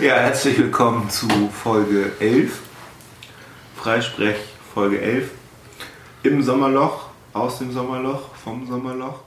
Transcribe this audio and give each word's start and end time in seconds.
Ja, 0.00 0.16
herzlich 0.16 0.58
willkommen 0.58 1.08
zu 1.08 1.28
Folge 1.50 2.10
11. 2.18 2.58
Freisprech 3.76 4.36
Folge 4.74 5.00
11. 5.00 5.30
Im 6.24 6.42
Sommerloch, 6.42 7.06
aus 7.32 7.58
dem 7.58 7.70
Sommerloch, 7.72 8.34
vom 8.42 8.66
Sommerloch. 8.66 9.20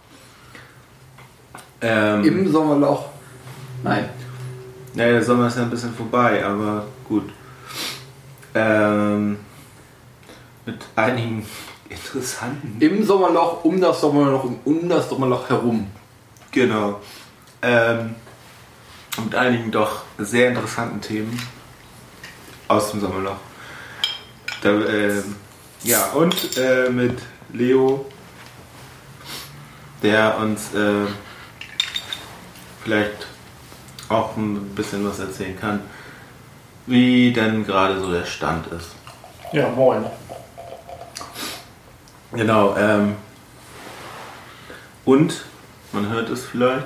Ähm, 1.79 2.23
Im 2.25 2.51
Sommerloch. 2.51 3.05
Nein. 3.81 4.09
Naja, 4.93 5.11
der 5.13 5.23
Sommer 5.23 5.47
ist 5.47 5.55
ja 5.55 5.63
ein 5.63 5.69
bisschen 5.69 5.93
vorbei, 5.93 6.45
aber 6.45 6.85
gut. 7.07 7.29
Ähm, 8.53 9.39
mit 10.65 10.79
einigen 10.97 11.45
interessanten. 11.89 12.75
Im 12.81 13.03
Sommerloch, 13.05 13.63
um 13.63 13.79
das 13.79 14.01
Sommerloch, 14.01 14.43
um 14.65 14.89
das 14.89 15.07
Sommerloch 15.07 15.49
herum. 15.49 15.87
Genau. 16.51 16.99
Ähm, 17.61 18.15
mit 19.25 19.35
einigen 19.35 19.71
doch 19.71 20.03
sehr 20.17 20.49
interessanten 20.49 21.01
Themen 21.01 21.41
aus 22.67 22.91
dem 22.91 23.01
Sommerloch. 23.01 23.37
Da, 24.61 24.69
ähm, 24.69 25.35
ja, 25.83 26.07
und 26.11 26.57
äh, 26.57 26.89
mit 26.89 27.19
Leo, 27.53 28.05
der 30.01 30.37
uns 30.39 30.73
äh, 30.73 31.05
vielleicht 32.83 33.27
auch 34.09 34.35
ein 34.37 34.75
bisschen 34.75 35.07
was 35.07 35.19
erzählen 35.19 35.59
kann, 35.59 35.81
wie 36.85 37.33
denn 37.33 37.65
gerade 37.65 37.99
so 37.99 38.11
der 38.11 38.25
Stand 38.25 38.67
ist. 38.67 38.91
Ja, 39.51 39.69
moin. 39.69 40.05
Genau, 42.31 42.75
ähm, 42.77 43.15
und 45.05 45.45
man 45.93 46.09
hört 46.09 46.29
es 46.29 46.45
vielleicht, 46.45 46.85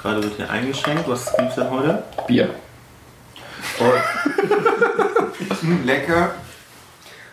gerade 0.00 0.22
wird 0.22 0.36
hier 0.36 0.50
eingeschenkt. 0.50 1.08
Was 1.08 1.34
gibt's 1.36 1.54
denn 1.56 1.70
heute? 1.70 2.02
Bier. 2.26 2.50
Mm, 5.62 5.84
Lecker. 5.84 6.34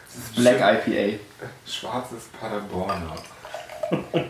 Das 0.05 0.15
ist 0.15 0.35
Black 0.35 0.59
IPA. 0.87 1.19
Schwarzes 1.65 2.25
Paderborner. 2.39 3.15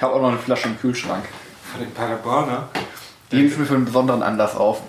Ich 0.00 0.02
habe 0.02 0.14
auch 0.14 0.22
noch 0.22 0.28
eine 0.30 0.38
Flasche 0.38 0.68
im 0.68 0.80
Kühlschrank. 0.80 1.26
Von 1.70 1.82
den 1.82 1.92
Paderborner. 1.92 2.70
Die 3.30 3.36
hebe 3.36 3.48
ich 3.48 3.58
mir 3.58 3.66
für 3.66 3.74
einen 3.74 3.84
besonderen 3.84 4.22
Anlass 4.22 4.56
auf. 4.56 4.80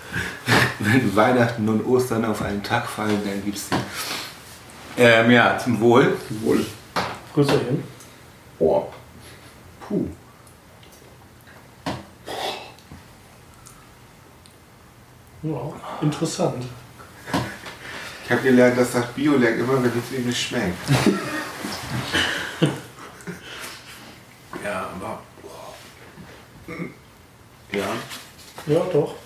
Wenn 0.80 1.16
Weihnachten 1.16 1.66
und 1.66 1.82
Ostern 1.86 2.26
auf 2.26 2.42
einen 2.42 2.62
Tag 2.62 2.86
fallen, 2.86 3.22
dann 3.24 3.42
gibt's 3.42 3.70
die. 3.70 5.00
Ähm, 5.02 5.30
ja, 5.30 5.58
zum 5.58 5.80
Wohl. 5.80 6.18
Wohl. 6.42 6.66
Grüßerchen. 7.32 7.82
Oh. 8.58 8.84
Puh. 9.88 10.08
Ja, 15.44 15.72
interessant. 16.00 16.64
Ich 18.24 18.30
habe 18.30 18.40
gelernt, 18.40 18.78
dass 18.78 18.92
das 18.92 19.06
Bio-Leck 19.08 19.58
immer, 19.58 19.74
wenn 19.82 19.90
es 19.90 20.18
ihm 20.18 20.26
nicht 20.26 20.48
schmeckt. 20.48 20.78
ja, 24.64 24.88
aber. 24.94 25.20
boah. 25.42 25.74
Ja. 27.72 27.84
Ja, 28.66 28.80
doch. 28.90 29.16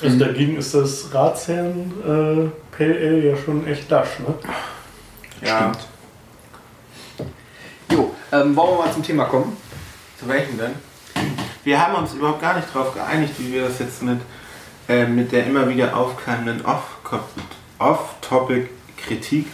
Also 0.00 0.18
dagegen 0.18 0.56
ist 0.56 0.74
das 0.74 1.12
Ratsherrn 1.12 1.92
äh, 2.00 2.76
Pale 2.76 2.94
Ale 2.94 3.30
ja 3.30 3.36
schon 3.36 3.66
echt 3.66 3.90
lasch, 3.90 4.20
ne? 4.20 4.34
Ja. 5.44 5.72
Jo, 7.90 8.14
ähm, 8.30 8.54
wollen 8.54 8.70
wir 8.70 8.84
mal 8.84 8.92
zum 8.92 9.02
Thema 9.02 9.24
kommen? 9.24 9.56
Zu 10.20 10.28
welchen 10.28 10.56
denn? 10.56 10.74
Wir 11.64 11.80
haben 11.80 11.94
uns 11.96 12.14
überhaupt 12.14 12.40
gar 12.40 12.54
nicht 12.54 12.68
darauf 12.72 12.94
geeinigt, 12.94 13.34
wie 13.38 13.52
wir 13.52 13.68
das 13.68 13.80
jetzt 13.80 14.02
mit, 14.02 14.20
äh, 14.92 15.06
mit 15.06 15.32
der 15.32 15.46
immer 15.46 15.68
wieder 15.68 15.96
aufkeimenden 15.96 16.64
Off- 16.66 16.98
Off-Topic-Kritik. 17.78 19.46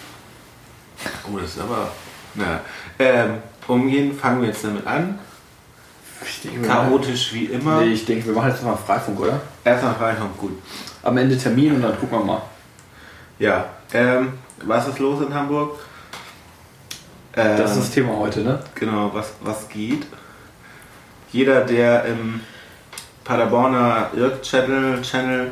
oh, 1.33 1.39
das 1.39 1.51
ist 1.51 1.61
aber. 1.61 1.91
Na, 2.35 2.61
ähm, 2.99 3.39
umgehen. 3.67 4.17
Fangen 4.19 4.41
wir 4.43 4.49
jetzt 4.49 4.65
damit 4.65 4.87
an. 4.87 5.19
Ich 6.25 6.43
denke, 6.43 6.67
Chaotisch 6.67 7.33
wie 7.33 7.45
immer. 7.47 7.81
Nee, 7.81 7.93
ich 7.93 8.05
denke, 8.05 8.27
wir 8.27 8.33
machen 8.35 8.51
jetzt 8.51 8.63
mal 8.63 8.77
Freifunk, 8.77 9.21
oder? 9.21 9.41
Erstmal 9.65 9.95
reinkommen, 9.95 10.37
gut. 10.37 10.53
Am 11.03 11.17
Ende 11.17 11.39
Termin 11.39 11.75
und 11.77 11.83
dann 11.83 11.99
gucken 11.99 12.19
wir 12.19 12.25
mal. 12.25 12.43
Ja, 13.39 13.67
ähm, 13.93 14.35
was 14.65 14.89
ist 14.89 14.99
los 14.99 15.23
in 15.25 15.33
Hamburg? 15.33 15.79
Ähm, 17.37 17.57
Das 17.57 17.73
ist 17.73 17.79
das 17.81 17.91
Thema 17.93 18.17
heute, 18.17 18.41
ne? 18.41 18.61
Genau, 18.75 19.11
was, 19.15 19.33
was 19.41 19.69
geht. 19.69 20.07
Jeder, 21.31 21.61
der 21.61 22.05
im 22.07 22.41
Paderborner 23.29 24.11
Irk-Channel 24.17 25.03
Channel, 25.03 25.51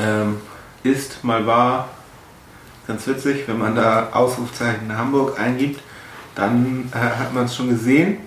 ähm, 0.00 0.40
ist, 0.84 1.24
mal 1.24 1.44
war, 1.44 1.88
ganz 2.86 3.04
witzig, 3.08 3.48
wenn 3.48 3.58
man 3.58 3.74
da 3.74 4.10
Ausrufzeichen 4.12 4.96
Hamburg 4.96 5.38
eingibt, 5.38 5.80
dann 6.36 6.92
äh, 6.94 6.96
hat 6.96 7.34
man 7.34 7.46
es 7.46 7.56
schon 7.56 7.70
gesehen. 7.70 8.18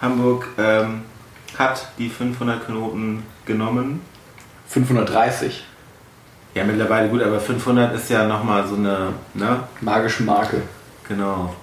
Hamburg 0.00 0.48
ähm, 0.56 1.02
hat 1.58 1.86
die 1.98 2.08
500 2.08 2.64
Knoten 2.64 3.24
genommen. 3.44 4.00
530. 4.68 5.64
Ja, 6.54 6.64
mittlerweile 6.64 7.10
gut, 7.10 7.22
aber 7.22 7.40
500 7.40 7.94
ist 7.94 8.08
ja 8.08 8.26
nochmal 8.26 8.66
so 8.66 8.76
eine, 8.76 9.12
ne? 9.34 9.64
Magische 9.82 10.22
Marke. 10.22 10.62
Genau. 11.06 11.54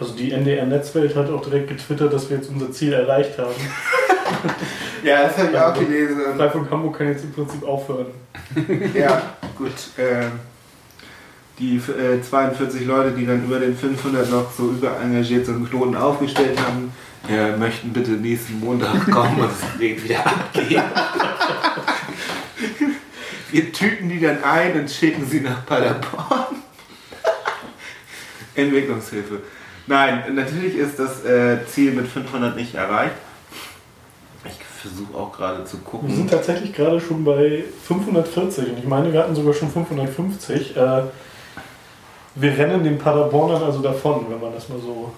Also 0.00 0.14
die 0.14 0.32
NDR 0.32 0.64
Netzwelt 0.64 1.14
hat 1.14 1.28
auch 1.28 1.42
direkt 1.42 1.68
getwittert, 1.68 2.14
dass 2.14 2.30
wir 2.30 2.38
jetzt 2.38 2.48
unser 2.48 2.72
Ziel 2.72 2.94
erreicht 2.94 3.38
haben. 3.38 3.54
Ja, 5.02 5.22
das 5.22 5.38
habe 5.38 5.50
ich 5.52 5.58
auch 5.58 5.74
gelesen. 5.74 6.20
Freifunk 6.36 6.70
Hamburg 6.70 6.98
kann 6.98 7.08
jetzt 7.08 7.24
im 7.24 7.32
Prinzip 7.32 7.62
aufhören. 7.62 8.06
Ja, 8.94 9.22
gut. 9.56 9.72
Ähm, 9.96 10.32
die 11.58 11.76
äh, 11.76 12.20
42 12.20 12.84
Leute, 12.86 13.12
die 13.12 13.26
dann 13.26 13.44
über 13.44 13.58
den 13.58 13.76
500 13.76 14.30
noch 14.30 14.50
so 14.52 14.70
überengagiert 14.70 15.46
so 15.46 15.52
einen 15.52 15.68
Knoten 15.68 15.96
aufgestellt 15.96 16.58
haben, 16.60 16.92
ja, 17.28 17.56
möchten 17.56 17.92
bitte 17.92 18.12
nächsten 18.12 18.60
Montag 18.60 19.10
kommen 19.10 19.40
und 19.40 19.50
das 19.50 19.78
Ding 19.78 20.02
wieder 20.02 20.24
abgeben. 20.24 20.82
Wir 23.50 23.72
tüten 23.72 24.08
die 24.08 24.20
dann 24.20 24.44
ein 24.44 24.80
und 24.80 24.90
schicken 24.90 25.26
sie 25.26 25.40
nach 25.40 25.64
Paderborn. 25.64 26.56
Entwicklungshilfe. 28.54 29.40
Nein, 29.86 30.34
natürlich 30.34 30.76
ist 30.76 30.98
das 30.98 31.24
äh, 31.24 31.64
Ziel 31.66 31.92
mit 31.92 32.06
500 32.06 32.54
nicht 32.56 32.74
erreicht. 32.74 33.14
Ich 34.80 34.88
versuche 34.90 35.16
auch 35.18 35.32
gerade 35.36 35.64
zu 35.64 35.76
Wir 35.78 35.84
gucken. 35.84 36.14
sind 36.14 36.30
tatsächlich 36.30 36.72
gerade 36.72 37.00
schon 37.00 37.24
bei 37.24 37.64
540 37.84 38.70
und 38.70 38.78
ich 38.78 38.84
meine, 38.86 39.12
wir 39.12 39.20
hatten 39.20 39.34
sogar 39.34 39.52
schon 39.52 39.70
550. 39.70 40.76
Äh, 40.76 41.02
wir 42.36 42.56
rennen 42.56 42.84
den 42.84 42.96
Paderbornern 42.98 43.62
also 43.64 43.80
davon, 43.80 44.26
wenn 44.28 44.40
man 44.40 44.52
das 44.54 44.68
mal 44.68 44.78
so 44.78 45.10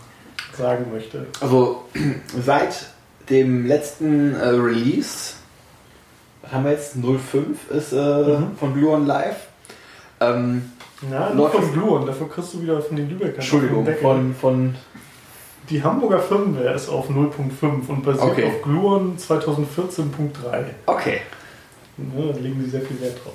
sagen 0.57 0.87
möchte. 0.93 1.27
Also 1.43 1.85
seit 2.45 2.87
dem 3.29 3.67
letzten 3.67 4.35
äh, 4.35 4.47
Release, 4.49 5.35
was 6.41 6.53
haben 6.53 6.65
wir 6.65 6.73
jetzt? 6.73 6.95
05 6.97 7.71
ist 7.71 7.93
äh, 7.93 7.97
Mhm. 7.97 8.57
von 8.59 8.73
Gluon 8.75 9.07
Live. 9.07 9.49
Ähm, 10.21 10.73
Ja, 11.11 11.35
nur 11.35 11.51
von 11.51 11.61
das- 11.61 11.73
Gluon, 11.73 12.07
dafür 12.07 12.31
kriegst 12.31 12.55
du 12.55 12.63
wieder 12.63 12.81
von 12.81 12.97
den 12.97 13.11
Lübeckern. 13.11 13.35
Entschuldigung, 13.35 13.87
von, 14.01 14.35
von 14.35 14.75
Die 15.71 15.83
Hamburger 15.83 16.19
Firmware 16.19 16.75
ist 16.75 16.89
auf 16.89 17.09
0.5 17.09 17.89
und 17.89 18.03
basiert 18.05 18.25
Okay. 18.25 18.45
auf 18.47 18.63
Gluon 18.63 19.17
2014.3. 19.17 20.65
Okay, 20.87 21.21
Ne, 21.97 22.33
da 22.33 22.39
legen 22.41 22.61
sie 22.65 22.71
sehr 22.71 22.81
viel 22.81 22.99
Wert 23.01 23.23
drauf. 23.25 23.35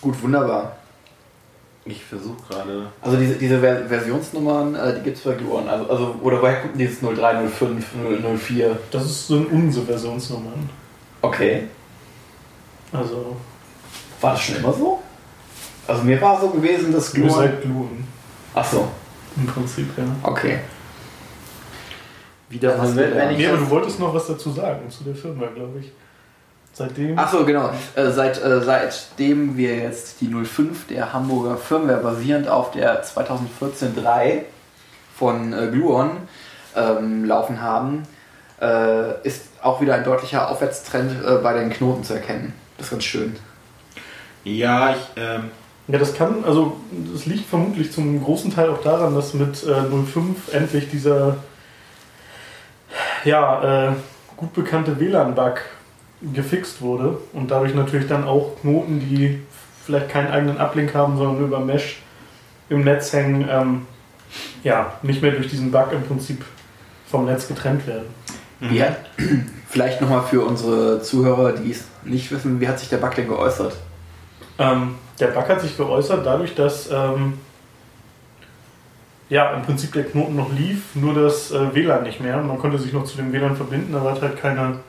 gut, 0.00 0.20
wunderbar. 0.22 0.76
Ich 1.84 2.04
versuche 2.04 2.36
gerade. 2.48 2.86
Also 3.00 3.16
diese, 3.16 3.34
diese 3.34 3.58
Ver 3.58 3.86
Versionsnummern, 3.88 4.74
äh, 4.76 4.94
die 4.96 5.00
gibt 5.02 5.16
es 5.16 5.24
bei 5.24 5.32
Gluon. 5.32 5.68
Also, 5.68 5.90
also, 5.90 6.14
oder 6.22 6.40
woher 6.40 6.60
kommt 6.60 6.78
dieses 6.78 7.00
03, 7.00 7.48
05, 7.48 7.84
04? 8.46 8.78
Das 8.92 9.04
ist, 9.06 9.26
sind 9.26 9.50
unsere 9.50 9.86
Versionsnummern. 9.86 10.68
Okay. 11.22 11.64
Also, 12.92 13.34
War 14.20 14.32
das 14.32 14.42
schon 14.42 14.56
immer 14.56 14.72
so? 14.72 15.00
Also 15.88 16.02
mir 16.04 16.20
war 16.20 16.40
so 16.40 16.50
gewesen, 16.50 16.92
dass 16.92 17.12
nur 17.14 17.26
Gluon... 17.26 17.40
seit 17.40 17.62
Gluon 17.62 18.04
Achso, 18.54 18.86
im 19.36 19.46
Prinzip, 19.46 19.88
ja. 19.96 20.04
okay. 20.22 20.58
Wieder 22.52 22.78
Also 22.78 22.96
wenn- 22.96 23.14
wenn 23.16 23.30
ich- 23.30 23.38
Nee, 23.38 23.46
aber 23.48 23.56
du 23.58 23.70
wolltest 23.70 23.98
noch 23.98 24.14
was 24.14 24.26
dazu 24.26 24.50
sagen, 24.50 24.88
zu 24.90 25.04
der 25.04 25.14
Firmware, 25.14 25.50
glaube 25.54 25.78
ich. 25.80 25.90
Seitdem. 26.74 27.18
Achso, 27.18 27.44
genau. 27.44 27.70
Äh, 27.96 28.10
seit, 28.10 28.42
äh, 28.42 28.60
seitdem 28.62 29.56
wir 29.56 29.76
jetzt 29.76 30.20
die 30.20 30.28
05 30.28 30.86
der 30.86 31.12
Hamburger 31.12 31.56
Firmware 31.56 31.98
basierend 32.02 32.48
auf 32.48 32.70
der 32.70 33.02
2014-3 33.02 34.44
von 35.14 35.52
äh, 35.52 35.68
Gluon 35.70 36.10
ähm, 36.74 37.24
laufen 37.26 37.60
haben, 37.60 38.04
äh, 38.60 39.20
ist 39.26 39.42
auch 39.62 39.80
wieder 39.82 39.94
ein 39.94 40.04
deutlicher 40.04 40.50
Aufwärtstrend 40.50 41.12
äh, 41.24 41.36
bei 41.42 41.52
den 41.54 41.70
Knoten 41.70 42.04
zu 42.04 42.14
erkennen. 42.14 42.54
Das 42.78 42.86
ist 42.86 42.90
ganz 42.92 43.04
schön. 43.04 43.36
Ja, 44.44 44.90
ich. 44.90 44.96
Ähm, 45.22 45.50
Ja, 45.88 45.98
das 45.98 46.14
kann, 46.14 46.44
also 46.44 46.76
das 47.12 47.26
liegt 47.26 47.48
vermutlich 47.50 47.92
zum 47.92 48.22
großen 48.22 48.54
Teil 48.54 48.70
auch 48.70 48.80
daran, 48.82 49.14
dass 49.14 49.34
mit 49.34 49.62
äh, 49.64 49.82
05 50.06 50.52
endlich 50.54 50.88
dieser 50.90 51.36
ja, 53.24 53.90
äh, 53.90 53.92
gut 54.36 54.52
bekannte 54.54 54.98
WLAN-Bug 54.98 55.60
gefixt 56.32 56.80
wurde 56.80 57.18
und 57.32 57.50
dadurch 57.50 57.74
natürlich 57.74 58.06
dann 58.06 58.24
auch 58.24 58.60
Knoten, 58.60 59.00
die 59.00 59.40
vielleicht 59.84 60.08
keinen 60.08 60.30
eigenen 60.30 60.58
Uplink 60.58 60.94
haben, 60.94 61.16
sondern 61.16 61.44
über 61.44 61.60
Mesh 61.60 62.00
im 62.68 62.84
Netz 62.84 63.12
hängen, 63.12 63.46
ähm, 63.50 63.86
ja, 64.62 64.94
nicht 65.02 65.20
mehr 65.20 65.32
durch 65.32 65.48
diesen 65.48 65.70
Bug 65.70 65.92
im 65.92 66.02
Prinzip 66.02 66.44
vom 67.10 67.26
Netz 67.26 67.48
getrennt 67.48 67.86
werden. 67.86 68.06
Wie 68.60 68.82
hat, 68.82 68.96
vielleicht 69.68 70.00
nochmal 70.00 70.22
für 70.22 70.42
unsere 70.42 71.02
Zuhörer, 71.02 71.52
die 71.52 71.72
es 71.72 71.84
nicht 72.04 72.30
wissen, 72.30 72.60
wie 72.60 72.68
hat 72.68 72.78
sich 72.78 72.88
der 72.88 72.98
Bug 72.98 73.14
denn 73.14 73.28
geäußert? 73.28 73.76
Ähm, 74.58 74.94
der 75.18 75.28
Bug 75.28 75.48
hat 75.48 75.60
sich 75.60 75.76
geäußert 75.76 76.24
dadurch, 76.24 76.54
dass 76.54 76.88
ähm, 76.90 77.34
ja, 79.32 79.50
im 79.54 79.62
Prinzip 79.62 79.94
der 79.94 80.04
Knoten 80.04 80.36
noch 80.36 80.52
lief, 80.52 80.94
nur 80.94 81.14
das 81.14 81.50
äh, 81.52 81.74
WLAN 81.74 82.02
nicht 82.02 82.20
mehr. 82.20 82.36
Man 82.36 82.58
konnte 82.58 82.78
sich 82.78 82.92
noch 82.92 83.04
zu 83.04 83.16
dem 83.16 83.32
WLAN 83.32 83.56
verbinden, 83.56 83.94
aber 83.94 84.10
hat 84.10 84.20
halt 84.20 84.38
keine 84.38 84.80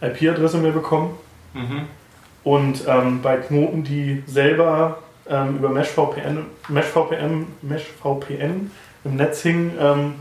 IP-Adresse 0.00 0.58
mehr 0.58 0.72
bekommen. 0.72 1.10
Mhm. 1.54 1.82
Und 2.42 2.82
ähm, 2.88 3.22
bei 3.22 3.36
Knoten, 3.36 3.84
die 3.84 4.24
selber 4.26 4.98
ähm, 5.30 5.58
über 5.58 5.68
Mesh 5.68 5.86
VPN, 5.86 6.46
Mesh 6.68 6.86
VPN, 6.86 7.46
Mesh 7.62 7.84
VPN 8.02 8.72
im 9.04 9.14
Netz 9.14 9.42
hingen, 9.42 9.70
ähm, 9.80 10.14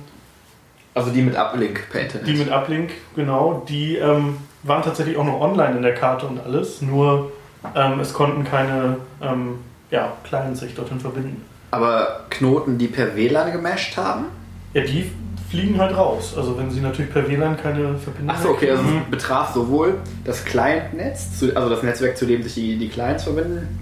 Also 0.94 1.10
die 1.10 1.24
mit 1.24 1.36
Uplink 1.36 1.90
per 1.90 2.02
Internet. 2.02 2.28
die 2.28 2.34
mit 2.36 2.52
Uplink, 2.52 2.92
genau, 3.16 3.66
die 3.68 3.96
ähm, 3.96 4.38
waren 4.62 4.84
tatsächlich 4.84 5.18
auch 5.18 5.26
noch 5.26 5.42
online 5.42 5.78
in 5.78 5.82
der 5.82 5.96
Karte 5.96 6.28
und 6.28 6.40
alles, 6.40 6.84
nur 6.84 7.32
ähm, 7.76 8.00
es 8.00 8.14
konnten 8.14 8.44
keine 8.44 8.98
ähm, 9.24 9.58
ja, 9.90 10.14
Clients 10.24 10.60
sich 10.60 10.76
dorthin 10.76 11.00
verbinden. 11.00 11.55
Aber 11.75 12.22
Knoten, 12.30 12.77
die 12.77 12.88
per 12.88 13.18
WLAN 13.18 13.51
gemasht 13.51 13.98
haben? 13.98 14.27
Ja, 14.74 14.81
die 14.81 15.12
fliegen 15.50 15.77
halt 15.77 15.98
raus. 15.98 16.33
Also 16.38 16.57
wenn 16.57 16.72
sie 16.72 16.80
natürlich 16.80 17.12
per 17.12 17.27
WLAN 17.27 17.57
keine 17.57 17.98
Verbindung 17.98 18.33
Achso, 18.33 18.51
okay, 18.51 18.72
also 18.72 18.83
es 18.83 19.12
betraf 19.12 19.54
sowohl 19.54 19.95
das 20.24 20.45
Client-Netz, 20.45 21.44
also 21.54 21.69
das 21.69 21.83
Netzwerk, 21.83 22.18
zu 22.18 22.25
dem 22.25 22.44
sich 22.44 22.54
die, 22.54 22.77
die 22.77 22.88
Clients 22.88 23.25
verbinden, 23.25 23.77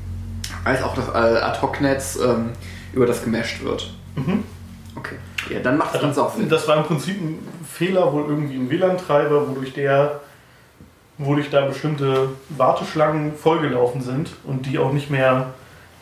als 0.64 0.82
auch 0.82 0.96
das 0.96 1.08
äh, 1.10 1.40
Ad-Hoc-Netz, 1.40 2.18
ähm, 2.26 2.50
über 2.94 3.06
das 3.06 3.24
gemasht 3.24 3.64
wird. 3.64 3.94
Mhm. 4.16 4.44
Okay. 4.96 5.16
Ja, 5.52 5.60
dann 5.60 5.78
macht 5.78 5.94
das 5.94 6.02
Ganze 6.02 6.24
auch 6.24 6.34
Sinn. 6.34 6.50
Das 6.50 6.68
war 6.68 6.78
im 6.78 6.84
Prinzip 6.86 7.22
ein 7.22 7.40
Fehler, 7.64 8.12
wohl 8.12 8.26
irgendwie 8.28 8.56
im 8.56 8.72
WLAN-Treiber, 8.72 9.50
wodurch 9.50 9.74
der 9.74 10.20
wodurch 11.20 11.52
da 11.52 11.66
bestimmte 11.68 12.30
Warteschlangen 12.50 13.36
vollgelaufen 13.36 14.02
sind 14.02 14.32
und 14.46 14.66
die 14.66 14.80
auch 14.80 14.92
nicht 14.92 15.12
mehr 15.12 15.54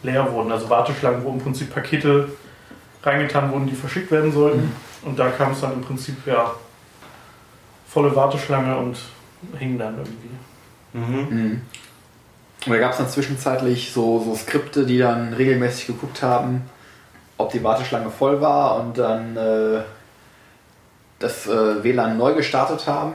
leer 0.04 0.32
wurden. 0.32 0.52
Also 0.52 0.70
Warteschlangen, 0.70 1.24
wo 1.24 1.30
im 1.30 1.40
Prinzip 1.40 1.74
Pakete 1.74 2.30
reingetan 3.04 3.52
wurden, 3.52 3.68
die 3.68 3.76
verschickt 3.76 4.12
werden 4.12 4.32
sollten. 4.32 4.72
Und 5.04 5.18
da 5.18 5.30
kam 5.30 5.52
es 5.54 5.62
dann 5.62 5.74
im 5.74 5.82
Prinzip 5.82 6.16
ja 6.26 6.52
volle 7.88 8.16
Warteschlange 8.16 8.78
und 8.78 8.98
hing 9.58 9.78
dann 9.78 9.98
irgendwie. 9.98 10.30
Mhm. 10.94 11.38
Mhm. 11.38 11.62
Und 12.66 12.72
da 12.72 12.78
gab 12.78 12.92
es 12.92 12.98
dann 12.98 13.10
zwischenzeitlich 13.10 13.92
so, 13.92 14.20
so 14.24 14.36
Skripte, 14.36 14.86
die 14.86 15.00
dann 15.00 15.34
regelmäßig 15.34 15.88
geguckt 15.88 16.22
haben, 16.22 16.70
ob 17.38 17.52
die 17.52 17.64
Warteschlange 17.64 18.12
voll 18.12 18.40
war 18.40 18.80
und 18.80 18.98
dann 19.00 19.36
äh, 19.36 19.82
das 21.18 21.48
äh, 21.48 21.84
WLAN 21.84 22.18
neu 22.18 22.34
gestartet 22.34 22.88
haben, 22.88 23.14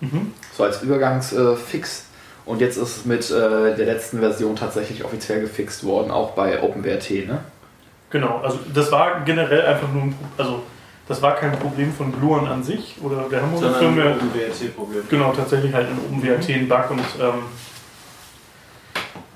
Mhm. 0.00 0.32
so 0.56 0.62
als 0.62 0.80
Übergangsfix. 0.82 2.04
Und 2.48 2.60
jetzt 2.60 2.76
ist 2.76 2.96
es 2.96 3.04
mit 3.04 3.30
äh, 3.30 3.76
der 3.76 3.86
letzten 3.86 4.20
Version 4.20 4.56
tatsächlich 4.56 5.04
offiziell 5.04 5.40
gefixt 5.40 5.84
worden, 5.84 6.10
auch 6.10 6.30
bei 6.32 6.62
OpenWrt. 6.62 7.10
Ne? 7.10 7.40
Genau, 8.10 8.40
also 8.42 8.58
das 8.72 8.90
war 8.90 9.20
generell 9.24 9.66
einfach 9.66 9.92
nur 9.92 10.04
ein 10.04 10.14
Pro 10.36 10.42
also 10.42 10.62
das 11.06 11.22
war 11.22 11.36
kein 11.36 11.52
Problem 11.52 11.92
von 11.92 12.12
Gluon 12.12 12.46
an 12.46 12.62
sich 12.62 12.96
oder 13.02 13.26
der 13.30 13.40
Hamburger 13.40 13.72
Sondern 13.72 13.94
Firma. 13.94 14.10
ein 14.10 14.34
WRT-Problem. 14.34 15.02
Genau, 15.08 15.32
tatsächlich 15.32 15.72
halt 15.72 15.88
in 15.90 15.98
OpenWrt 15.98 16.48
ein 16.50 16.68
Bug 16.68 16.90
und 16.90 17.00
ähm, 17.20 17.42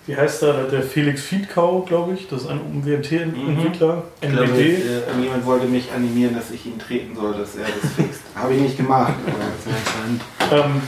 wie 0.06 0.16
heißt 0.16 0.42
der? 0.42 0.64
Der 0.64 0.82
Felix 0.82 1.22
Fiedkau, 1.22 1.82
glaube 1.82 2.14
ich. 2.14 2.26
Das 2.28 2.42
ist 2.42 2.48
ein 2.48 2.60
OpenWrt-Entwickler. 2.60 4.02
Ich 4.20 4.28
glaube, 4.28 4.48
NWD. 4.48 4.58
äh, 4.58 4.98
irgendjemand 5.06 5.46
wollte 5.46 5.66
mich 5.66 5.92
animieren, 5.92 6.34
dass 6.34 6.50
ich 6.50 6.66
ihn 6.66 6.78
treten 6.78 7.14
soll, 7.14 7.34
dass 7.34 7.54
er 7.56 7.64
das 7.64 7.92
fixt. 7.92 8.20
Habe 8.34 8.54
ich 8.54 8.60
nicht 8.62 8.76
gemacht. 8.76 9.14
aber 9.26 10.50
das 10.50 10.64
Ähm, 10.64 10.82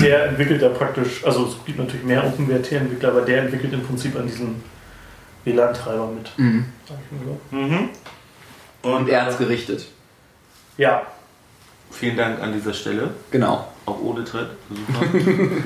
der 0.00 0.26
entwickelt 0.26 0.62
da 0.62 0.68
praktisch, 0.68 1.24
also 1.24 1.46
es 1.46 1.64
gibt 1.64 1.78
natürlich 1.78 2.04
mehr 2.04 2.24
OpenWrt-Entwickler, 2.24 3.08
aber 3.08 3.22
der 3.22 3.42
entwickelt 3.42 3.72
im 3.72 3.82
Prinzip 3.82 4.16
an 4.16 4.26
diesem 4.26 4.56
WLAN-Treiber 5.44 6.06
mit. 6.08 6.38
Mhm. 6.38 6.64
Sag 6.88 6.98
ich 7.04 7.18
mal 7.18 7.36
so. 7.50 7.56
Mhm. 7.56 7.88
Und 8.82 9.08
er 9.08 9.22
hat 9.22 9.28
es 9.30 9.38
gerichtet. 9.38 9.86
Ja, 10.76 11.02
Vielen 11.92 12.16
Dank 12.16 12.40
an 12.40 12.52
dieser 12.52 12.72
Stelle. 12.72 13.10
Genau. 13.30 13.68
Auch 13.86 14.00
ohne 14.00 14.24
Tritt. 14.24 14.48
Super. 14.68 15.06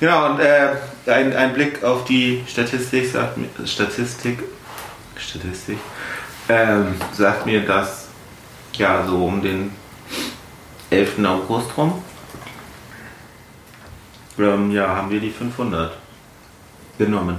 genau, 0.00 0.30
und 0.30 0.40
äh, 0.40 0.70
ein, 1.06 1.34
ein 1.34 1.54
Blick 1.54 1.84
auf 1.84 2.04
die 2.04 2.42
Statistik 2.46 3.10
sagt 3.10 3.36
mir, 3.36 3.48
Statistik, 3.64 4.42
Statistik, 5.16 5.78
ähm, 6.48 6.94
sagt 7.12 7.46
mir, 7.46 7.64
dass 7.64 8.08
ja 8.74 9.06
so 9.06 9.24
um 9.24 9.40
den 9.40 9.70
11. 10.90 11.24
August 11.24 11.76
rum 11.76 12.02
ähm, 14.38 14.70
ja, 14.70 14.88
haben 14.88 15.10
wir 15.10 15.20
die 15.20 15.30
500 15.30 15.92
genommen. 16.98 17.38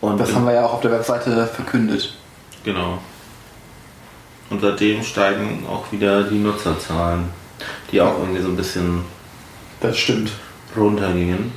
Und 0.00 0.18
Das 0.18 0.34
haben 0.34 0.46
wir 0.46 0.54
ja 0.54 0.64
auch 0.66 0.74
auf 0.74 0.80
der 0.80 0.90
Webseite 0.92 1.46
verkündet. 1.46 2.16
Genau. 2.64 2.98
Und 4.50 4.60
seitdem 4.60 5.02
steigen 5.02 5.64
auch 5.66 5.90
wieder 5.92 6.24
die 6.24 6.38
Nutzerzahlen, 6.38 7.24
die 7.90 8.00
auch 8.00 8.18
irgendwie 8.18 8.42
so 8.42 8.48
ein 8.48 8.56
bisschen 8.56 9.04
Das 9.80 9.96
stimmt. 9.96 10.32
runtergingen. 10.76 11.52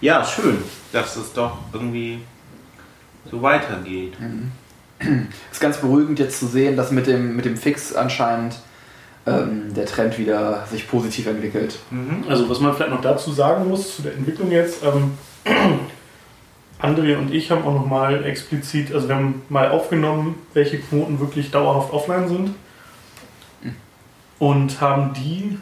Ja, 0.00 0.24
schön, 0.24 0.58
dass 0.92 1.16
es 1.16 1.32
doch 1.32 1.58
irgendwie 1.72 2.20
so 3.30 3.40
weitergeht. 3.42 4.14
ist 5.52 5.60
ganz 5.60 5.78
beruhigend 5.78 6.18
jetzt 6.18 6.38
zu 6.40 6.46
sehen, 6.46 6.76
dass 6.76 6.90
mit 6.90 7.06
dem, 7.06 7.36
mit 7.36 7.44
dem 7.44 7.56
Fix 7.56 7.94
anscheinend 7.94 8.56
ähm, 9.26 9.74
der 9.74 9.86
Trend 9.86 10.18
wieder 10.18 10.66
sich 10.70 10.88
positiv 10.88 11.26
entwickelt. 11.26 11.78
Also 12.28 12.48
was 12.48 12.60
man 12.60 12.74
vielleicht 12.74 12.92
noch 12.92 13.00
dazu 13.00 13.32
sagen 13.32 13.68
muss 13.68 13.96
zu 13.96 14.02
der 14.02 14.14
Entwicklung 14.14 14.50
jetzt, 14.50 14.82
ähm, 14.84 15.12
André 16.82 17.16
und 17.16 17.34
ich 17.34 17.50
haben 17.50 17.64
auch 17.64 17.74
nochmal 17.74 18.24
explizit, 18.24 18.94
also 18.94 19.08
wir 19.08 19.16
haben 19.16 19.42
mal 19.48 19.70
aufgenommen, 19.70 20.36
welche 20.54 20.78
Knoten 20.78 21.18
wirklich 21.18 21.50
dauerhaft 21.50 21.92
offline 21.92 22.28
sind 22.28 22.50
und 24.38 24.80
haben 24.80 25.12
die, 25.12 25.58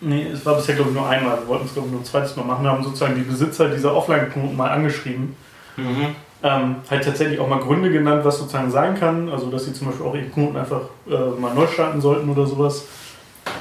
nee, 0.00 0.26
es 0.26 0.44
war 0.44 0.56
bisher 0.56 0.74
glaube 0.74 0.90
ich 0.90 0.96
nur 0.96 1.08
einmal, 1.08 1.38
wir 1.38 1.46
wollten 1.46 1.66
es 1.66 1.72
glaube 1.72 1.88
ich 1.88 1.92
nur 1.92 2.00
ein 2.02 2.06
zweites 2.06 2.34
Mal 2.36 2.44
machen, 2.44 2.66
haben 2.66 2.82
sozusagen 2.82 3.14
die 3.14 3.22
Besitzer 3.22 3.68
dieser 3.68 3.94
Offline-Knoten 3.94 4.56
mal 4.56 4.70
angeschrieben. 4.70 5.36
Mhm. 5.76 6.16
Ähm, 6.42 6.76
halt 6.90 7.04
tatsächlich 7.04 7.38
auch 7.38 7.48
mal 7.48 7.58
Gründe 7.60 7.90
genannt, 7.90 8.24
was 8.24 8.38
sozusagen 8.38 8.70
sein 8.70 8.98
kann. 8.98 9.28
Also, 9.28 9.50
dass 9.50 9.66
sie 9.66 9.74
zum 9.74 9.88
Beispiel 9.88 10.06
auch 10.06 10.14
ihre 10.14 10.24
Knoten 10.26 10.56
einfach 10.56 10.80
äh, 11.06 11.38
mal 11.38 11.54
neu 11.54 11.66
starten 11.66 12.00
sollten 12.00 12.30
oder 12.30 12.46
sowas. 12.46 12.84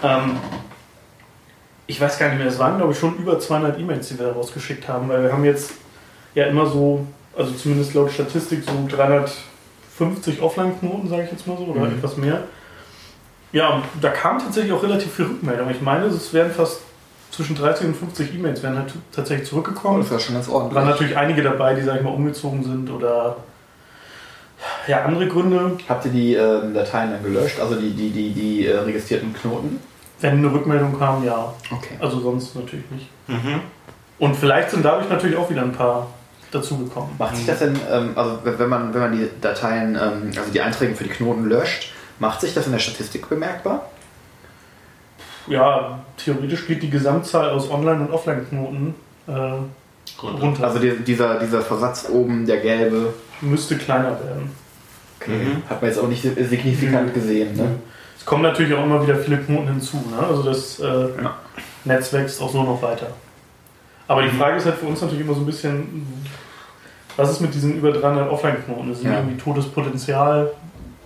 Ähm, 0.01 0.38
ich 1.88 2.00
weiß 2.00 2.19
gar 2.19 2.29
nicht 2.29 2.38
mehr, 2.38 2.48
es 2.48 2.59
waren 2.59 2.77
glaube 2.77 2.93
ich 2.93 3.00
schon 3.00 3.17
über 3.17 3.39
200 3.39 3.77
E-Mails, 3.79 4.07
die 4.07 4.19
wir 4.19 4.27
da 4.27 4.31
rausgeschickt 4.33 4.88
haben, 4.88 5.09
weil 5.09 5.24
wir 5.24 5.31
haben 5.33 5.43
jetzt 5.43 5.71
ja 6.36 6.45
immer 6.45 6.65
so, 6.67 7.05
also 7.36 7.51
zumindest 7.53 7.93
laut 7.95 8.12
Statistik, 8.12 8.63
so 8.63 8.71
350 8.95 10.41
Offline-Knoten, 10.41 11.09
sage 11.09 11.24
ich 11.24 11.31
jetzt 11.31 11.48
mal 11.48 11.57
so, 11.57 11.63
oder 11.65 11.81
Mhm. 11.81 11.98
etwas 11.98 12.15
mehr. 12.17 12.43
Ja, 13.51 13.81
da 14.00 14.09
kam 14.09 14.38
tatsächlich 14.39 14.71
auch 14.71 14.83
relativ 14.83 15.12
viel 15.12 15.25
Rückmeldung. 15.25 15.69
Ich 15.71 15.81
meine, 15.81 16.05
es 16.05 16.31
werden 16.33 16.53
fast 16.53 16.81
zwischen 17.39 17.55
30 17.55 17.88
und 17.88 17.96
50 17.96 18.36
E-Mails 18.36 18.62
werden 18.62 18.79
halt 18.79 18.93
tatsächlich 19.13 19.48
zurückgekommen. 19.48 20.01
Das 20.01 20.12
war 20.12 20.19
schon 20.19 20.36
ganz 20.36 20.48
Es 20.48 20.51
waren 20.53 20.63
ordentlich. 20.63 20.86
natürlich 20.86 21.17
einige 21.17 21.41
dabei, 21.41 21.74
die, 21.74 21.81
sag 21.84 21.96
ich 21.96 22.01
mal, 22.01 22.10
umgezogen 22.10 22.62
sind 22.65 22.89
oder 22.89 23.38
ja, 24.88 25.05
andere 25.05 25.25
Gründe. 25.25 25.77
Habt 25.88 26.05
ihr 26.05 26.12
die 26.12 26.34
ähm, 26.34 26.74
Dateien 26.74 27.12
dann 27.12 27.24
gelöscht, 27.24 27.58
also 27.62 27.75
die, 27.75 27.91
die, 27.91 28.10
die, 28.10 28.34
die 28.34 28.67
äh, 28.67 28.77
registrierten 28.79 29.34
Knoten? 29.34 29.79
Wenn 30.19 30.39
eine 30.39 30.51
Rückmeldung 30.51 31.00
kam, 31.00 31.24
ja. 31.24 31.53
Okay. 31.72 31.96
Also 32.01 32.19
sonst 32.19 32.58
natürlich 32.58 32.91
nicht. 32.91 33.08
Mhm. 33.27 33.62
Und 34.17 34.36
vielleicht 34.36 34.72
sind 34.72 34.84
dadurch 34.84 35.10
natürlich 35.10 35.38
auch 35.38 35.50
wieder 35.50 35.62
ein 35.62 35.72
paar 35.72 36.08
dazugekommen. 36.51 37.12
Macht 37.17 37.38
sich 37.38 37.46
das 37.46 37.60
denn, 37.60 37.79
ähm, 37.89 38.12
also 38.15 38.39
wenn 38.43 38.67
man, 38.67 38.93
wenn 38.93 39.00
man 39.00 39.12
die 39.13 39.29
Dateien, 39.39 39.96
ähm, 39.96 40.31
also 40.38 40.51
die 40.53 40.60
Einträge 40.60 40.93
für 40.93 41.05
die 41.05 41.12
Knoten 41.12 41.46
löscht, 41.46 41.93
macht 42.19 42.41
sich 42.41 42.53
das 42.53 42.65
in 42.65 42.74
der 42.74 42.79
Statistik 42.79 43.29
bemerkbar? 43.29 43.86
Ja, 45.49 45.99
theoretisch 46.17 46.67
geht 46.67 46.81
die 46.83 46.89
Gesamtzahl 46.89 47.49
aus 47.49 47.69
Online- 47.69 48.01
und 48.01 48.11
Offline-Knoten 48.11 48.93
äh, 49.27 49.31
runter. 50.21 50.63
Also 50.67 50.79
die, 50.79 50.91
dieser, 51.03 51.39
dieser 51.39 51.61
Versatz 51.61 52.07
oben, 52.09 52.45
der 52.45 52.57
gelbe, 52.57 53.13
müsste 53.41 53.77
kleiner 53.77 54.11
werden. 54.23 54.51
okay. 55.19 55.31
Mhm. 55.31 55.63
hat 55.69 55.81
man 55.81 55.89
jetzt 55.91 55.99
auch 55.99 56.07
nicht 56.07 56.21
signifikant 56.23 57.13
gesehen. 57.13 57.55
Ne? 57.55 57.75
Es 58.17 58.25
kommen 58.25 58.43
natürlich 58.43 58.73
auch 58.73 58.83
immer 58.83 59.01
wieder 59.01 59.15
viele 59.17 59.37
Knoten 59.37 59.67
hinzu. 59.67 59.97
Ne? 59.97 60.25
Also 60.27 60.43
das 60.43 60.79
äh, 60.79 60.83
Ja. 61.23 61.35
Netz 61.85 62.11
wächst 62.13 62.41
auch 62.41 62.51
so 62.51 62.63
noch 62.63 62.81
weiter. 62.81 63.07
Aber 64.07 64.21
die 64.23 64.29
Frage 64.29 64.57
ist 64.57 64.65
halt 64.65 64.75
für 64.75 64.87
uns 64.87 65.01
natürlich 65.01 65.23
immer 65.23 65.33
so 65.35 65.41
ein 65.41 65.45
bisschen, 65.45 66.05
was 67.15 67.31
ist 67.31 67.41
mit 67.41 67.53
diesen 67.53 67.77
über 67.77 67.91
300 67.91 68.29
Offline-Knoten? 68.29 68.93
Sind 68.93 69.03
die 69.05 69.09
Ja. 69.11 69.19
irgendwie 69.19 69.37
totes 69.37 69.65
Potenzial? 69.67 70.51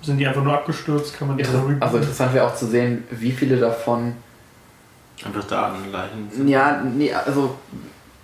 Sind 0.01 0.17
die 0.17 0.27
einfach 0.27 0.43
nur 0.43 0.53
abgestürzt? 0.53 1.17
Kann 1.17 1.27
man 1.29 1.38
die 1.38 1.43
Inter 1.43 1.63
also 1.79 1.97
interessant 1.97 2.33
wäre 2.33 2.47
auch 2.47 2.55
zu 2.55 2.65
sehen, 2.65 3.03
wie 3.12 3.31
viele 3.31 3.57
davon 3.57 4.13
Einfach 5.25 5.43
Datenleichen. 5.46 6.48
Ja, 6.48 6.82
nee, 6.82 7.13
also 7.13 7.55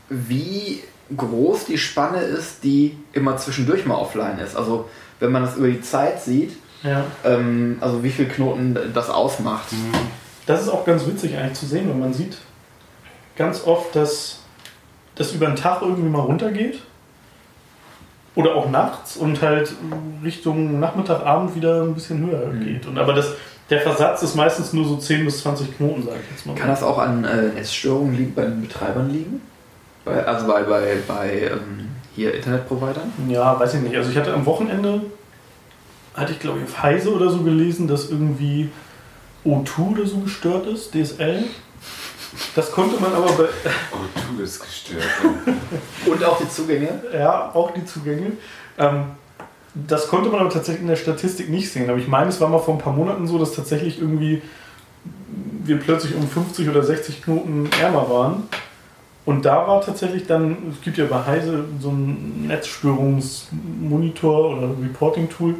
wie 0.09 0.81
groß 1.15 1.65
die 1.65 1.77
Spanne 1.77 2.19
ist, 2.21 2.63
die 2.63 2.97
immer 3.13 3.37
zwischendurch 3.37 3.85
mal 3.85 3.95
offline 3.95 4.39
ist. 4.39 4.55
Also 4.55 4.89
wenn 5.19 5.31
man 5.31 5.43
das 5.43 5.55
über 5.57 5.67
die 5.67 5.81
Zeit 5.81 6.21
sieht, 6.21 6.55
Ja. 6.83 7.03
ähm, 7.25 7.77
also 7.81 8.03
wie 8.03 8.09
viel 8.11 8.27
Knoten 8.27 8.77
das 8.93 9.09
ausmacht. 9.09 9.67
Das 10.45 10.61
ist 10.61 10.69
auch 10.69 10.85
ganz 10.85 11.05
witzig 11.05 11.37
eigentlich 11.37 11.53
zu 11.59 11.65
sehen, 11.65 11.89
wenn 11.89 11.99
man 11.99 12.13
sieht 12.13 12.37
ganz 13.35 13.65
oft, 13.65 13.95
dass 13.95 14.39
das 15.15 15.31
über 15.33 15.45
den 15.47 15.55
Tag 15.55 15.81
irgendwie 15.81 16.09
mal 16.09 16.21
runtergeht. 16.21 16.79
Oder 18.35 18.55
auch 18.55 18.69
nachts 18.69 19.17
und 19.17 19.41
halt 19.41 19.73
Richtung 20.23 20.79
Nachmittag, 20.79 21.25
Abend 21.25 21.55
wieder 21.55 21.81
ein 21.81 21.93
bisschen 21.93 22.25
höher 22.25 22.47
Mhm. 22.47 22.63
geht. 22.63 22.85
Und 22.85 22.97
aber 22.97 23.13
das, 23.13 23.33
der 23.69 23.81
Versatz 23.81 24.23
ist 24.23 24.35
meistens 24.35 24.73
nur 24.73 24.85
so 24.85 24.97
10 24.97 25.25
bis 25.25 25.41
20 25.41 25.77
Knoten, 25.77 26.03
sage 26.03 26.17
ich 26.23 26.31
jetzt 26.31 26.45
mal. 26.45 26.55
Kann 26.55 26.69
das 26.69 26.83
auch 26.83 26.97
an 26.97 27.23
äh, 27.23 27.53
Netzstörungen 27.53 28.15
liegen, 28.15 28.33
bei 28.33 28.43
den 28.43 28.61
Betreibern 28.61 29.09
liegen? 29.09 29.41
Bei, 30.05 30.25
also 30.25 30.47
bei, 30.47 30.63
bei, 30.63 30.97
bei 31.07 31.51
ähm, 31.51 31.89
hier 32.15 32.33
Internetprovidern? 32.33 33.11
Ja, 33.27 33.59
weiß 33.59 33.75
ich 33.75 33.81
nicht. 33.81 33.95
Also 33.95 34.09
ich 34.09 34.17
hatte 34.17 34.33
am 34.33 34.45
Wochenende, 34.45 35.01
hatte 36.15 36.31
ich 36.33 36.39
glaube 36.39 36.59
ich 36.59 36.65
auf 36.65 36.81
Heise 36.81 37.13
oder 37.13 37.29
so 37.29 37.39
gelesen, 37.39 37.87
dass 37.87 38.09
irgendwie 38.09 38.69
O2 39.45 39.91
oder 39.91 40.05
so 40.05 40.17
gestört 40.19 40.65
ist, 40.67 40.93
DSL. 40.93 41.43
Das 42.55 42.71
konnte 42.71 42.99
man 42.99 43.13
aber 43.13 43.31
bei, 43.33 43.43
Oh, 43.91 43.97
du 44.29 44.37
bist 44.37 44.61
gestört. 44.61 45.03
Und 46.05 46.23
auch 46.23 46.37
die 46.39 46.49
Zugänge? 46.49 47.01
ja, 47.13 47.51
auch 47.53 47.71
die 47.71 47.85
Zugänge. 47.85 48.33
Ähm, 48.77 49.05
das 49.73 50.07
konnte 50.07 50.29
man 50.29 50.39
aber 50.41 50.49
tatsächlich 50.49 50.81
in 50.81 50.87
der 50.87 50.95
Statistik 50.95 51.49
nicht 51.49 51.71
sehen. 51.71 51.89
Aber 51.89 51.99
ich 51.99 52.07
meine, 52.07 52.29
es 52.29 52.41
war 52.41 52.49
mal 52.49 52.59
vor 52.59 52.73
ein 52.75 52.79
paar 52.79 52.93
Monaten 52.93 53.27
so, 53.27 53.37
dass 53.37 53.53
tatsächlich 53.55 53.99
irgendwie 54.01 54.41
wir 55.63 55.79
plötzlich 55.79 56.15
um 56.15 56.27
50 56.27 56.69
oder 56.69 56.83
60 56.83 57.21
Knoten 57.21 57.69
ärmer 57.81 58.09
waren. 58.09 58.43
Und 59.25 59.45
da 59.45 59.67
war 59.67 59.81
tatsächlich 59.81 60.25
dann, 60.25 60.57
es 60.71 60.81
gibt 60.81 60.97
ja 60.97 61.05
bei 61.05 61.23
Heise 61.23 61.65
so 61.79 61.89
einen 61.89 62.45
Netzstörungsmonitor 62.47 64.57
oder 64.57 64.69
Reporting-Tool. 64.81 65.53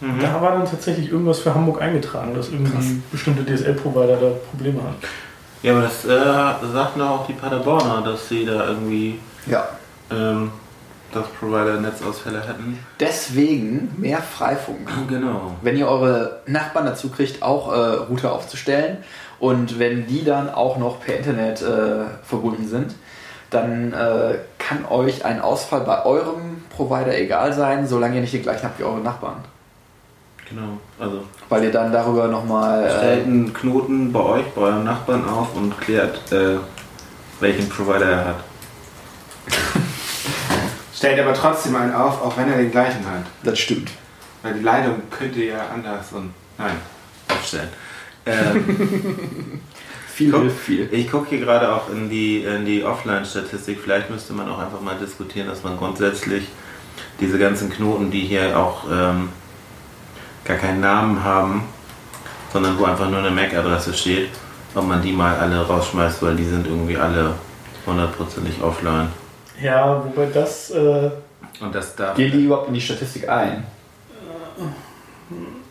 Mhm. 0.00 0.20
Da 0.20 0.40
war 0.40 0.52
dann 0.52 0.64
tatsächlich 0.64 1.10
irgendwas 1.10 1.40
für 1.40 1.54
Hamburg 1.54 1.82
eingetragen, 1.82 2.34
dass 2.34 2.48
irgendwie 2.48 2.72
Krass. 2.72 2.86
bestimmte 3.10 3.44
DSL-Provider 3.44 4.16
da 4.16 4.30
Probleme 4.50 4.80
haben. 4.82 4.94
Ja, 5.62 5.72
aber 5.72 5.82
das 5.82 6.04
äh, 6.06 6.72
sagten 6.72 7.02
auch 7.02 7.26
die 7.26 7.34
Paderborner, 7.34 8.00
dass 8.02 8.28
sie 8.28 8.46
da 8.46 8.68
irgendwie 8.68 9.18
Ja. 9.46 9.68
ähm, 10.10 10.50
das 11.12 11.26
Provider-Netzausfälle 11.38 12.40
hätten. 12.40 12.78
Deswegen 12.98 13.94
mehr 13.98 14.22
Freifunk. 14.22 14.88
Genau. 15.08 15.56
Wenn 15.62 15.76
ihr 15.76 15.88
eure 15.88 16.40
Nachbarn 16.46 16.86
dazu 16.86 17.10
kriegt, 17.10 17.42
auch 17.42 17.72
äh, 17.72 17.76
Router 17.76 18.32
aufzustellen 18.32 18.98
und 19.38 19.78
wenn 19.78 20.06
die 20.06 20.24
dann 20.24 20.48
auch 20.48 20.76
noch 20.78 21.00
per 21.00 21.16
Internet 21.16 21.62
äh, 21.62 22.04
verbunden 22.22 22.68
sind, 22.68 22.94
dann 23.50 23.92
äh, 23.92 24.38
kann 24.58 24.84
euch 24.84 25.24
ein 25.24 25.40
Ausfall 25.40 25.80
bei 25.80 26.04
eurem 26.04 26.62
Provider 26.74 27.18
egal 27.18 27.52
sein, 27.52 27.86
solange 27.86 28.16
ihr 28.16 28.20
nicht 28.20 28.32
den 28.32 28.42
gleichen 28.42 28.64
habt 28.64 28.78
wie 28.78 28.84
eure 28.84 29.00
Nachbarn. 29.00 29.44
Genau. 30.48 30.78
Also 30.98 31.22
Weil 31.48 31.64
ihr 31.64 31.72
dann 31.72 31.92
darüber 31.92 32.26
nochmal. 32.26 32.90
stellt 32.90 33.24
Äh, 33.24 33.26
einen 33.26 33.52
Knoten 33.52 34.12
bei 34.12 34.20
euch, 34.20 34.46
bei 34.54 34.62
eurem 34.62 34.84
Nachbarn 34.84 35.28
auf 35.28 35.54
und 35.54 35.80
klärt, 35.80 36.32
äh, 36.32 36.56
welchen 37.40 37.68
Provider 37.68 38.06
er 38.06 38.24
hat. 38.26 38.36
Stellt 41.00 41.18
aber 41.18 41.32
trotzdem 41.32 41.74
einen 41.76 41.94
auf, 41.94 42.20
auch 42.20 42.36
wenn 42.36 42.50
er 42.52 42.58
den 42.58 42.70
gleichen 42.70 43.06
hat. 43.06 43.24
das 43.42 43.58
stimmt. 43.58 43.90
Weil 44.42 44.52
die 44.52 44.60
Leitung 44.60 45.00
könnte 45.10 45.42
ja 45.42 45.68
anders 45.72 46.12
und. 46.12 46.34
Nein, 46.58 46.76
aufstellen. 47.28 47.68
Ähm, 48.26 49.62
Viel 50.12 50.30
Guck. 50.30 50.42
hilft 50.42 50.58
viel. 50.60 50.88
ich 50.92 51.10
gucke 51.10 51.30
hier 51.30 51.40
gerade 51.40 51.74
auch 51.74 51.88
in 51.88 52.10
die, 52.10 52.44
in 52.44 52.66
die 52.66 52.84
Offline-Statistik. 52.84 53.78
Vielleicht 53.82 54.10
müsste 54.10 54.34
man 54.34 54.46
auch 54.46 54.58
einfach 54.58 54.82
mal 54.82 54.94
diskutieren, 54.96 55.48
dass 55.48 55.62
man 55.64 55.78
grundsätzlich 55.78 56.48
diese 57.18 57.38
ganzen 57.38 57.70
Knoten, 57.70 58.10
die 58.10 58.20
hier 58.20 58.58
auch 58.58 58.84
ähm, 58.92 59.30
gar 60.44 60.58
keinen 60.58 60.80
Namen 60.80 61.24
haben, 61.24 61.62
sondern 62.52 62.78
wo 62.78 62.84
einfach 62.84 63.08
nur 63.08 63.20
eine 63.20 63.30
MAC-Adresse 63.30 63.94
steht, 63.94 64.28
ob 64.74 64.86
man 64.86 65.00
die 65.00 65.12
mal 65.12 65.38
alle 65.38 65.66
rausschmeißt, 65.66 66.20
weil 66.20 66.36
die 66.36 66.44
sind 66.44 66.66
irgendwie 66.66 66.98
alle 66.98 67.32
hundertprozentig 67.86 68.60
offline. 68.62 69.08
Ja, 69.62 70.04
wobei 70.04 70.26
das, 70.26 70.70
äh, 70.70 71.10
Und 71.60 71.74
das 71.74 71.94
darf. 71.96 72.16
Gehen 72.16 72.32
die 72.32 72.44
überhaupt 72.44 72.68
in 72.68 72.74
die 72.74 72.80
Statistik 72.80 73.28
ein? 73.28 73.64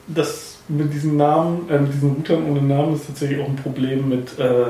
das 0.08 0.58
mit 0.68 0.94
diesen 0.94 1.18
Namen, 1.18 1.70
äh, 1.70 1.80
mit 1.80 1.94
diesen 1.94 2.12
Routern 2.12 2.46
ohne 2.50 2.62
Namen 2.62 2.96
ist 2.96 3.08
tatsächlich 3.08 3.42
auch 3.42 3.48
ein 3.48 3.56
Problem 3.56 4.10
mit, 4.10 4.38
äh, 4.40 4.66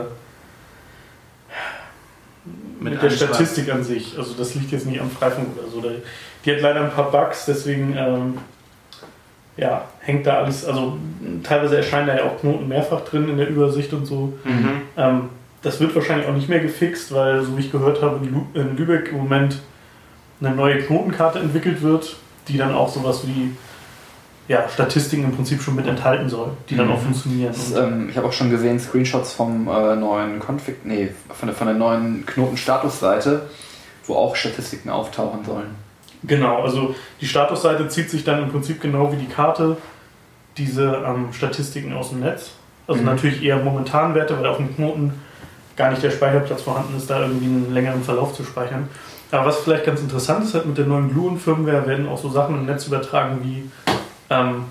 mit, 2.79 2.93
der 2.93 3.03
Ansprache. 3.03 3.33
Statistik 3.33 3.71
an 3.71 3.83
sich. 3.83 4.17
Also 4.17 4.33
das 4.33 4.55
liegt 4.55 4.71
jetzt 4.71 4.85
nicht 4.85 5.01
am 5.01 5.09
Freifunk 5.09 5.47
oder 5.57 5.69
so. 5.69 5.81
Die 6.45 6.51
hat 6.51 6.61
leider 6.61 6.81
ein 6.81 6.91
paar 6.91 7.11
Bugs, 7.11 7.45
deswegen 7.45 7.95
ähm, 7.97 8.38
ja, 9.57 9.85
hängt 9.99 10.25
da 10.25 10.39
alles, 10.39 10.65
also 10.65 10.97
teilweise 11.43 11.77
erscheinen 11.77 12.07
da 12.07 12.15
ja 12.15 12.23
auch 12.23 12.39
Knoten 12.39 12.67
mehrfach 12.67 13.01
drin 13.01 13.27
in 13.27 13.38
der 13.38 13.49
Übersicht 13.49 13.91
und 13.93 14.05
so. 14.05 14.33
Mhm. 14.45 14.81
Ähm, 14.95 15.29
das 15.61 15.79
wird 15.79 15.93
wahrscheinlich 15.95 16.27
auch 16.27 16.33
nicht 16.33 16.49
mehr 16.49 16.59
gefixt, 16.59 17.13
weil, 17.13 17.41
so 17.43 17.55
wie 17.57 17.61
ich 17.61 17.71
gehört 17.71 18.01
habe, 18.01 18.19
in 18.53 18.77
Lübeck 18.77 19.09
im 19.11 19.17
Moment 19.17 19.59
eine 20.41 20.55
neue 20.55 20.79
Knotenkarte 20.79 21.39
entwickelt 21.39 21.81
wird, 21.81 22.15
die 22.47 22.57
dann 22.57 22.73
auch 22.73 22.87
sowas 22.89 23.27
wie 23.27 23.51
ja, 24.47 24.67
Statistiken 24.67 25.25
im 25.25 25.35
Prinzip 25.35 25.61
schon 25.61 25.75
mit 25.75 25.85
enthalten 25.85 26.27
soll, 26.29 26.51
die 26.69 26.75
dann 26.75 26.87
Mhm. 26.87 26.93
auch 26.93 26.99
funktionieren. 27.01 27.51
Das 27.53 27.67
ist, 27.67 27.75
ähm, 27.77 28.07
ich 28.09 28.17
habe 28.17 28.27
auch 28.27 28.33
schon 28.33 28.49
gesehen, 28.49 28.79
Screenshots 28.79 29.33
vom 29.33 29.67
äh, 29.67 29.95
neuen 29.95 30.39
Config, 30.39 30.77
nee, 30.85 31.09
von 31.29 31.47
der, 31.47 31.55
von 31.55 31.67
der 31.67 31.75
neuen 31.75 32.25
Knotenstatusseite, 32.25 33.43
wo 34.05 34.15
auch 34.15 34.35
Statistiken 34.35 34.89
auftauchen 34.89 35.43
sollen. 35.45 35.75
Genau, 36.23 36.63
also 36.63 36.95
die 37.21 37.27
Statusseite 37.27 37.87
zieht 37.89 38.09
sich 38.09 38.23
dann 38.23 38.41
im 38.43 38.49
Prinzip 38.49 38.81
genau 38.81 39.11
wie 39.11 39.17
die 39.17 39.27
Karte 39.27 39.77
diese 40.57 41.03
ähm, 41.05 41.31
Statistiken 41.31 41.93
aus 41.93 42.09
dem 42.09 42.21
Netz. 42.21 42.51
Also 42.87 43.01
Mhm. 43.01 43.07
natürlich 43.07 43.43
eher 43.43 43.57
momentan 43.57 44.15
Werte, 44.15 44.35
weil 44.37 44.47
auf 44.47 44.57
dem 44.57 44.75
Knoten 44.75 45.13
gar 45.79 45.89
nicht 45.89 46.03
der 46.03 46.12
Speicherplatz 46.12 46.62
vorhanden 46.62 46.98
ist, 46.98 47.09
da 47.09 47.21
irgendwie 47.21 47.45
einen 47.45 47.74
längeren 47.74 48.03
Verlauf 48.03 48.33
zu 48.33 48.43
speichern. 48.43 48.89
Aber 49.31 49.45
was 49.45 49.59
vielleicht 49.59 49.86
ganz 49.86 50.01
interessant 50.01 50.43
ist, 50.43 50.53
halt 50.53 50.65
mit 50.65 50.77
der 50.77 50.86
neuen 50.86 51.09
Gluon-Firmware 51.09 51.88
werden 51.88 52.09
auch 52.09 52.17
so 52.17 52.29
Sachen 52.29 52.55
im 52.55 52.65
Netz 52.65 52.86
übertragen 52.86 53.39
wie 53.41 53.71
ähm, 54.29 54.65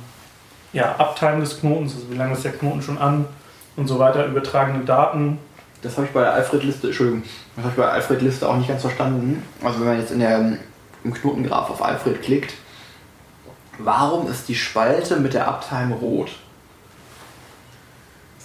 ja, 0.75 0.97
Uptime 0.99 1.41
des 1.41 1.61
Knotens, 1.61 1.95
also 1.95 2.11
wie 2.11 2.17
lange 2.17 2.35
ist 2.35 2.45
der 2.45 2.53
Knoten 2.53 2.83
schon 2.83 2.99
an 2.99 3.25
und 3.77 3.87
so 3.87 3.99
weiter, 3.99 4.27
übertragene 4.27 4.85
Daten. 4.85 5.39
Das 5.81 5.97
habe 5.97 6.07
ich 6.07 6.13
bei 6.13 6.21
der 6.21 6.35
Alfred-Liste, 6.35 6.89
Entschuldigung, 6.89 7.23
das 7.57 7.65
habe 7.65 7.73
ich 7.73 7.77
bei 7.79 7.85
der 7.85 7.93
Alfred-Liste 7.95 8.47
auch 8.47 8.57
nicht 8.57 8.69
ganz 8.69 8.83
verstanden. 8.83 9.43
Also 9.65 9.81
wenn 9.81 9.87
man 9.87 9.99
jetzt 9.99 10.11
in 10.11 10.19
der, 10.19 10.59
im 11.05 11.15
Knotengraph 11.15 11.71
auf 11.71 11.83
Alfred 11.83 12.21
klickt, 12.21 12.53
warum 13.79 14.29
ist 14.29 14.47
die 14.49 14.57
Spalte 14.57 15.17
mit 15.17 15.33
der 15.33 15.49
Uptime 15.49 15.95
rot? 15.95 16.33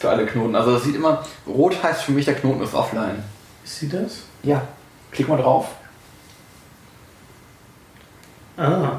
Für 0.04 0.10
alle 0.10 0.26
Knoten. 0.26 0.54
Also 0.54 0.74
das 0.74 0.84
sieht 0.84 0.98
immer, 0.98 1.24
rot 1.48 1.82
heißt 1.82 2.04
für 2.04 2.12
mich, 2.12 2.26
der 2.26 2.34
Knoten 2.36 2.62
ist 2.62 2.74
offline. 2.74 3.24
Ist 3.64 3.80
sie 3.80 3.88
das? 3.88 4.24
Ja, 4.44 4.62
klick 5.14 5.30
mal 5.30 5.38
drauf. 5.38 5.70
Ah. 8.58 8.98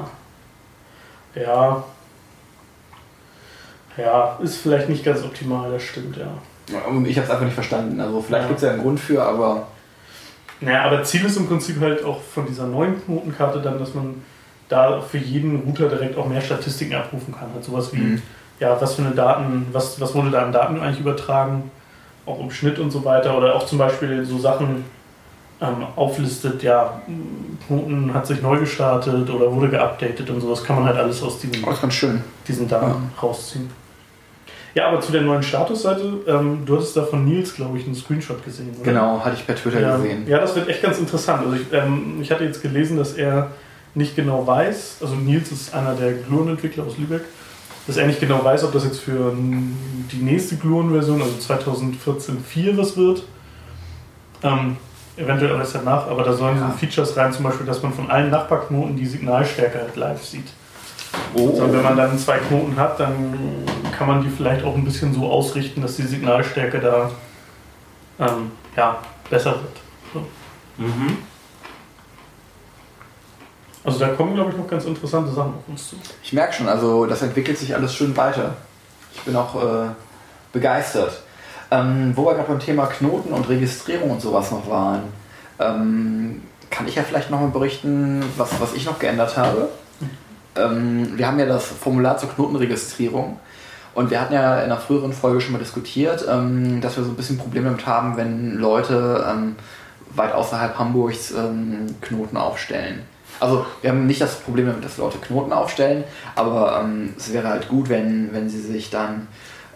Ja. 1.35 1.83
Ja, 3.97 4.39
ist 4.41 4.57
vielleicht 4.57 4.89
nicht 4.89 5.05
ganz 5.05 5.21
optimal, 5.23 5.69
das 5.71 5.83
stimmt, 5.83 6.17
ja. 6.17 6.25
Und 6.87 7.05
Ich 7.05 7.15
habe 7.17 7.25
es 7.25 7.29
einfach 7.31 7.45
nicht 7.45 7.53
verstanden. 7.53 8.01
Also 8.01 8.19
vielleicht 8.23 8.41
Ja. 8.45 8.47
gibt 8.47 8.57
es 8.57 8.63
ja 8.65 8.71
einen 8.73 8.81
Grund 8.81 8.99
für, 8.99 9.21
aber 9.21 9.67
Naja, 10.59 10.85
aber 10.85 11.03
Ziel 11.03 11.23
ist 11.23 11.37
im 11.37 11.47
Prinzip 11.47 11.79
halt 11.81 12.03
auch 12.03 12.19
von 12.19 12.47
dieser 12.47 12.65
neuen 12.65 12.99
Knotenkarte 13.05 13.61
dann, 13.61 13.77
dass 13.77 13.93
man 13.93 14.23
da 14.69 14.99
für 15.01 15.19
jeden 15.19 15.59
Router 15.59 15.87
direkt 15.87 16.17
auch 16.17 16.25
mehr 16.27 16.41
Statistiken 16.41 16.95
abrufen 16.95 17.31
kann. 17.37 17.53
Halt 17.53 17.63
sowas 17.63 17.93
wie, 17.93 17.97
Mhm. 17.99 18.21
Ja, 18.59 18.79
was 18.79 18.95
für 18.95 19.01
eine 19.01 19.11
Daten, 19.11 19.67
was, 19.71 19.99
was 19.99 20.13
wurde 20.15 20.29
da 20.31 20.43
an 20.43 20.51
Daten 20.51 20.79
eigentlich 20.79 20.99
übertragen, 21.01 21.69
auch 22.25 22.39
im 22.39 22.49
Schnitt 22.51 22.79
und 22.79 22.91
so 22.91 23.03
weiter. 23.05 23.37
Oder 23.37 23.55
auch 23.55 23.65
zum 23.65 23.77
Beispiel 23.77 24.25
so 24.25 24.37
Sachen 24.39 24.85
ähm, 25.61 25.85
auflistet, 25.95 26.63
ja, 26.63 27.01
Knoten 27.67 28.13
hat 28.13 28.27
sich 28.27 28.41
neu 28.41 28.59
gestartet 28.59 29.29
oder 29.29 29.51
wurde 29.53 29.69
geupdatet 29.69 30.29
und 30.29 30.41
sowas 30.41 30.63
kann 30.63 30.77
man 30.77 30.85
halt 30.85 30.97
alles 30.97 31.21
aus 31.23 31.39
diesen 31.39 31.63
ist 31.67 31.81
ganz 31.81 31.93
schön. 31.93 32.21
diesen 32.47 32.67
Daten 32.67 33.09
rausziehen. 33.21 33.69
Ja, 34.73 34.89
aber 34.89 34.99
zu 34.99 35.13
der 35.13 35.21
neuen 35.21 35.41
Statusseite, 35.41 36.03
ähm, 36.27 36.63
du 36.65 36.75
hattest 36.75 36.97
da 36.97 37.03
von 37.03 37.23
Nils, 37.23 37.55
glaube 37.55 37.77
ich, 37.77 37.85
einen 37.85 37.95
Screenshot 37.95 38.43
gesehen. 38.43 38.71
Oder? 38.75 38.83
Genau, 38.91 39.21
hatte 39.23 39.37
ich 39.37 39.45
per 39.45 39.55
Twitter 39.55 39.79
Ja, 39.79 39.95
gesehen. 39.95 40.27
ja, 40.27 40.39
das 40.39 40.53
wird 40.53 40.67
echt 40.67 40.81
ganz 40.81 40.97
interessant. 40.99 41.43
Also 41.45 41.55
ich, 41.55 41.71
ähm, 41.71 42.17
ich 42.21 42.29
hatte 42.29 42.43
jetzt 42.43 42.61
gelesen, 42.61 42.97
dass 42.97 43.13
er 43.13 43.51
nicht 43.93 44.17
genau 44.17 44.45
weiß, 44.45 44.97
also 44.99 45.15
Nils 45.15 45.49
ist 45.53 45.73
einer 45.73 45.93
der 45.93 46.11
Gluon-Entwickler 46.11 46.83
aus 46.83 46.97
Lübeck, 46.97 47.21
dass 47.87 47.97
er 47.97 48.07
nicht 48.07 48.19
genau 48.19 48.43
weiß, 48.43 48.63
ob 48.63 48.73
das 48.73 48.83
jetzt 48.83 48.99
für 48.99 49.33
die 50.11 50.17
nächste 50.23 50.55
Gluon-Version, 50.57 51.21
also 51.21 51.33
2014.4 51.53 52.77
was 52.77 52.97
wird. 52.97 53.23
Ähm, 54.43 54.77
eventuell 55.17 55.53
auch 55.55 55.59
erst 55.59 55.75
danach, 55.75 56.07
aber 56.07 56.23
da 56.23 56.33
sollen 56.33 56.57
Ja. 56.57 56.71
so 56.71 56.77
Features 56.77 57.15
rein, 57.15 57.31
zum 57.31 57.43
Beispiel, 57.43 57.65
dass 57.65 57.81
man 57.81 57.93
von 57.93 58.09
allen 58.09 58.29
Nachbarknoten 58.31 58.95
die 58.95 59.05
Signalstärke 59.05 59.79
halt 59.79 59.95
live 59.95 60.23
sieht. 60.23 60.47
Oh, 61.33 61.49
Also 61.49 61.71
wenn 61.71 61.81
man 61.83 61.95
dann 61.95 62.17
zwei 62.19 62.37
Knoten 62.39 62.75
hat, 62.75 62.99
dann 62.99 63.33
kann 63.97 64.07
man 64.07 64.21
die 64.21 64.29
vielleicht 64.29 64.65
auch 64.65 64.75
ein 64.75 64.83
bisschen 64.83 65.13
so 65.13 65.29
ausrichten, 65.31 65.81
dass 65.81 65.95
die 65.95 66.03
Signalstärke 66.03 66.79
da 66.79 67.11
ähm, 68.19 68.51
ja, 68.75 68.97
besser 69.29 69.51
wird. 69.51 69.77
So. 70.13 70.19
Mhm. 70.83 71.17
Also 73.85 73.99
da 73.99 74.07
kommen, 74.09 74.33
glaube 74.33 74.51
ich, 74.51 74.57
noch 74.57 74.67
ganz 74.67 74.85
interessante 74.85 75.31
Sachen 75.31 75.53
auf 75.53 75.67
uns 75.67 75.89
zu. 75.89 75.95
Ich 76.23 76.33
merke 76.33 76.53
schon, 76.53 76.67
also 76.67 77.05
das 77.05 77.21
entwickelt 77.21 77.57
sich 77.57 77.75
alles 77.75 77.93
schön 77.93 78.17
weiter. 78.17 78.55
Ich 79.13 79.21
bin 79.21 79.35
auch 79.35 79.55
äh, 79.55 79.87
begeistert. 80.51 81.21
Ähm, 81.71 82.11
wo 82.15 82.25
wir 82.25 82.33
gerade 82.33 82.47
beim 82.47 82.59
Thema 82.59 82.87
Knoten 82.87 83.31
und 83.31 83.47
Registrierung 83.49 84.11
und 84.11 84.21
sowas 84.21 84.51
noch 84.51 84.69
waren, 84.69 85.03
ähm, 85.59 86.43
kann 86.69 86.87
ich 86.87 86.95
ja 86.95 87.03
vielleicht 87.03 87.31
nochmal 87.31 87.49
berichten, 87.49 88.23
was, 88.37 88.59
was 88.59 88.73
ich 88.73 88.85
noch 88.85 88.99
geändert 88.99 89.37
habe. 89.37 89.69
Ähm, 90.55 91.17
wir 91.17 91.27
haben 91.27 91.39
ja 91.39 91.45
das 91.45 91.65
Formular 91.65 92.17
zur 92.17 92.29
Knotenregistrierung 92.29 93.39
und 93.93 94.09
wir 94.09 94.21
hatten 94.21 94.33
ja 94.33 94.57
in 94.57 94.65
einer 94.65 94.77
früheren 94.77 95.13
Folge 95.13 95.41
schon 95.41 95.53
mal 95.53 95.59
diskutiert, 95.59 96.25
ähm, 96.29 96.81
dass 96.81 96.97
wir 96.97 97.03
so 97.03 97.11
ein 97.11 97.15
bisschen 97.15 97.37
Probleme 97.37 97.67
damit 97.67 97.85
haben, 97.85 98.17
wenn 98.17 98.55
Leute 98.55 99.25
ähm, 99.27 99.55
weit 100.15 100.33
außerhalb 100.33 100.77
Hamburgs 100.77 101.31
ähm, 101.31 101.87
Knoten 102.01 102.37
aufstellen. 102.37 103.01
Also 103.39 103.65
wir 103.81 103.89
haben 103.89 104.07
nicht 104.07 104.21
das 104.21 104.39
Problem 104.39 104.67
damit, 104.67 104.83
dass 104.85 104.97
Leute 104.97 105.17
Knoten 105.17 105.51
aufstellen, 105.51 106.03
aber 106.35 106.81
ähm, 106.81 107.13
es 107.17 107.33
wäre 107.33 107.49
halt 107.49 107.67
gut, 107.67 107.89
wenn, 107.89 108.33
wenn 108.33 108.49
sie 108.49 108.61
sich 108.61 108.89
dann 108.89 109.27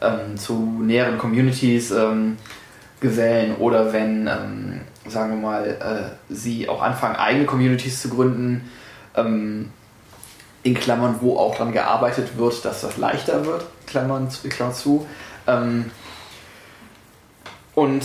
ähm, 0.01 0.38
zu 0.38 0.54
näheren 0.82 1.18
Communities 1.18 1.92
ähm, 1.92 2.38
gesellen 3.01 3.56
oder 3.58 3.92
wenn, 3.94 4.28
ähm, 4.28 4.82
sagen 5.08 5.32
wir 5.32 5.38
mal, 5.50 5.66
äh, 6.30 6.34
sie 6.34 6.70
auch 6.70 6.82
anfangen, 6.82 7.16
eigene 7.16 7.46
Communities 7.46 8.01
zu 8.01 8.10
gründen, 8.10 8.70
ähm, 9.16 9.72
in 10.63 10.74
Klammern, 10.74 11.16
wo 11.22 11.38
auch 11.38 11.56
dann 11.58 11.72
gearbeitet 11.72 12.38
wird, 12.38 12.63
dass 12.66 12.82
das 12.82 12.98
leichter 12.98 13.46
wird, 13.46 13.66
Klammern, 13.88 14.30
zu- 14.30 14.48
Klammer 14.50 14.74
zu. 14.74 15.08
Ähm, 15.48 15.92
und 17.75 18.04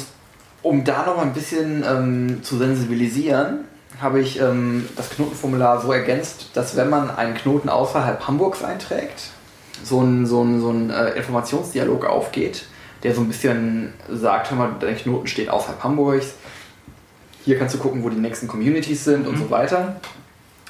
um 0.62 0.84
da 0.84 1.04
noch 1.04 1.18
ein 1.18 1.32
bisschen 1.32 2.42
zu 2.42 2.56
sensibilisieren, 2.56 3.64
habe 4.00 4.20
ich 4.20 4.40
ähm, 4.40 4.88
das 4.96 5.10
Knotenformular 5.10 5.80
so 5.80 5.92
ergänzt, 5.92 6.50
dass 6.54 6.76
wenn 6.76 6.90
man 6.90 7.10
einen 7.10 7.34
Knoten 7.34 7.68
außerhalb 7.68 8.26
Hamburgs 8.26 8.62
einträgt, 8.62 9.30
so 9.82 10.00
ein, 10.00 10.26
so 10.26 10.42
ein, 10.42 10.60
so 10.60 10.70
ein 10.70 10.90
äh, 10.90 11.10
Informationsdialog 11.10 12.04
aufgeht, 12.04 12.66
der 13.02 13.14
so 13.14 13.20
ein 13.20 13.28
bisschen 13.28 13.92
sagt, 14.08 14.50
hör 14.50 14.58
mal, 14.58 14.70
dein 14.80 14.96
Knoten 14.96 15.26
steht 15.26 15.48
außerhalb 15.48 15.82
Hamburgs, 15.82 16.34
hier 17.44 17.58
kannst 17.58 17.74
du 17.74 17.78
gucken, 17.78 18.02
wo 18.02 18.08
die 18.08 18.16
nächsten 18.16 18.48
Communities 18.48 19.04
sind 19.04 19.26
und 19.26 19.36
so 19.36 19.50
weiter. 19.50 19.96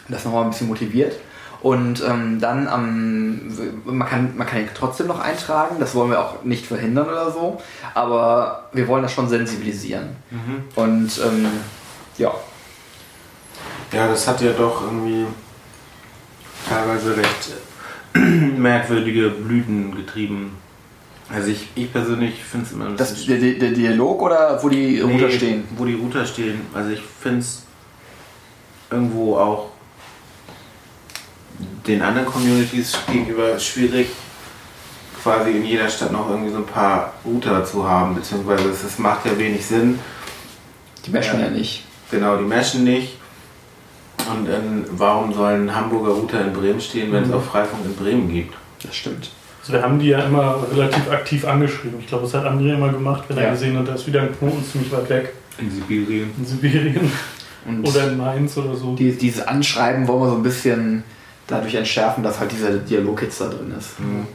Das 0.09 0.25
nochmal 0.25 0.43
ein 0.43 0.51
bisschen 0.51 0.67
motiviert. 0.67 1.15
Und 1.63 2.03
ähm, 2.07 2.41
dann 2.41 2.69
am, 2.69 3.41
man 3.87 4.07
kann, 4.07 4.37
man 4.37 4.47
kann 4.47 4.61
ihn 4.61 4.69
trotzdem 4.75 5.07
noch 5.07 5.19
eintragen, 5.19 5.77
das 5.79 5.95
wollen 5.95 6.11
wir 6.11 6.21
auch 6.21 6.45
nicht 6.45 6.67
verhindern 6.67 7.07
oder 7.07 7.31
so, 7.31 7.59
aber 7.95 8.69
wir 8.75 8.87
wollen 8.87 9.03
das 9.03 9.13
schon 9.13 9.31
sensibilisieren. 9.31 10.17
Mhm. 10.31 10.65
Und 10.75 11.21
ähm, 11.25 11.47
ja, 12.19 12.35
Ja, 13.95 14.09
das 14.09 14.27
hat 14.27 14.41
ja 14.41 14.53
doch 14.53 14.83
irgendwie 14.83 15.27
teilweise 16.69 17.17
recht 17.17 17.53
merkwürdige 18.59 19.31
Blüten 19.31 19.95
getrieben. 19.95 20.57
Also 21.33 21.49
ich, 21.49 21.69
ich 21.75 21.93
persönlich 21.93 22.43
finde 22.43 22.67
es 22.67 22.73
immer 22.73 22.87
ein 22.87 22.97
das, 22.97 23.25
der, 23.25 23.39
der 23.39 23.71
Dialog 23.71 24.21
oder 24.23 24.63
wo 24.63 24.69
die 24.69 25.01
Router 25.01 25.29
Nee, 25.29 25.37
stehen? 25.37 25.65
Wo 25.77 25.85
die 25.85 25.95
Router 25.95 26.27
stehen. 26.27 26.63
Also 26.75 26.91
ich 26.91 27.03
finde 27.21 27.41
es 27.41 27.63
irgendwo 28.91 29.37
auch 29.37 29.71
den 31.87 32.03
anderen 32.03 32.27
Communities 32.27 32.97
gegenüber 33.11 33.59
schwierig, 33.59 34.09
quasi 35.23 35.51
in 35.53 35.65
jeder 35.65 35.89
Stadt 35.89 36.13
noch 36.13 36.29
irgendwie 36.29 36.51
so 36.53 36.59
ein 36.59 36.67
paar 36.67 37.15
Router 37.25 37.65
zu 37.65 37.89
haben, 37.89 38.15
beziehungsweise 38.15 38.69
es, 38.69 38.83
es 38.83 38.99
macht 38.99 39.25
ja 39.25 39.39
wenig 39.39 39.65
Sinn. 39.65 39.99
Die 41.07 41.11
meshen 41.11 41.41
ja 41.41 41.49
nicht. 41.49 41.85
Genau, 42.11 42.37
die 42.37 42.45
meschen 42.45 42.85
nicht. 42.85 43.19
Und 44.31 44.49
ähm, 44.49 44.85
warum 44.93 45.33
sollen 45.33 45.75
Hamburger 45.75 46.13
Router 46.13 46.41
in 46.47 46.53
Bremen 46.53 46.81
stehen, 46.81 47.13
wenn 47.13 47.23
es 47.25 47.29
Mhm. 47.29 47.35
auch 47.35 47.43
Freifunk 47.43 47.85
in 47.85 47.95
Bremen 47.97 48.33
gibt? 48.33 48.55
Das 48.83 48.95
stimmt. 48.97 49.31
Also 49.61 49.73
wir 49.75 49.83
haben 49.83 49.99
die 49.99 50.09
ja 50.09 50.21
immer 50.21 50.59
relativ 50.75 51.11
aktiv 51.11 51.47
angeschrieben. 51.47 51.99
Ich 52.01 52.07
glaube, 52.07 52.25
das 52.25 52.35
hat 52.35 52.45
André 52.45 52.75
immer 52.75 52.91
gemacht, 52.91 53.25
wenn 53.29 53.37
Ja. 53.39 53.45
er 53.45 53.51
gesehen 53.53 53.79
hat, 53.79 53.89
da 53.89 53.95
ist 53.95 54.07
wieder 54.07 54.23
ein 54.23 54.37
Knoten 54.39 54.63
ziemlich 54.65 54.93
weit 54.93 55.09
weg. 55.09 55.33
In 55.59 55.71
Sibirien. 55.71 56.31
In 56.39 56.45
Sibirien 56.45 57.11
Und 57.67 57.89
oder 57.89 58.09
in 58.09 58.19
Mainz 58.19 58.57
oder 58.59 58.75
so. 58.75 58.95
die, 58.95 59.13
dieses 59.17 59.47
Anschreiben 59.47 60.07
wollen 60.07 60.21
wir 60.23 60.29
so 60.31 60.37
ein 60.37 60.43
bisschen 60.43 61.03
dadurch 61.47 61.75
entschärfen, 61.75 62.23
dass 62.23 62.41
halt 62.41 62.53
dieser 62.53 62.73
Dialog 62.73 63.23
jetzt 63.23 63.41
da 63.41 63.47
drin 63.49 63.73
ist. 63.79 63.99
Mhm. 64.01 64.27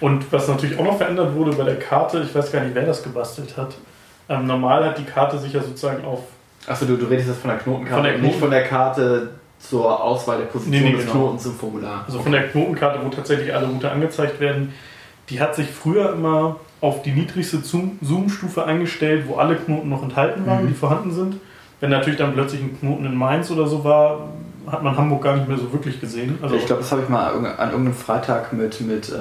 Und 0.00 0.30
was 0.32 0.48
natürlich 0.48 0.78
auch 0.78 0.84
noch 0.84 0.98
verändert 0.98 1.34
wurde 1.34 1.52
bei 1.52 1.64
der 1.64 1.78
Karte, 1.78 2.20
ich 2.28 2.34
weiß 2.34 2.52
gar 2.52 2.62
nicht, 2.62 2.74
wer 2.74 2.84
das 2.86 3.02
gebastelt 3.02 3.56
hat. 3.56 3.74
Ähm, 4.28 4.46
normal 4.46 4.84
hat 4.84 4.98
die 4.98 5.04
Karte 5.04 5.38
sich 5.38 5.52
ja 5.52 5.60
sozusagen 5.62 6.04
auf. 6.04 6.20
Achso, 6.66 6.86
du, 6.86 6.96
du 6.96 7.06
redest 7.06 7.28
jetzt 7.28 7.40
von 7.40 7.50
der 7.50 7.58
Knotenkarte 7.58 7.94
Von 7.96 8.04
der 8.04 8.14
und 8.14 8.20
nicht 8.22 8.30
Knoten- 8.32 8.40
von 8.40 8.50
der 8.50 8.64
Karte 8.64 9.30
zur 9.58 10.02
Auswahl 10.02 10.38
der 10.38 10.44
Position 10.46 10.82
Nee, 10.82 10.90
nee, 10.90 10.96
des 10.96 11.06
genau. 11.06 11.12
Knotens 11.26 11.46
im 11.46 11.52
Formular. 11.54 12.04
Also 12.06 12.20
von 12.20 12.32
der 12.32 12.48
Knotenkarte, 12.48 13.00
wo 13.04 13.08
tatsächlich 13.08 13.54
alle 13.54 13.66
Router 13.66 13.92
angezeigt 13.92 14.40
werden, 14.40 14.72
die 15.30 15.40
hat 15.40 15.54
sich 15.54 15.68
früher 15.68 16.12
immer 16.12 16.56
auf 16.80 17.02
die 17.02 17.12
niedrigste 17.12 17.58
Zoom- 17.58 17.98
Zoom-Stufe 18.02 18.64
eingestellt, 18.64 19.24
wo 19.26 19.36
alle 19.36 19.56
Knoten 19.56 19.88
noch 19.88 20.02
enthalten 20.02 20.46
waren, 20.46 20.64
Mhm. 20.64 20.68
die 20.68 20.74
vorhanden 20.74 21.10
sind. 21.12 21.36
Wenn 21.80 21.90
natürlich 21.90 22.18
dann 22.18 22.34
plötzlich 22.34 22.60
ein 22.62 22.78
Knoten 22.78 23.06
in 23.06 23.14
Mainz 23.16 23.50
oder 23.50 23.66
so 23.66 23.84
war, 23.84 24.28
hat 24.70 24.82
man 24.82 24.96
Hamburg 24.96 25.22
gar 25.22 25.36
nicht 25.36 25.48
mehr 25.48 25.58
so 25.58 25.72
wirklich 25.72 26.00
gesehen. 26.00 26.38
Also 26.42 26.56
ich 26.56 26.64
glaube, 26.66 26.82
das 26.82 26.90
habe 26.92 27.02
ich 27.02 27.08
mal 27.08 27.26
an 27.32 27.44
irgendeinem 27.70 27.94
Freitag 27.94 28.52
mit, 28.52 28.80
mit, 28.80 29.10
äh, 29.10 29.14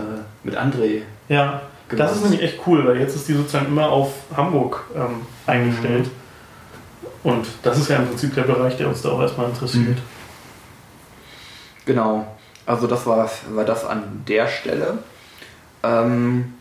mit 0.43 0.57
André 0.57 1.01
ja, 1.29 1.61
gemacht. 1.89 2.09
das 2.09 2.15
ist 2.17 2.23
nämlich 2.23 2.41
echt 2.41 2.59
cool, 2.67 2.85
weil 2.85 2.97
jetzt 2.99 3.15
ist 3.15 3.27
die 3.27 3.33
sozusagen 3.33 3.67
immer 3.67 3.89
auf 3.89 4.11
Hamburg 4.35 4.83
ähm, 4.95 5.21
eingestellt. 5.47 6.09
Und 7.23 7.47
das 7.63 7.77
ist 7.77 7.89
ja 7.89 7.97
im 7.97 8.07
Prinzip 8.07 8.35
der 8.35 8.43
Bereich, 8.43 8.75
der 8.77 8.89
uns 8.89 9.01
da 9.01 9.09
auch 9.09 9.21
erstmal 9.21 9.49
interessiert. 9.49 9.97
Mhm. 9.97 9.97
Genau, 11.85 12.27
also 12.65 12.87
das 12.87 13.05
war, 13.05 13.29
war 13.51 13.65
das 13.65 13.85
an 13.85 14.23
der 14.27 14.47
Stelle. 14.47 14.99
Ähm, 15.83 16.53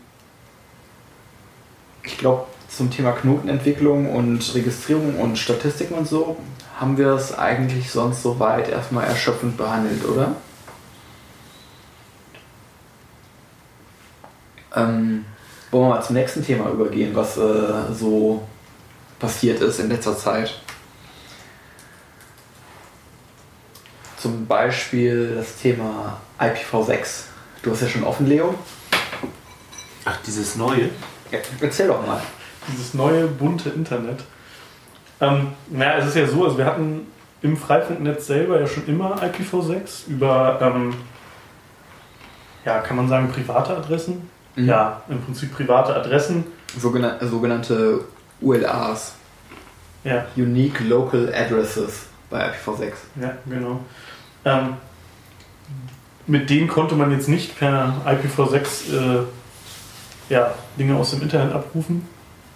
ich 2.03 2.17
glaube, 2.17 2.45
zum 2.69 2.89
Thema 2.89 3.11
Knotenentwicklung 3.11 4.13
und 4.13 4.55
Registrierung 4.55 5.19
und 5.19 5.37
Statistiken 5.37 5.93
und 5.93 6.07
so 6.07 6.37
haben 6.79 6.97
wir 6.97 7.09
es 7.09 7.37
eigentlich 7.37 7.91
sonst 7.91 8.23
soweit 8.23 8.67
erstmal 8.67 9.05
erschöpfend 9.05 9.57
behandelt, 9.57 10.03
oder? 10.05 10.35
Ähm, 14.75 15.25
wollen 15.69 15.85
wir 15.85 15.89
mal 15.95 16.01
zum 16.01 16.15
nächsten 16.15 16.43
Thema 16.43 16.69
übergehen, 16.69 17.15
was 17.15 17.37
äh, 17.37 17.93
so 17.93 18.41
passiert 19.23 19.61
ist 19.61 19.79
in 19.79 19.87
letzter 19.87 20.17
Zeit? 20.17 20.53
Zum 24.17 24.45
Beispiel 24.45 25.35
das 25.37 25.55
Thema 25.55 26.19
IPv6. 26.37 27.23
Du 27.61 27.71
hast 27.71 27.81
ja 27.83 27.87
schon 27.87 28.03
offen, 28.03 28.27
Leo. 28.27 28.53
Ach, 30.03 30.17
dieses 30.27 30.57
neue? 30.57 30.89
Ja, 31.31 31.39
erzähl 31.61 31.87
doch 31.87 32.05
mal. 32.05 32.21
Dieses 32.67 32.93
neue 32.93 33.27
bunte 33.27 33.69
Internet. 33.69 34.19
Ähm, 35.21 35.53
naja, 35.69 35.99
es 35.99 36.07
ist 36.07 36.17
ja 36.17 36.27
so, 36.27 36.43
also 36.43 36.57
wir 36.57 36.65
hatten 36.65 37.07
im 37.41 37.55
Freifunknetz 37.55 38.27
selber 38.27 38.59
ja 38.59 38.67
schon 38.67 38.85
immer 38.87 39.23
IPv6 39.23 40.09
über, 40.09 40.59
ähm, 40.61 40.93
ja, 42.65 42.79
kann 42.79 42.97
man 42.97 43.07
sagen, 43.07 43.31
private 43.31 43.77
Adressen. 43.77 44.29
Mhm. 44.57 44.65
Ja, 44.65 45.01
im 45.07 45.21
Prinzip 45.21 45.55
private 45.55 45.95
Adressen. 45.95 46.43
Sogenan 46.77 47.25
sogenannte 47.25 48.01
ULAs. 48.43 49.15
Ja, 50.03 50.25
Unique 50.35 50.81
Local 50.81 51.33
Addresses 51.33 52.07
bei 52.29 52.49
IPv6. 52.49 52.91
ja, 53.21 53.37
genau. 53.47 53.79
Ähm, 54.43 54.73
mit 56.27 56.49
denen 56.49 56.67
konnte 56.67 56.95
man 56.95 57.11
jetzt 57.11 57.29
nicht 57.29 57.57
per 57.57 58.01
IPv6 58.05 58.93
äh, 58.93 59.23
ja, 60.29 60.53
Dinge 60.77 60.95
aus 60.95 61.11
dem 61.11 61.21
Internet 61.21 61.53
abrufen, 61.53 62.07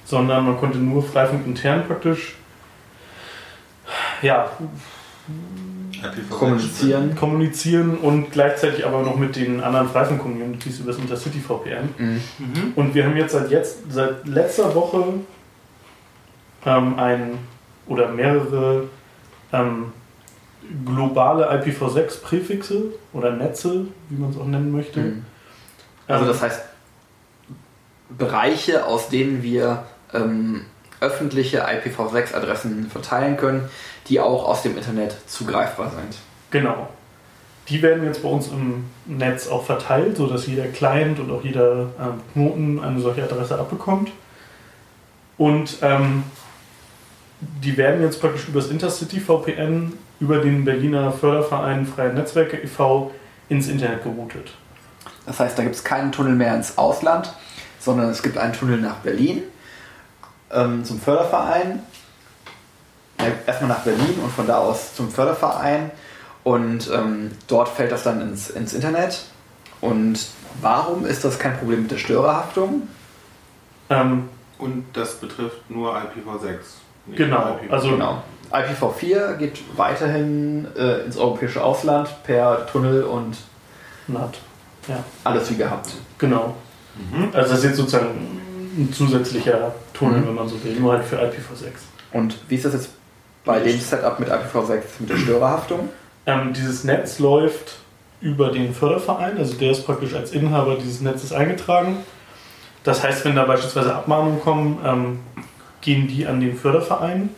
sondern 0.05 0.45
man 0.45 0.57
konnte 0.57 0.77
nur 0.77 1.03
Freifunk 1.03 1.45
intern 1.45 1.85
praktisch 1.87 2.35
ja, 4.21 4.49
Kommunizieren. 6.29 7.15
kommunizieren 7.15 7.97
und 7.97 8.31
gleichzeitig 8.31 8.85
aber 8.85 9.01
noch 9.01 9.17
mit 9.17 9.35
den 9.35 9.61
anderen 9.61 9.89
Freifunk-Communities 9.89 10.79
über 10.79 10.91
das 10.91 11.01
Intercity 11.01 11.39
VPN. 11.39 11.89
Mhm. 11.97 12.21
Mhm. 12.37 12.73
Und 12.75 12.93
wir 12.93 13.05
haben 13.05 13.17
jetzt 13.17 13.33
seit, 13.33 13.49
jetzt, 13.49 13.79
seit 13.89 14.27
letzter 14.27 14.75
Woche 14.75 15.03
ähm, 16.67 16.99
ein 16.99 17.39
oder 17.87 18.09
mehrere 18.09 18.83
ähm, 19.53 19.93
globale 20.85 21.49
IPv6-Präfixe 21.49 22.91
oder 23.13 23.31
Netze, 23.31 23.87
wie 24.09 24.19
man 24.19 24.31
es 24.31 24.37
auch 24.37 24.45
nennen 24.45 24.71
möchte. 24.71 24.99
Mhm. 24.99 25.25
Also 26.07 26.25
Ähm, 26.25 26.29
das 26.29 26.41
heißt, 26.41 26.61
Bereiche, 28.09 28.85
aus 28.85 29.09
denen 29.09 29.43
wir 29.43 29.83
ähm, 30.13 30.65
öffentliche 30.99 31.65
IPv6-Adressen 31.67 32.89
verteilen 32.89 33.37
können, 33.37 33.69
die 34.07 34.19
auch 34.19 34.47
aus 34.47 34.61
dem 34.63 34.77
Internet 34.77 35.15
zugreifbar 35.27 35.89
sind. 35.91 36.17
Genau. 36.51 36.89
Die 37.69 37.81
werden 37.81 38.05
jetzt 38.05 38.23
bei 38.23 38.29
uns 38.29 38.47
im 38.47 38.85
Netz 39.05 39.47
auch 39.47 39.65
verteilt, 39.65 40.17
sodass 40.17 40.47
jeder 40.47 40.67
Client 40.67 41.19
und 41.19 41.29
auch 41.31 41.43
jeder 41.43 41.89
ähm, 41.99 42.21
Knoten 42.33 42.79
eine 42.81 42.99
solche 43.01 43.23
Adresse 43.23 43.59
abbekommt. 43.59 44.11
Und 45.37 45.77
ähm, 45.81 46.23
die 47.39 47.77
werden 47.77 48.01
jetzt 48.01 48.19
praktisch 48.19 48.47
übers 48.47 48.67
Intercity 48.67 49.19
VPN 49.19 49.93
über 50.19 50.39
den 50.39 50.65
Berliner 50.65 51.11
Förderverein 51.11 51.85
Freie 51.85 52.13
Netzwerke 52.13 52.57
e.V. 52.57 53.11
ins 53.49 53.67
Internet 53.67 54.03
geroutet. 54.03 54.53
Das 55.25 55.39
heißt, 55.39 55.57
da 55.57 55.63
gibt 55.63 55.75
es 55.75 55.83
keinen 55.83 56.11
Tunnel 56.11 56.33
mehr 56.33 56.55
ins 56.55 56.77
Ausland, 56.77 57.31
sondern 57.79 58.09
es 58.09 58.23
gibt 58.23 58.37
einen 58.37 58.53
Tunnel 58.53 58.79
nach 58.79 58.95
Berlin 58.97 59.43
ähm, 60.51 60.83
zum 60.83 60.99
Förderverein. 60.99 61.83
Erstmal 63.45 63.69
nach 63.69 63.79
Berlin 63.79 64.19
und 64.23 64.31
von 64.31 64.47
da 64.47 64.59
aus 64.59 64.95
zum 64.95 65.09
Förderverein. 65.11 65.91
Und 66.43 66.89
ähm, 66.93 67.31
dort 67.47 67.67
fällt 67.69 67.91
das 67.91 68.03
dann 68.03 68.21
ins, 68.21 68.49
ins 68.49 68.73
Internet. 68.73 69.25
Und 69.81 70.27
warum 70.61 71.05
ist 71.05 71.25
das 71.25 71.37
kein 71.37 71.57
Problem 71.57 71.83
mit 71.83 71.91
der 71.91 71.97
Störerhaftung? 71.97 72.87
Ähm, 73.89 74.29
Und 74.57 74.85
das 74.93 75.15
betrifft 75.15 75.69
nur 75.69 75.95
IPv6. 75.95 76.57
Genau, 77.15 77.57
IPv4. 77.61 77.71
also- 77.71 77.89
Genau. 77.89 78.23
IPv4 78.51 79.35
geht 79.37 79.59
weiterhin 79.77 80.67
äh, 80.77 81.03
ins 81.05 81.17
europäische 81.17 81.63
Ausland 81.63 82.09
per 82.23 82.65
Tunnel 82.67 83.03
und 83.03 83.37
NAT. 84.07 84.37
Ja, 84.87 85.03
alles 85.25 85.49
wie 85.51 85.55
gehabt. 85.57 85.89
genau. 86.17 86.55
Mhm. 86.95 87.29
Also 87.33 87.49
das 87.51 87.59
ist 87.59 87.65
jetzt 87.65 87.77
sozusagen 87.77 88.07
ein 88.77 88.93
zusätzlicher 88.93 89.73
Tunnel, 89.93 90.21
Mhm. 90.21 90.27
wenn 90.27 90.35
man 90.35 90.47
so 90.47 90.63
will, 90.63 90.73
nur 90.79 90.93
halt 90.93 91.03
für 91.03 91.17
IPv6. 91.17 91.71
Und 92.13 92.37
wie 92.47 92.55
ist 92.55 92.63
das 92.65 92.73
jetzt 92.73 92.89
bei 93.43 93.59
dem 93.59 93.77
Setup 93.79 94.17
mit 94.19 94.29
IPv6 94.29 94.81
mit 94.99 95.09
der 95.09 95.17
Störerhaftung? 95.17 95.89
Ähm, 96.25 96.53
dieses 96.53 96.83
Netz 96.85 97.19
läuft 97.19 97.75
über 98.21 98.51
den 98.51 98.73
Förderverein, 98.73 99.37
also 99.37 99.53
der 99.55 99.71
ist 99.71 99.85
praktisch 99.85 100.13
als 100.15 100.31
Inhaber 100.31 100.75
dieses 100.75 101.01
Netzes 101.01 101.33
eingetragen. 101.33 101.97
Das 102.83 103.03
heißt, 103.03 103.25
wenn 103.25 103.35
da 103.35 103.43
beispielsweise 103.45 103.93
Abmahnungen 103.93 104.41
kommen, 104.41 104.79
ähm, 104.85 105.19
gehen 105.81 106.07
die 106.07 106.25
an 106.25 106.39
den 106.39 106.55
Förderverein. 106.55 107.29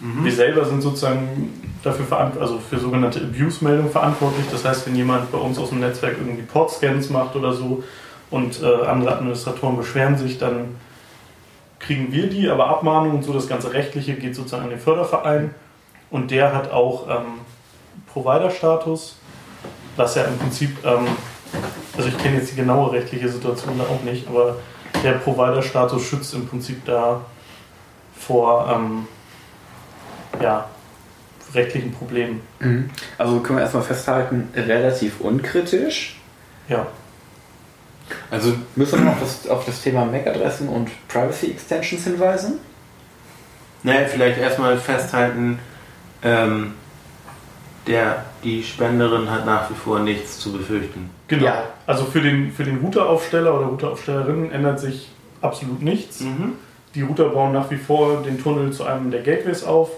Mhm. 0.00 0.24
Wir 0.24 0.32
selber 0.32 0.64
sind 0.64 0.82
sozusagen 0.82 1.76
dafür 1.82 2.04
verantwortlich, 2.04 2.42
also 2.42 2.58
für 2.58 2.78
sogenannte 2.78 3.20
Abuse-Meldungen 3.20 3.90
verantwortlich. 3.90 4.46
Das 4.50 4.64
heißt, 4.64 4.86
wenn 4.86 4.96
jemand 4.96 5.30
bei 5.32 5.38
uns 5.38 5.58
aus 5.58 5.70
dem 5.70 5.80
Netzwerk 5.80 6.16
irgendwie 6.18 6.42
Port-Scans 6.42 7.10
macht 7.10 7.36
oder 7.36 7.52
so 7.52 7.82
und 8.30 8.62
äh, 8.62 8.86
andere 8.86 9.16
Administratoren 9.16 9.76
beschweren 9.76 10.18
sich, 10.18 10.38
dann 10.38 10.76
kriegen 11.78 12.12
wir 12.12 12.28
die, 12.28 12.48
aber 12.48 12.68
Abmahnungen 12.68 13.16
und 13.16 13.22
so, 13.22 13.32
das 13.32 13.48
ganze 13.48 13.72
Rechtliche 13.72 14.14
geht 14.14 14.34
sozusagen 14.34 14.64
an 14.64 14.70
den 14.70 14.78
Förderverein 14.78 15.54
und 16.10 16.30
der 16.30 16.54
hat 16.54 16.72
auch 16.72 17.08
ähm, 17.08 17.40
Provider-Status, 18.12 19.16
was 19.96 20.14
ja 20.14 20.24
im 20.24 20.38
Prinzip, 20.38 20.76
ähm, 20.84 21.06
also 21.96 22.08
ich 22.08 22.18
kenne 22.18 22.36
jetzt 22.36 22.52
die 22.52 22.56
genaue 22.56 22.92
rechtliche 22.92 23.28
Situation 23.28 23.78
da 23.78 23.84
auch 23.84 24.02
nicht, 24.02 24.26
aber 24.28 24.56
der 25.02 25.12
Provider-Status 25.12 26.02
schützt 26.02 26.34
im 26.34 26.46
Prinzip 26.48 26.84
da 26.84 27.20
vor 28.26 28.68
ähm, 28.74 29.06
ja, 30.42 30.68
rechtlichen 31.54 31.92
Problemen. 31.92 32.40
Also 33.18 33.40
können 33.40 33.58
wir 33.58 33.62
erstmal 33.62 33.82
festhalten, 33.84 34.48
relativ 34.54 35.20
unkritisch. 35.20 36.20
Ja, 36.68 36.86
Also 38.30 38.54
Müssen 38.74 38.98
wir 38.98 39.04
noch 39.04 39.12
auf 39.12 39.20
das, 39.20 39.48
auf 39.48 39.64
das 39.64 39.80
Thema 39.82 40.04
MAC-Adressen 40.04 40.68
und 40.68 40.90
Privacy 41.08 41.52
Extensions 41.52 42.04
hinweisen? 42.04 42.54
Naja, 43.84 44.06
vielleicht 44.08 44.38
erstmal 44.38 44.76
festhalten, 44.78 45.60
ähm, 46.24 46.74
der, 47.86 48.24
die 48.42 48.64
Spenderin 48.64 49.30
hat 49.30 49.46
nach 49.46 49.70
wie 49.70 49.74
vor 49.74 50.00
nichts 50.00 50.40
zu 50.40 50.52
befürchten. 50.52 51.10
genau. 51.28 51.44
Ja. 51.44 51.62
Also 51.86 52.04
für 52.06 52.20
den, 52.20 52.50
für 52.52 52.64
den 52.64 52.78
Routeraufsteller 52.78 53.54
oder 53.54 53.66
Routeraufstellerin 53.66 54.50
ändert 54.50 54.80
sich 54.80 55.08
absolut 55.40 55.82
nichts. 55.82 56.20
Mhm. 56.20 56.54
Die 56.96 57.02
Router 57.02 57.28
bauen 57.28 57.52
nach 57.52 57.70
wie 57.70 57.76
vor 57.76 58.22
den 58.22 58.42
Tunnel 58.42 58.72
zu 58.72 58.84
einem 58.84 59.10
der 59.10 59.20
Gateways 59.20 59.62
auf 59.62 59.90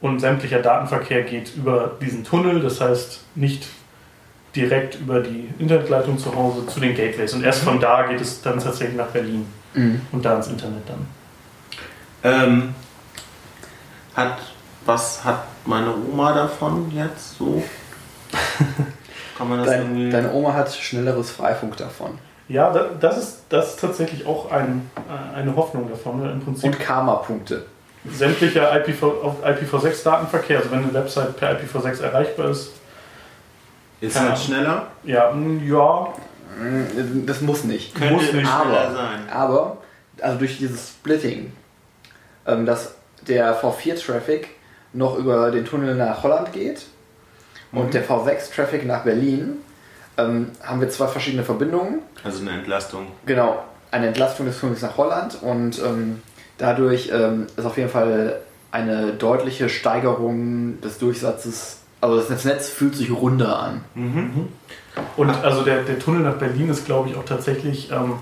und 0.00 0.20
sämtlicher 0.20 0.60
Datenverkehr 0.60 1.22
geht 1.22 1.54
über 1.54 1.92
diesen 2.00 2.24
Tunnel, 2.24 2.60
das 2.60 2.80
heißt 2.80 3.20
nicht 3.34 3.66
direkt 4.56 4.98
über 5.00 5.20
die 5.20 5.50
Internetleitung 5.58 6.18
zu 6.18 6.34
Hause 6.34 6.66
zu 6.66 6.80
den 6.80 6.94
Gateways. 6.94 7.34
Und 7.34 7.44
erst 7.44 7.62
von 7.62 7.78
da 7.78 8.06
geht 8.06 8.22
es 8.22 8.40
dann 8.40 8.58
tatsächlich 8.58 8.96
nach 8.96 9.08
Berlin 9.08 9.46
und 10.12 10.24
da 10.24 10.36
ins 10.36 10.48
Internet 10.48 10.82
dann. 10.88 11.06
Ähm, 12.22 12.74
hat, 14.14 14.38
was 14.86 15.22
hat 15.24 15.44
meine 15.66 15.92
Oma 15.94 16.32
davon 16.32 16.90
jetzt 16.90 17.36
so? 17.36 17.62
Kann 19.36 19.48
man 19.48 19.58
das 19.58 19.68
Dein, 19.68 19.80
irgendwie. 19.82 20.10
deine 20.10 20.32
Oma 20.32 20.54
hat 20.54 20.72
schnelleres 20.72 21.32
Freifunk 21.32 21.76
davon. 21.76 22.18
Ja, 22.48 22.70
da- 22.72 22.90
das 23.00 23.18
ist, 23.18 23.38
das 23.48 23.70
ist 23.70 23.80
tatsächlich 23.80 24.26
auch 24.26 24.50
ein, 24.50 24.90
äh, 25.08 25.36
eine 25.38 25.54
Hoffnung 25.56 25.88
davon. 25.88 26.22
weil 26.22 26.30
Im 26.30 26.40
Prinzip 26.40 26.64
Und 26.66 26.78
Karma-Punkte. 26.80 27.64
IPv, 28.06 29.02
auf 29.22 29.36
IPv6-Datenverkehr, 29.44 30.58
also 30.58 30.70
wenn 30.70 30.80
eine 30.84 30.92
Website 30.94 31.36
per 31.38 31.52
IPv6 31.58 32.02
erreichbar 32.02 32.50
ist, 32.50 32.72
ist 34.02 34.20
halt 34.20 34.38
schneller? 34.38 34.86
ja, 35.04 35.30
mm, 35.32 35.66
ja, 35.66 36.08
Mm, 36.56 37.26
Das 37.26 37.40
muss 37.40 37.64
nicht. 37.64 37.96
Könnte 37.96 38.14
Muss 38.14 38.22
nicht, 38.32 38.46
schneller 38.46 38.80
aber- 38.80 38.94
sein. 38.94 39.28
Aber, 39.28 39.76
also 40.20 40.38
durch 40.38 40.56
dieses 40.58 40.90
Splitting, 40.90 41.50
ähm, 42.46 42.64
dass 42.64 42.94
der 43.26 43.60
V4-Traffic 43.60 44.50
noch 44.92 45.16
über 45.18 45.50
den 45.50 45.64
Tunnel 45.64 45.96
nach 45.96 46.22
Holland 46.22 46.52
geht 46.52 46.82
und 47.72 47.86
Mhm. 47.86 47.90
der 47.90 48.04
V6-Traffic 48.04 48.86
nach 48.86 49.02
Berlin, 49.02 49.56
ähm, 50.16 50.50
haben 50.62 50.80
wir 50.80 50.88
zwei 50.88 51.06
verschiedene 51.06 51.42
Verbindungen. 51.42 52.00
Also 52.22 52.40
eine 52.42 52.52
Entlastung. 52.52 53.06
Genau, 53.26 53.64
eine 53.90 54.08
Entlastung 54.08 54.46
des 54.46 54.58
Tunnels 54.58 54.82
nach 54.82 54.96
Holland 54.96 55.38
und 55.42 55.80
ähm, 55.80 56.22
dadurch 56.58 57.10
ähm, 57.12 57.46
ist 57.56 57.64
auf 57.64 57.76
jeden 57.76 57.90
Fall 57.90 58.40
eine 58.70 59.12
deutliche 59.12 59.68
Steigerung 59.68 60.80
des 60.80 60.98
Durchsatzes. 60.98 61.78
Also 62.00 62.20
das 62.20 62.44
Netz 62.44 62.68
fühlt 62.68 62.94
sich 62.94 63.10
runder 63.10 63.58
an. 63.58 63.84
Mhm. 63.94 64.48
Und 65.16 65.30
also 65.30 65.62
der, 65.62 65.82
der 65.82 65.98
Tunnel 65.98 66.22
nach 66.22 66.34
Berlin 66.34 66.68
ist, 66.68 66.84
glaube 66.84 67.08
ich, 67.08 67.16
auch 67.16 67.24
tatsächlich 67.24 67.90
ähm, 67.90 68.14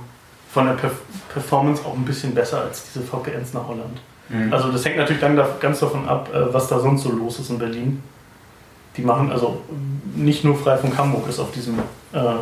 von 0.52 0.66
der 0.66 0.74
Perf 0.74 0.94
Performance 1.33 1.83
auch 1.87 1.94
ein 1.94 2.05
bisschen 2.05 2.35
besser 2.35 2.61
als 2.61 2.92
diese 2.92 3.05
VPNs 3.05 3.55
nach 3.55 3.66
Holland. 3.66 3.98
Also 4.50 4.72
das 4.72 4.85
hängt 4.85 4.96
natürlich 4.96 5.20
dann 5.20 5.37
da, 5.37 5.46
ganz 5.61 5.81
davon 5.81 6.09
ab, 6.09 6.31
äh, 6.33 6.52
was 6.52 6.68
da 6.68 6.78
sonst 6.78 7.02
so 7.02 7.12
los 7.12 7.38
ist 7.38 7.50
in 7.50 7.59
Berlin. 7.59 8.02
Die 8.96 9.02
machen 9.02 9.31
also 9.31 9.62
nicht 10.14 10.44
nur 10.44 10.57
Freifunk 10.57 10.96
Hamburg 10.98 11.28
ist 11.28 11.38
auf 11.38 11.50
diesem, 11.52 11.78
äh, 12.12 12.35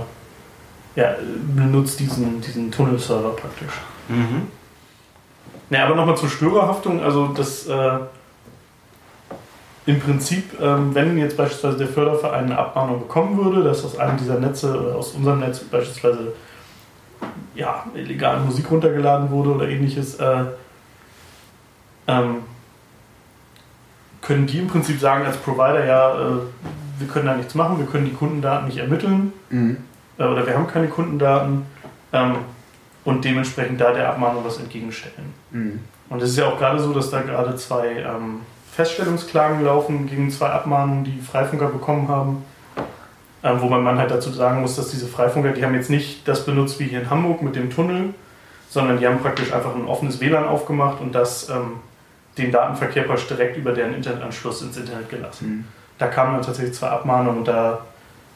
ja, 0.96 1.14
benutzt 1.54 2.00
diesen, 2.00 2.40
diesen 2.40 2.70
Tunnelserver 2.70 3.30
praktisch. 3.30 3.72
Mhm. 4.08 4.48
Ja, 5.70 5.84
aber 5.86 5.94
nochmal 5.94 6.16
zur 6.16 6.28
Störerhaftung. 6.28 7.00
Also 7.00 7.28
das 7.28 7.66
äh, 7.68 7.98
im 9.86 10.00
Prinzip, 10.00 10.60
ähm, 10.60 10.94
wenn 10.94 11.16
jetzt 11.16 11.36
beispielsweise 11.36 11.78
der 11.78 11.88
Förderverein 11.88 12.46
eine 12.46 12.58
Abmahnung 12.58 13.00
bekommen 13.00 13.36
würde, 13.42 13.62
dass 13.62 13.84
aus 13.84 13.98
einem 13.98 14.18
dieser 14.18 14.38
Netze 14.38 14.78
oder 14.78 14.96
aus 14.96 15.12
unserem 15.12 15.40
Netz 15.40 15.60
beispielsweise 15.60 16.32
ja, 17.54 17.84
illegal 17.94 18.40
Musik 18.40 18.70
runtergeladen 18.70 19.30
wurde 19.30 19.54
oder 19.54 19.68
ähnliches, 19.68 20.16
äh, 20.16 20.44
ähm, 22.06 22.36
können 24.22 24.46
die 24.46 24.58
im 24.58 24.68
Prinzip 24.68 25.00
sagen 25.00 25.24
als 25.24 25.36
Provider, 25.36 25.84
ja, 25.84 26.14
äh, 26.14 26.38
wir 26.98 27.08
können 27.08 27.26
da 27.26 27.36
nichts 27.36 27.54
machen, 27.54 27.78
wir 27.78 27.86
können 27.86 28.04
die 28.04 28.12
Kundendaten 28.12 28.66
nicht 28.66 28.78
ermitteln 28.78 29.32
Mhm. 29.48 29.78
äh, 30.18 30.24
oder 30.24 30.46
wir 30.46 30.54
haben 30.54 30.66
keine 30.66 30.88
Kundendaten 30.88 31.64
ähm, 32.12 32.36
und 33.04 33.24
dementsprechend 33.24 33.80
da 33.80 33.92
der 33.92 34.08
Abmahnung 34.10 34.44
was 34.44 34.58
entgegenstellen. 34.58 35.32
Mhm. 35.50 35.80
Und 36.10 36.22
es 36.22 36.30
ist 36.30 36.38
ja 36.38 36.46
auch 36.46 36.58
gerade 36.58 36.78
so, 36.80 36.92
dass 36.92 37.10
da 37.10 37.22
gerade 37.22 37.56
zwei 37.56 37.88
ähm, 37.88 38.40
Feststellungsklagen 38.72 39.64
laufen 39.64 40.06
gegen 40.08 40.30
zwei 40.30 40.48
Abmahnungen, 40.50 41.04
die 41.04 41.20
Freifunker 41.20 41.66
bekommen 41.66 42.08
haben. 42.08 42.44
Ähm, 43.42 43.56
wo 43.62 43.70
man 43.70 43.96
halt 43.96 44.10
dazu 44.10 44.30
sagen 44.30 44.60
muss, 44.60 44.76
dass 44.76 44.90
diese 44.90 45.06
Freifunker, 45.06 45.52
die 45.52 45.64
haben 45.64 45.72
jetzt 45.72 45.88
nicht 45.88 46.28
das 46.28 46.44
benutzt 46.44 46.78
wie 46.78 46.84
hier 46.84 47.00
in 47.00 47.08
Hamburg 47.08 47.40
mit 47.40 47.56
dem 47.56 47.70
Tunnel, 47.70 48.12
sondern 48.68 48.98
die 48.98 49.06
haben 49.06 49.18
praktisch 49.20 49.50
einfach 49.54 49.74
ein 49.74 49.86
offenes 49.86 50.20
WLAN 50.20 50.44
aufgemacht 50.44 51.00
und 51.00 51.14
das 51.14 51.48
ähm, 51.48 51.76
den 52.40 52.52
Datenverkehr 52.52 53.04
praktisch 53.04 53.28
direkt 53.28 53.56
über 53.56 53.72
deren 53.72 53.94
Internetanschluss 53.94 54.62
ins 54.62 54.76
Internet 54.76 55.08
gelassen. 55.08 55.48
Mhm. 55.48 55.64
Da 55.98 56.06
kamen 56.06 56.34
dann 56.34 56.42
tatsächlich 56.42 56.74
zwei 56.74 56.88
Abmahnungen 56.88 57.38
und 57.40 57.48
da 57.48 57.80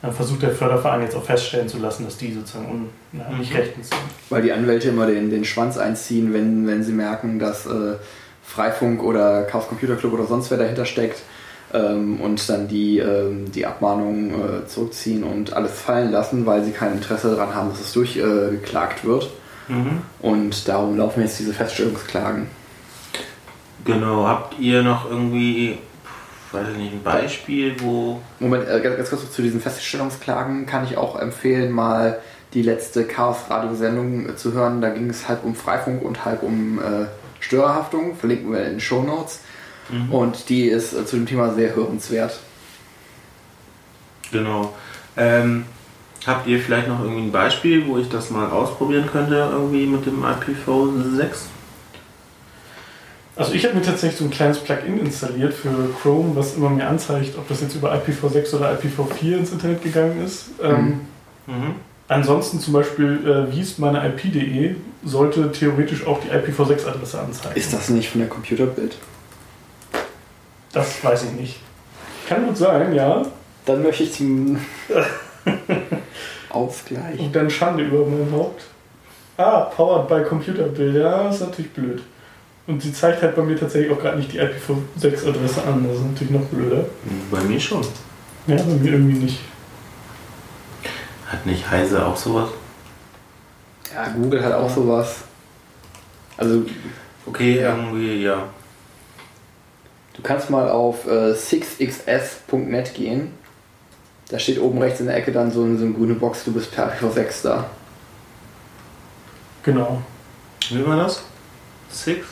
äh, 0.03 0.11
versucht 0.11 0.43
der 0.43 0.51
Förderverein 0.51 1.03
jetzt 1.03 1.17
auch 1.17 1.25
feststellen 1.25 1.69
zu 1.69 1.79
lassen, 1.79 2.05
dass 2.05 2.17
die 2.17 2.33
sozusagen 2.33 2.67
un, 2.71 2.88
na, 3.12 3.29
nicht 3.38 3.51
Mhm. 3.53 3.57
rechtens 3.57 3.88
sind. 3.88 4.01
Weil 4.31 4.43
die 4.43 4.53
Anwälte 4.53 4.88
immer 4.88 5.07
den, 5.07 5.31
den 5.31 5.45
Schwanz 5.45 5.79
einziehen, 5.79 6.33
wenn, 6.35 6.67
wenn 6.67 6.83
sie 6.83 6.93
merken, 6.93 7.38
dass 7.38 7.67
äh, 7.67 7.95
Freifunk 8.43 9.03
oder 9.03 9.45
Chaos 9.45 9.67
Computer 9.69 9.97
Club 9.97 10.12
oder 10.12 10.27
sonst 10.27 10.51
wer 10.51 10.59
dahinter 10.59 10.85
steckt 10.85 11.23
ähm, 11.73 12.21
und 12.21 12.47
dann 12.51 12.69
die, 12.69 12.99
ähm, 12.99 13.51
die 13.51 13.64
Abmahnung 13.64 14.31
äh, 14.33 14.67
zurückziehen 14.67 15.25
und 15.25 15.55
alles 15.55 15.73
fallen 15.73 16.12
lassen, 16.12 16.45
weil 16.45 16.62
sie 16.64 16.73
kein 16.73 16.93
Interesse 16.93 17.35
daran 17.35 17.55
haben, 17.55 17.71
dass 17.71 17.81
es 17.81 17.93
durchgeklagt 17.95 19.05
wird. 19.05 19.31
Mhm. 19.69 20.03
Und 20.21 20.69
darum 20.69 20.99
laufen 20.99 21.23
jetzt 21.23 21.38
diese 21.38 21.55
Feststellungsklagen. 21.55 22.47
Genau. 23.85 24.27
Habt 24.27 24.59
ihr 24.59 24.83
noch 24.83 25.11
irgendwie, 25.11 25.79
weiß 26.53 26.68
ich 26.73 26.77
nicht, 26.77 26.92
ein 26.92 27.03
Beispiel, 27.03 27.77
wo. 27.81 28.20
Moment, 28.40 28.68
äh, 28.68 28.81
ganz, 28.81 29.11
kurz 29.11 29.31
zu 29.31 29.42
diesen 29.42 29.61
Feststellungsklagen 29.61 30.66
kann 30.66 30.85
ich 30.85 30.97
auch 30.97 31.18
empfehlen, 31.18 31.70
mal 31.70 32.20
die 32.55 32.62
letzte 32.62 33.05
Chaos-Radio-Sendung 33.05 34.31
äh, 34.31 34.37
zu 34.37 34.53
hören. 34.53 34.81
Da 34.81 34.90
ging 34.90 35.11
es 35.11 35.29
halb 35.29 35.44
um 35.44 35.55
Freifunk 35.55 36.03
und 36.03 36.25
halb 36.25 36.42
um 36.42 36.79
äh, 36.79 37.07
Störerhaftung. 37.40 38.16
Verlinken 38.16 38.53
wir 38.53 38.64
in 38.64 38.73
den 38.73 38.81
Show 38.81 39.03
Notes. 39.03 39.40
Mhm. 39.90 40.12
Und 40.12 40.49
die 40.49 40.66
ist 40.66 40.94
äh, 40.94 41.05
zu 41.05 41.16
dem 41.16 41.27
Thema 41.27 41.53
sehr 41.53 41.75
hörenswert. 41.75 42.40
Genau. 44.33 44.75
Ähm, 45.16 45.66
habt 46.27 46.47
ihr 46.47 46.59
vielleicht 46.61 46.88
noch 46.88 47.01
irgendwie 47.01 47.23
ein 47.23 47.33
Beispiel, 47.33 47.87
wo 47.87 47.99
ich 47.99 48.09
das 48.09 48.31
mal 48.31 48.51
ausprobieren 48.51 49.09
könnte, 49.11 49.51
irgendwie 49.53 49.87
mit 49.87 50.07
dem 50.07 50.25
IPv6? 50.25 51.49
Also 53.37 53.53
ich 53.53 53.64
habe 53.64 53.75
mir 53.75 53.83
tatsächlich 53.83 54.18
so 54.18 54.25
ein 54.25 54.31
kleines 54.31 54.59
Plugin 54.59 54.99
installiert 55.01 55.53
für 55.55 55.70
Chrome, 56.01 56.37
was 56.37 56.55
immer 56.55 56.70
mir 56.70 56.87
anzeigt, 56.87 57.37
ob 57.37 57.49
das 57.49 57.61
jetzt 57.62 57.75
über 57.75 57.92
IPv6 57.92 58.55
oder 58.55 58.73
IPv4 58.79 59.38
ins 59.38 59.51
Internet 59.53 59.83
gegangen 59.83 60.25
ist. 60.25 60.47
Ähm, 60.62 61.01
Mhm. 61.47 61.75
ansonsten 62.09 62.59
zum 62.61 62.73
Beispiel, 62.73 63.20
äh, 63.51 63.53
wie 63.53 63.61
ist 63.61 63.79
meine 63.79 64.07
IP.de, 64.07 64.77
sollte 65.05 65.51
theoretisch 65.53 66.07
auch 66.07 66.20
die 66.20 66.31
IPv6-Adresse 66.31 67.20
anzeigen. 67.20 67.57
Ist 67.57 67.73
das 67.75 67.90
nicht 67.90 68.09
von 68.09 68.20
der 68.20 68.31
Computerbild? 68.31 68.97
Das 70.73 71.05
weiß 71.05 71.25
ich 71.25 71.33
nicht. 71.33 71.61
Kann 72.29 72.47
gut 72.47 72.57
sein, 72.57 72.94
ja. 72.94 73.23
Dann 73.66 73.83
möchte 73.83 74.05
ich 74.05 74.12
zum 74.14 74.59
Ausgleich. 76.51 77.18
Und 77.18 77.35
dann 77.35 77.51
Schande 77.51 77.85
über 77.85 78.07
mein 78.07 78.31
Haupt. 78.33 78.62
Ah, 79.37 79.62
powered 79.62 80.09
by 80.09 80.23
Computerbild. 80.29 80.94
Ja, 80.97 81.25
das 81.25 81.37
ist 81.37 81.40
natürlich 81.42 81.73
blöd. 81.73 82.03
Und 82.66 82.83
sie 82.83 82.92
zeigt 82.92 83.20
halt 83.22 83.37
bei 83.37 83.42
mir 83.42 83.59
tatsächlich 83.59 83.92
auch 83.92 83.98
gerade 84.00 84.16
nicht 84.18 84.33
die 84.33 84.40
IPv6-Adresse 84.40 85.64
an. 85.64 85.87
Das 85.87 85.98
ist 85.98 86.05
natürlich 86.05 86.31
noch 86.33 86.44
blöder. 86.46 86.87
Bei 87.31 87.40
mir 87.42 87.61
schon. 87.61 87.83
Ja, 88.46 88.57
bei 88.57 88.64
mir 88.64 88.92
irgendwie 88.92 89.18
nicht. 89.18 89.40
Hat 91.27 91.44
nicht 91.44 91.70
Heise 91.70 92.05
auch 92.05 92.16
sowas? 92.16 92.48
Ja, 93.94 94.09
Google 94.09 94.42
hat 94.44 94.53
auch 94.55 94.70
sowas. 94.70 95.16
Also 96.37 96.62
Okay, 97.27 97.61
Ja. 97.61 97.74
irgendwie, 97.77 98.22
ja. 98.22 98.48
Du 100.14 100.22
kannst 100.22 100.50
mal 100.50 100.68
auf 100.68 101.07
äh, 101.07 101.33
6xs.net 101.33 102.94
gehen. 102.94 103.33
Da 104.29 104.38
steht 104.38 104.59
oben 104.61 104.79
rechts 104.81 105.00
in 105.00 105.07
der 105.07 105.16
Ecke 105.16 105.33
dann 105.33 105.50
so, 105.50 105.62
eine- 105.64 105.77
so 105.79 105.85
eine 105.85 105.94
grüne 105.94 106.14
Box, 106.14 106.44
du 106.44 106.53
bist 106.53 106.70
per 106.72 106.92
IPv6 106.92 107.42
da. 107.44 107.66
Genau. 109.62 110.03
Wie 110.70 110.87
war 110.87 110.96
das? 110.96 111.22
Six? 111.90 112.27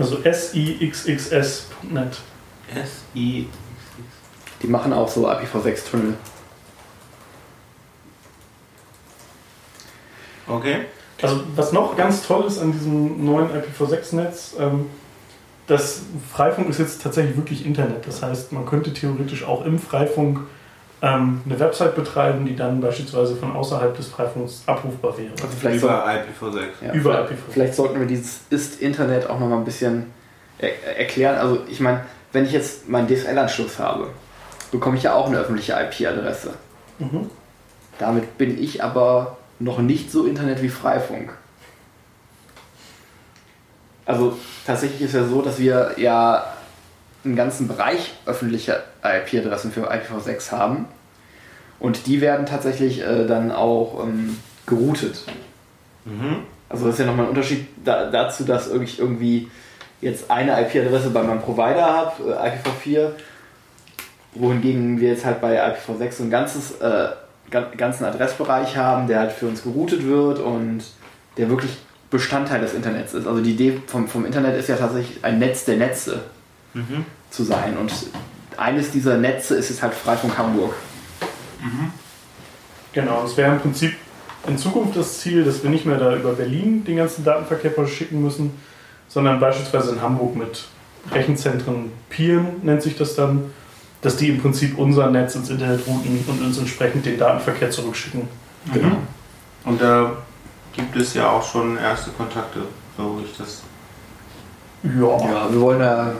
Also 0.00 0.16
sixxs.net. 0.16 2.18
S-I. 2.74 3.46
Die 4.62 4.66
machen 4.66 4.92
auch 4.92 5.08
so 5.08 5.28
IPv6-Tunnel. 5.28 6.14
Okay. 10.48 10.86
Also 11.20 11.42
was 11.54 11.72
noch 11.72 11.96
ganz 11.96 12.26
toll 12.26 12.46
ist 12.46 12.58
an 12.58 12.72
diesem 12.72 13.24
neuen 13.24 13.50
IPv6-Netz, 13.50 14.56
ähm, 14.58 14.86
das 15.66 16.02
Freifunk 16.32 16.70
ist 16.70 16.78
jetzt 16.78 17.02
tatsächlich 17.02 17.36
wirklich 17.36 17.66
Internet. 17.66 18.06
Das 18.06 18.22
heißt, 18.22 18.52
man 18.52 18.64
könnte 18.64 18.94
theoretisch 18.94 19.44
auch 19.44 19.66
im 19.66 19.78
Freifunk 19.78 20.40
ähm, 21.02 21.40
eine 21.46 21.58
Website 21.58 21.94
betreiben, 21.94 22.44
die 22.44 22.56
dann 22.56 22.80
beispielsweise 22.80 23.36
von 23.36 23.52
außerhalb 23.52 23.96
des 23.96 24.08
Freifunks 24.08 24.62
abrufbar 24.66 25.16
wäre. 25.16 25.32
Also 25.32 25.48
vielleicht, 25.58 25.82
Über 25.82 26.06
IPv6. 26.06 26.58
ja, 26.86 26.92
über 26.92 27.14
vielleicht, 27.14 27.32
IPv6. 27.32 27.52
vielleicht 27.52 27.74
sollten 27.74 28.00
wir 28.00 28.06
dieses 28.06 28.40
Ist-Internet 28.50 29.28
auch 29.28 29.38
nochmal 29.40 29.58
ein 29.58 29.64
bisschen 29.64 30.06
er 30.58 30.98
erklären. 30.98 31.36
Also 31.38 31.60
ich 31.68 31.80
meine, 31.80 32.04
wenn 32.32 32.44
ich 32.44 32.52
jetzt 32.52 32.88
meinen 32.88 33.08
DSL-Anschluss 33.08 33.78
habe, 33.78 34.08
bekomme 34.70 34.96
ich 34.96 35.02
ja 35.02 35.14
auch 35.14 35.26
eine 35.26 35.38
öffentliche 35.38 35.72
IP-Adresse. 35.72 36.54
Mhm. 36.98 37.30
Damit 37.98 38.38
bin 38.38 38.62
ich 38.62 38.84
aber 38.84 39.38
noch 39.58 39.78
nicht 39.78 40.10
so 40.10 40.26
Internet 40.26 40.62
wie 40.62 40.68
Freifunk. 40.68 41.32
Also 44.06 44.36
tatsächlich 44.66 45.02
ist 45.02 45.14
ja 45.14 45.24
so, 45.24 45.42
dass 45.42 45.58
wir 45.58 45.92
ja 45.96 46.44
einen 47.24 47.36
ganzen 47.36 47.68
Bereich 47.68 48.12
öffentlicher 48.26 48.82
IP-Adressen 49.04 49.72
für 49.72 49.90
IPv6 49.92 50.52
haben. 50.52 50.86
Und 51.78 52.06
die 52.06 52.20
werden 52.20 52.46
tatsächlich 52.46 53.00
äh, 53.00 53.26
dann 53.26 53.50
auch 53.52 54.02
ähm, 54.04 54.36
geroutet. 54.66 55.24
Mhm. 56.04 56.44
Also 56.68 56.86
das 56.86 56.94
ist 56.94 57.00
ja 57.00 57.06
nochmal 57.06 57.26
ein 57.26 57.30
Unterschied 57.30 57.66
da, 57.84 58.10
dazu, 58.10 58.44
dass 58.44 58.70
ich 58.70 58.98
irgendwie 58.98 59.50
jetzt 60.00 60.30
eine 60.30 60.60
IP-Adresse 60.62 61.10
bei 61.10 61.22
meinem 61.22 61.40
Provider 61.40 61.84
habe, 61.84 62.32
äh, 62.34 62.50
IPv4, 62.50 63.10
wohingegen 64.34 65.00
wir 65.00 65.10
jetzt 65.10 65.24
halt 65.24 65.40
bei 65.40 65.60
IPv6 65.60 66.12
so 66.12 66.22
ein 66.24 66.30
ganzes, 66.30 66.80
äh, 66.80 67.08
gan- 67.50 67.76
ganzen 67.76 68.04
Adressbereich 68.04 68.76
haben, 68.76 69.06
der 69.08 69.20
halt 69.20 69.32
für 69.32 69.46
uns 69.46 69.62
geroutet 69.62 70.06
wird 70.06 70.38
und 70.38 70.82
der 71.36 71.48
wirklich 71.48 71.76
Bestandteil 72.10 72.60
des 72.60 72.74
Internets 72.74 73.14
ist. 73.14 73.26
Also 73.26 73.40
die 73.40 73.52
Idee 73.52 73.80
vom, 73.86 74.08
vom 74.08 74.24
Internet 74.24 74.56
ist 74.58 74.68
ja 74.68 74.76
tatsächlich 74.76 75.24
ein 75.24 75.38
Netz 75.38 75.64
der 75.64 75.76
Netze 75.76 76.20
Mhm. 76.74 77.04
zu 77.30 77.44
sein 77.44 77.76
und 77.76 77.92
eines 78.56 78.90
dieser 78.90 79.16
Netze 79.16 79.56
ist 79.56 79.70
jetzt 79.70 79.82
halt 79.82 79.94
Freifunk 79.94 80.36
Hamburg. 80.36 80.74
Genau, 82.92 83.24
es 83.24 83.36
wäre 83.36 83.52
im 83.52 83.60
Prinzip 83.60 83.94
in 84.46 84.58
Zukunft 84.58 84.96
das 84.96 85.20
Ziel, 85.20 85.44
dass 85.44 85.62
wir 85.62 85.70
nicht 85.70 85.86
mehr 85.86 85.98
da 85.98 86.14
über 86.16 86.32
Berlin 86.32 86.84
den 86.84 86.96
ganzen 86.96 87.24
Datenverkehr 87.24 87.70
verschicken 87.70 88.22
müssen, 88.22 88.52
sondern 89.08 89.38
beispielsweise 89.40 89.92
in 89.92 90.02
Hamburg 90.02 90.36
mit 90.36 90.64
Rechenzentren 91.12 91.92
Peeren 92.08 92.46
nennt 92.62 92.82
sich 92.82 92.96
das 92.96 93.14
dann, 93.14 93.52
dass 94.02 94.16
die 94.16 94.28
im 94.28 94.40
Prinzip 94.40 94.78
unser 94.78 95.10
Netz 95.10 95.34
ins 95.34 95.50
Internet 95.50 95.86
routen 95.86 96.24
und 96.26 96.42
uns 96.42 96.58
entsprechend 96.58 97.06
den 97.06 97.18
Datenverkehr 97.18 97.70
zurückschicken. 97.70 98.28
Genau. 98.72 98.96
Und 99.64 99.80
da 99.80 100.12
gibt 100.72 100.96
es 100.96 101.14
ja 101.14 101.30
auch 101.30 101.42
schon 101.42 101.76
erste 101.78 102.10
Kontakte, 102.10 102.60
so 102.96 103.18
wie 103.18 103.24
ich 103.24 103.36
das. 103.36 103.62
Ja, 104.82 105.52
wir 105.52 105.60
wollen 105.60 105.80
da 105.80 106.14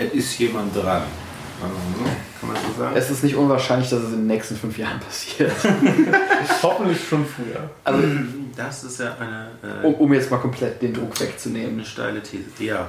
Es 0.00 0.14
ist 0.14 0.38
jemand 0.38 0.74
dran. 0.74 1.02
Kann 1.60 2.48
man 2.48 2.56
so 2.56 2.80
sagen? 2.80 2.96
Es 2.96 3.10
ist 3.10 3.22
nicht 3.22 3.36
unwahrscheinlich, 3.36 3.90
dass 3.90 3.98
es 4.00 4.12
in 4.12 4.20
den 4.20 4.26
nächsten 4.28 4.56
fünf 4.56 4.78
Jahren 4.78 4.98
passiert. 4.98 5.52
Hoffentlich 6.62 7.06
schon 7.06 7.26
früher. 7.26 7.68
Also, 7.84 8.02
Das 8.56 8.82
ist 8.84 8.98
ja 9.00 9.14
eine, 9.20 9.50
äh, 9.82 9.86
um, 9.86 9.94
um 9.94 10.14
jetzt 10.14 10.30
mal 10.30 10.38
komplett 10.38 10.80
den 10.80 10.94
Druck 10.94 11.20
wegzunehmen. 11.20 11.74
eine 11.74 11.84
steile 11.84 12.22
These. 12.22 12.44
Ja. 12.60 12.88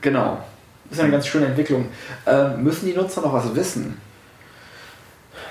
Genau. 0.00 0.42
Das 0.88 0.98
ist 0.98 1.04
eine 1.04 1.12
ganz 1.12 1.28
schöne 1.28 1.46
Entwicklung. 1.46 1.86
Ähm, 2.26 2.64
müssen 2.64 2.86
die 2.86 2.94
Nutzer 2.94 3.20
noch 3.20 3.32
was 3.32 3.54
wissen? 3.54 4.00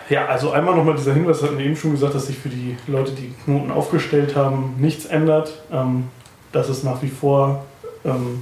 Ja, 0.09 0.25
also 0.25 0.51
einmal 0.51 0.75
nochmal 0.75 0.95
dieser 0.95 1.13
Hinweis, 1.13 1.41
hatten 1.41 1.57
wir 1.57 1.65
eben 1.65 1.75
schon 1.77 1.91
gesagt, 1.91 2.15
dass 2.15 2.27
sich 2.27 2.37
für 2.37 2.49
die 2.49 2.75
Leute, 2.87 3.13
die 3.13 3.33
Knoten 3.45 3.71
aufgestellt 3.71 4.35
haben, 4.35 4.75
nichts 4.77 5.05
ändert. 5.05 5.53
Ähm, 5.71 6.09
das 6.51 6.67
ist 6.67 6.83
nach 6.83 7.01
wie 7.01 7.09
vor 7.09 7.65
ähm, 8.03 8.41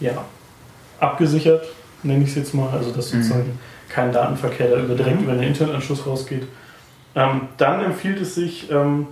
ja, 0.00 0.24
abgesichert, 1.00 1.66
nenne 2.02 2.22
ich 2.24 2.30
es 2.30 2.36
jetzt 2.36 2.54
mal. 2.54 2.70
Also 2.70 2.92
dass 2.92 3.12
Mhm. 3.12 3.22
sozusagen 3.22 3.58
kein 3.88 4.12
Datenverkehr 4.12 4.68
da 4.68 4.80
über, 4.80 4.94
direkt 4.94 5.20
über 5.22 5.32
den 5.32 5.42
Internetanschluss 5.42 6.06
rausgeht. 6.06 6.44
Ähm, 7.14 7.42
dann 7.56 7.82
empfiehlt 7.82 8.20
es 8.20 8.36
sich, 8.36 8.70
ähm, 8.70 9.08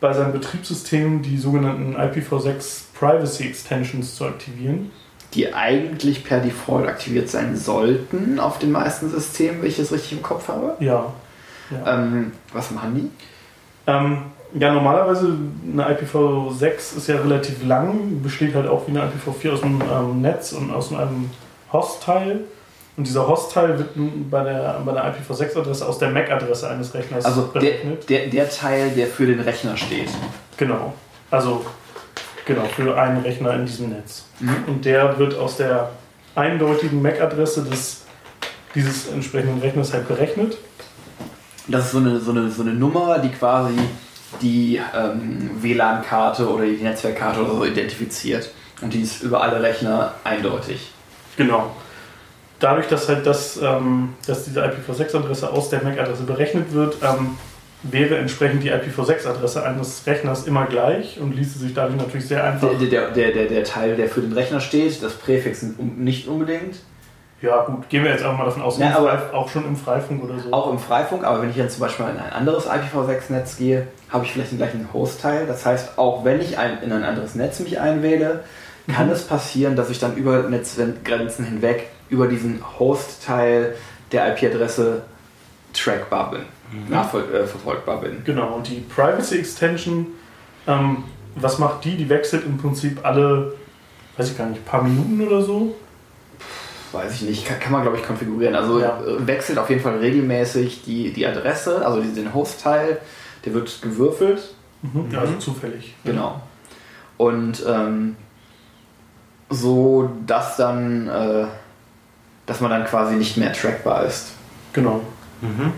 bei 0.00 0.12
seinem 0.12 0.32
Betriebssystem 0.32 1.22
die 1.22 1.36
sogenannten 1.36 1.94
IPv6 1.96 2.84
Privacy 2.98 3.48
Extensions 3.48 4.14
zu 4.14 4.24
aktivieren. 4.24 4.90
Die 5.34 5.52
eigentlich 5.54 6.24
per 6.24 6.40
Default 6.40 6.88
aktiviert 6.88 7.28
sein 7.28 7.56
sollten 7.56 8.40
auf 8.40 8.58
den 8.58 8.72
meisten 8.72 9.10
Systemen, 9.10 9.62
wenn 9.62 9.68
ich 9.68 9.76
das 9.76 9.92
richtig 9.92 10.12
im 10.12 10.22
Kopf 10.22 10.48
habe. 10.48 10.76
Ja. 10.80 11.12
ja. 11.70 11.94
Ähm, 11.94 12.32
was 12.52 12.70
machen 12.70 12.94
die? 12.96 13.90
Ja, 14.58 14.72
normalerweise 14.72 15.36
eine 15.72 15.86
IPv6 15.94 16.96
ist 16.96 17.06
ja 17.06 17.16
relativ 17.16 17.64
lang, 17.64 18.20
besteht 18.22 18.54
halt 18.54 18.66
auch 18.68 18.86
wie 18.86 18.90
eine 18.90 19.02
IPv4 19.08 19.52
aus 19.52 19.62
einem 19.62 19.80
ähm, 19.80 20.20
Netz 20.22 20.52
und 20.52 20.72
aus 20.72 20.92
einem 20.92 21.30
Hostteil. 21.72 22.40
Und 22.96 23.06
dieser 23.06 23.26
Hostteil 23.28 23.78
wird 23.78 23.90
bei 24.30 24.42
der, 24.42 24.82
bei 24.84 24.92
der 24.92 25.14
IPv6-Adresse 25.14 25.86
aus 25.86 25.98
der 25.98 26.10
MAC-Adresse 26.10 26.68
eines 26.68 26.92
Rechners 26.92 27.24
Also 27.24 27.42
der, 27.42 27.60
berechnet. 27.60 28.10
der, 28.10 28.26
der 28.26 28.50
Teil, 28.50 28.90
der 28.90 29.06
für 29.06 29.26
den 29.26 29.40
Rechner 29.40 29.76
steht. 29.76 30.08
Genau. 30.56 30.92
Also 31.30 31.64
genau, 32.44 32.64
für 32.64 33.00
einen 33.00 33.22
Rechner 33.22 33.54
in 33.54 33.66
diesem 33.66 33.90
Netz. 33.90 34.24
Mhm. 34.40 34.56
Und 34.66 34.84
der 34.84 35.16
wird 35.18 35.36
aus 35.36 35.56
der 35.56 35.90
eindeutigen 36.34 37.00
MAC-Adresse 37.00 37.64
des, 37.64 38.02
dieses 38.74 39.08
entsprechenden 39.08 39.60
Rechners 39.60 39.92
halt 39.92 40.08
berechnet. 40.08 40.58
Das 41.68 41.86
ist 41.86 41.92
so 41.92 41.98
eine, 41.98 42.18
so 42.18 42.32
eine, 42.32 42.50
so 42.50 42.62
eine 42.62 42.72
Nummer, 42.72 43.18
die 43.20 43.28
quasi 43.28 43.74
die 44.42 44.80
ähm, 44.94 45.50
WLAN-Karte 45.60 46.48
oder 46.48 46.64
die 46.64 46.82
Netzwerkkarte 46.82 47.42
oder 47.42 47.54
so 47.54 47.64
identifiziert. 47.64 48.50
Und 48.80 48.94
die 48.94 49.02
ist 49.02 49.22
über 49.22 49.42
alle 49.42 49.62
Rechner 49.62 50.14
eindeutig. 50.24 50.90
Genau. 51.36 51.74
Dadurch, 52.58 52.88
dass 52.88 53.08
halt 53.08 53.26
das, 53.26 53.58
ähm, 53.62 54.10
dass 54.26 54.44
diese 54.44 54.62
IPv6-Adresse 54.62 55.50
aus 55.50 55.70
der 55.70 55.82
MAC-Adresse 55.82 56.24
berechnet 56.24 56.72
wird, 56.72 56.96
ähm, 57.02 57.36
wäre 57.82 58.18
entsprechend 58.18 58.62
die 58.62 58.70
IPv6-Adresse 58.70 59.64
eines 59.64 60.06
Rechners 60.06 60.46
immer 60.46 60.66
gleich 60.66 61.18
und 61.18 61.34
ließe 61.34 61.58
sich 61.58 61.72
dadurch 61.72 61.96
natürlich 61.96 62.26
sehr 62.26 62.44
einfach. 62.44 62.68
Der, 62.78 63.10
der, 63.10 63.32
der, 63.32 63.46
der, 63.46 63.64
Teil, 63.64 63.96
der 63.96 64.08
für 64.08 64.20
den 64.20 64.32
Rechner 64.32 64.60
steht, 64.60 65.02
das 65.02 65.14
Präfix 65.14 65.64
nicht 65.96 66.28
unbedingt. 66.28 66.76
Ja, 67.42 67.64
gut, 67.64 67.88
gehen 67.88 68.04
wir 68.04 68.10
jetzt 68.10 68.22
einfach 68.22 68.38
mal 68.38 68.44
davon 68.44 68.62
aus, 68.62 68.78
Ja, 68.78 68.90
Freif- 68.90 69.32
auch 69.32 69.48
schon 69.48 69.64
im 69.64 69.76
Freifunk 69.76 70.22
oder 70.22 70.38
so. 70.38 70.52
Auch 70.52 70.70
im 70.70 70.78
Freifunk, 70.78 71.24
aber 71.24 71.40
wenn 71.42 71.50
ich 71.50 71.56
jetzt 71.56 71.74
zum 71.74 71.80
Beispiel 71.80 72.04
in 72.06 72.18
ein 72.18 72.32
anderes 72.32 72.66
IPv6-Netz 72.68 73.56
gehe, 73.56 73.86
habe 74.10 74.24
ich 74.24 74.32
vielleicht 74.32 74.50
den 74.52 74.58
gleichen 74.58 74.88
Host-Teil. 74.92 75.46
Das 75.46 75.64
heißt, 75.64 75.98
auch 75.98 76.24
wenn 76.24 76.40
ich 76.40 76.58
ein, 76.58 76.82
in 76.82 76.92
ein 76.92 77.02
anderes 77.02 77.34
Netz 77.34 77.60
mich 77.60 77.80
einwähle, 77.80 78.44
kann 78.94 79.08
es 79.10 79.22
passieren, 79.24 79.74
dass 79.76 79.88
ich 79.88 79.98
dann 79.98 80.16
über 80.16 80.42
Netzgrenzen 80.42 81.44
hinweg 81.46 81.88
über 82.10 82.26
diesen 82.26 82.60
Host-Teil 82.78 83.74
der 84.12 84.36
IP-Adresse 84.36 85.02
trackbar 85.72 86.32
bin, 86.32 86.42
nachverfolgbar 86.88 88.00
bin. 88.00 88.22
Genau, 88.24 88.54
und 88.56 88.68
die 88.68 88.80
Privacy 88.80 89.38
Extension, 89.38 90.08
ähm, 90.66 91.04
was 91.36 91.58
macht 91.58 91.84
die? 91.84 91.96
Die 91.96 92.08
wechselt 92.08 92.44
im 92.44 92.58
Prinzip 92.58 92.98
alle, 93.04 93.54
weiß 94.16 94.30
ich 94.32 94.36
gar 94.36 94.46
nicht, 94.48 94.64
paar 94.66 94.82
Minuten 94.82 95.20
oder 95.26 95.40
so. 95.42 95.74
Weiß 96.92 97.14
ich 97.14 97.22
nicht, 97.22 97.46
kann, 97.46 97.60
kann 97.60 97.72
man 97.72 97.82
glaube 97.82 97.96
ich 97.98 98.04
konfigurieren. 98.04 98.54
Also 98.56 98.80
Ja. 98.80 99.00
äh, 99.00 99.26
wechselt 99.26 99.58
auf 99.58 99.68
jeden 99.70 99.80
Fall 99.82 99.98
regelmäßig 99.98 100.82
die, 100.84 101.12
die 101.12 101.26
Adresse, 101.26 101.84
also 101.86 102.00
den 102.00 102.34
Host-Teil, 102.34 102.98
der 103.44 103.54
wird 103.54 103.80
gewürfelt 103.82 104.54
Mhm. 104.82 105.14
Also 105.14 105.34
zufällig. 105.34 105.94
Genau. 106.04 106.40
Und 107.18 107.62
ähm, 107.68 108.16
so, 109.50 110.10
dass 110.26 110.56
dann, 110.56 111.06
äh, 111.08 111.44
dass 112.46 112.60
man 112.60 112.70
dann 112.70 112.84
quasi 112.86 113.16
nicht 113.16 113.36
mehr 113.36 113.52
trackbar 113.52 114.04
ist. 114.06 114.32
Genau. 114.72 115.02
Mhm. 115.42 115.72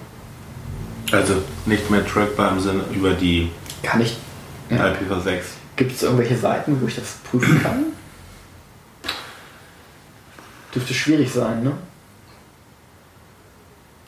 Also 1.10 1.34
nicht 1.66 1.90
mehr 1.90 2.06
trackbar 2.06 2.52
im 2.52 2.60
Sinne 2.60 2.84
über 2.92 3.10
die 3.10 3.50
Kann 3.82 4.00
ich. 4.00 4.16
Ja. 4.70 4.86
IPv6. 4.86 5.40
Gibt 5.76 5.92
es 5.92 6.02
irgendwelche 6.02 6.36
Seiten, 6.36 6.80
wo 6.80 6.86
ich 6.86 6.94
das 6.94 7.16
prüfen 7.28 7.60
kann? 7.62 7.86
Dürfte 10.74 10.94
schwierig 10.94 11.30
sein, 11.32 11.62
ne? 11.62 11.72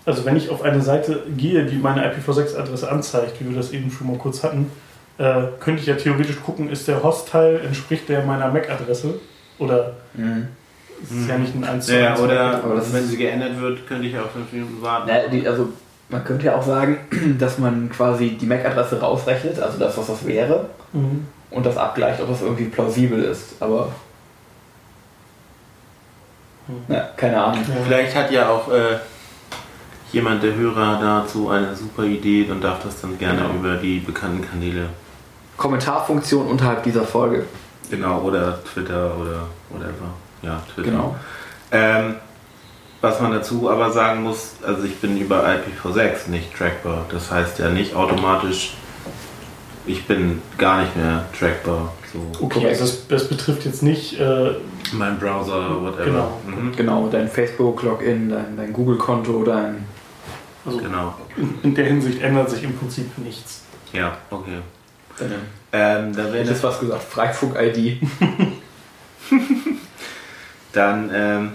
Also 0.07 0.24
wenn 0.24 0.37
ich 0.37 0.50
auf 0.50 0.62
eine 0.62 0.83
Seite 0.83 1.22
gehe, 1.37 1.64
die 1.64 1.77
meine 1.77 2.05
IPv6-Adresse 2.12 2.90
anzeigt, 2.90 3.40
wie 3.40 3.48
wir 3.48 3.57
das 3.57 3.70
eben 3.72 3.90
schon 3.90 4.07
mal 4.09 4.18
kurz 4.18 4.42
hatten, 4.42 4.70
äh, 5.16 5.44
könnte 5.61 5.81
ich 5.81 5.87
ja 5.87 5.94
theoretisch 5.94 6.40
gucken, 6.42 6.68
ist 6.70 6.87
der 6.88 7.03
Host-Teil, 7.03 7.61
entspricht 7.64 8.09
der 8.09 8.24
meiner 8.24 8.48
MAC-Adresse? 8.53 9.14
Oder 9.59 9.94
ist 11.03 11.11
es 11.11 11.29
ja 11.29 11.38
nicht 11.38 11.55
ein 11.55 11.64
1 11.64 11.87
zu 11.87 11.98
Ja, 11.98 12.11
1 12.12 12.20
oder 12.20 12.62
aber 12.62 12.74
das 12.77 12.92
wenn 12.92 13.05
ist- 13.05 13.11
sie 13.11 13.16
geändert 13.16 13.59
wird, 13.61 13.87
könnte 13.87 14.07
ich 14.07 14.18
auch 14.18 14.31
fünf 14.31 14.53
Minuten 14.53 14.83
warten. 14.83 15.09
Na, 15.11 15.29
die, 15.29 15.46
also, 15.46 15.68
man 16.11 16.22
könnte 16.24 16.46
ja 16.46 16.57
auch 16.57 16.62
sagen, 16.62 16.98
dass 17.38 17.59
man 17.59 17.88
quasi 17.90 18.31
die 18.31 18.46
MAC-Adresse 18.46 19.00
rausrechnet, 19.00 19.59
also 19.59 19.79
das, 19.79 19.96
was 19.96 20.07
das 20.09 20.27
wäre, 20.27 20.66
Mhm. 20.92 21.27
und 21.50 21.64
das 21.64 21.77
abgleicht, 21.79 22.20
ob 22.20 22.29
das 22.29 22.42
irgendwie 22.42 22.64
plausibel 22.66 23.22
ist. 23.24 23.55
Aber. 23.61 23.90
Hm. 26.66 26.94
Ja, 26.94 27.09
keine 27.16 27.42
Ahnung. 27.42 27.64
Vielleicht 27.87 28.14
hat 28.16 28.31
ja 28.31 28.48
auch 28.48 28.70
äh, 28.72 28.98
jemand 30.12 30.42
der 30.42 30.55
Hörer 30.55 30.98
dazu 31.00 31.50
eine 31.50 31.74
super 31.74 32.05
Idee 32.05 32.48
und 32.50 32.62
darf 32.62 32.83
das 32.83 33.00
dann 33.00 33.18
gerne 33.18 33.42
Genau. 33.42 33.55
über 33.55 33.77
die 33.77 33.98
bekannten 34.00 34.46
Kanäle. 34.48 34.87
Kommentarfunktion 35.57 36.46
unterhalb 36.46 36.83
dieser 36.83 37.05
Folge. 37.05 37.44
Genau, 37.90 38.20
oder 38.22 38.59
Twitter 38.64 39.12
oder 39.20 39.46
whatever. 39.68 40.14
Ja, 40.42 40.62
Twitter. 40.74 40.90
Genau. 40.90 41.14
Ähm, 41.70 42.16
was 43.00 43.20
man 43.20 43.33
dazu 43.33 43.70
aber 43.70 43.92
sagen 43.92 44.22
muss, 44.22 44.53
also 44.66 44.85
ich 44.85 44.96
bin 44.96 45.18
über 45.18 45.44
IPv6 45.46 46.31
nicht 46.31 46.57
trackbar. 46.57 47.05
Das 47.11 47.31
heißt 47.31 47.59
ja 47.59 47.68
nicht 47.68 47.94
automatisch, 47.94 48.74
ich 49.87 50.07
bin 50.07 50.40
gar 50.57 50.81
nicht 50.81 50.96
mehr 50.96 51.27
trackbar. 51.38 51.92
So 52.12 52.44
Okay, 52.44 52.66
also 52.66 52.85
das, 52.85 53.07
das 53.09 53.29
betrifft 53.29 53.64
jetzt 53.66 53.83
nicht, 53.83 54.18
äh, 54.18 54.53
mein 54.94 55.18
Browser, 55.18 55.83
whatever. 55.83 56.04
Genau. 56.04 56.40
Mhm. 56.46 56.72
Genau, 56.76 57.09
dein 57.09 57.28
Facebook-Login, 57.28 58.28
dein, 58.30 58.57
dein 58.57 58.72
Google-Konto, 58.72 59.44
dein. 59.44 59.87
also 60.64 60.78
Genau. 60.78 61.14
in, 61.37 61.59
in 61.62 61.74
der 61.74 61.87
Hinsicht 61.87 62.22
ändert 62.22 62.50
sich 62.50 62.62
im 62.62 62.76
Prinzip 62.76 63.16
nichts. 63.18 63.62
Ja, 63.92 64.16
okay. 64.30 64.59
deine 65.18 65.37
Ähm, 65.72 66.14
da 66.14 66.33
wäre 66.33 66.44
jetzt 66.44 66.62
was 66.62 66.80
gesagt, 66.80 67.02
Freifunk-ID. 67.02 68.00
Dann 70.72 71.11
ähm, 71.14 71.52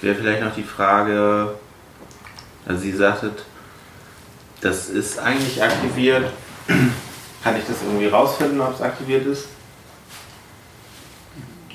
wäre 0.00 0.14
vielleicht 0.14 0.42
noch 0.42 0.54
die 0.54 0.62
Frage, 0.62 1.54
also 2.66 2.80
Sie 2.80 2.92
sagtet, 2.92 3.44
das 4.60 4.88
ist 4.88 5.18
eigentlich 5.18 5.62
aktiviert. 5.62 6.30
Kann 7.44 7.56
ich 7.56 7.64
das 7.66 7.76
irgendwie 7.82 8.08
rausfinden, 8.08 8.60
ob 8.60 8.74
es 8.74 8.82
aktiviert 8.82 9.26
ist? 9.26 9.48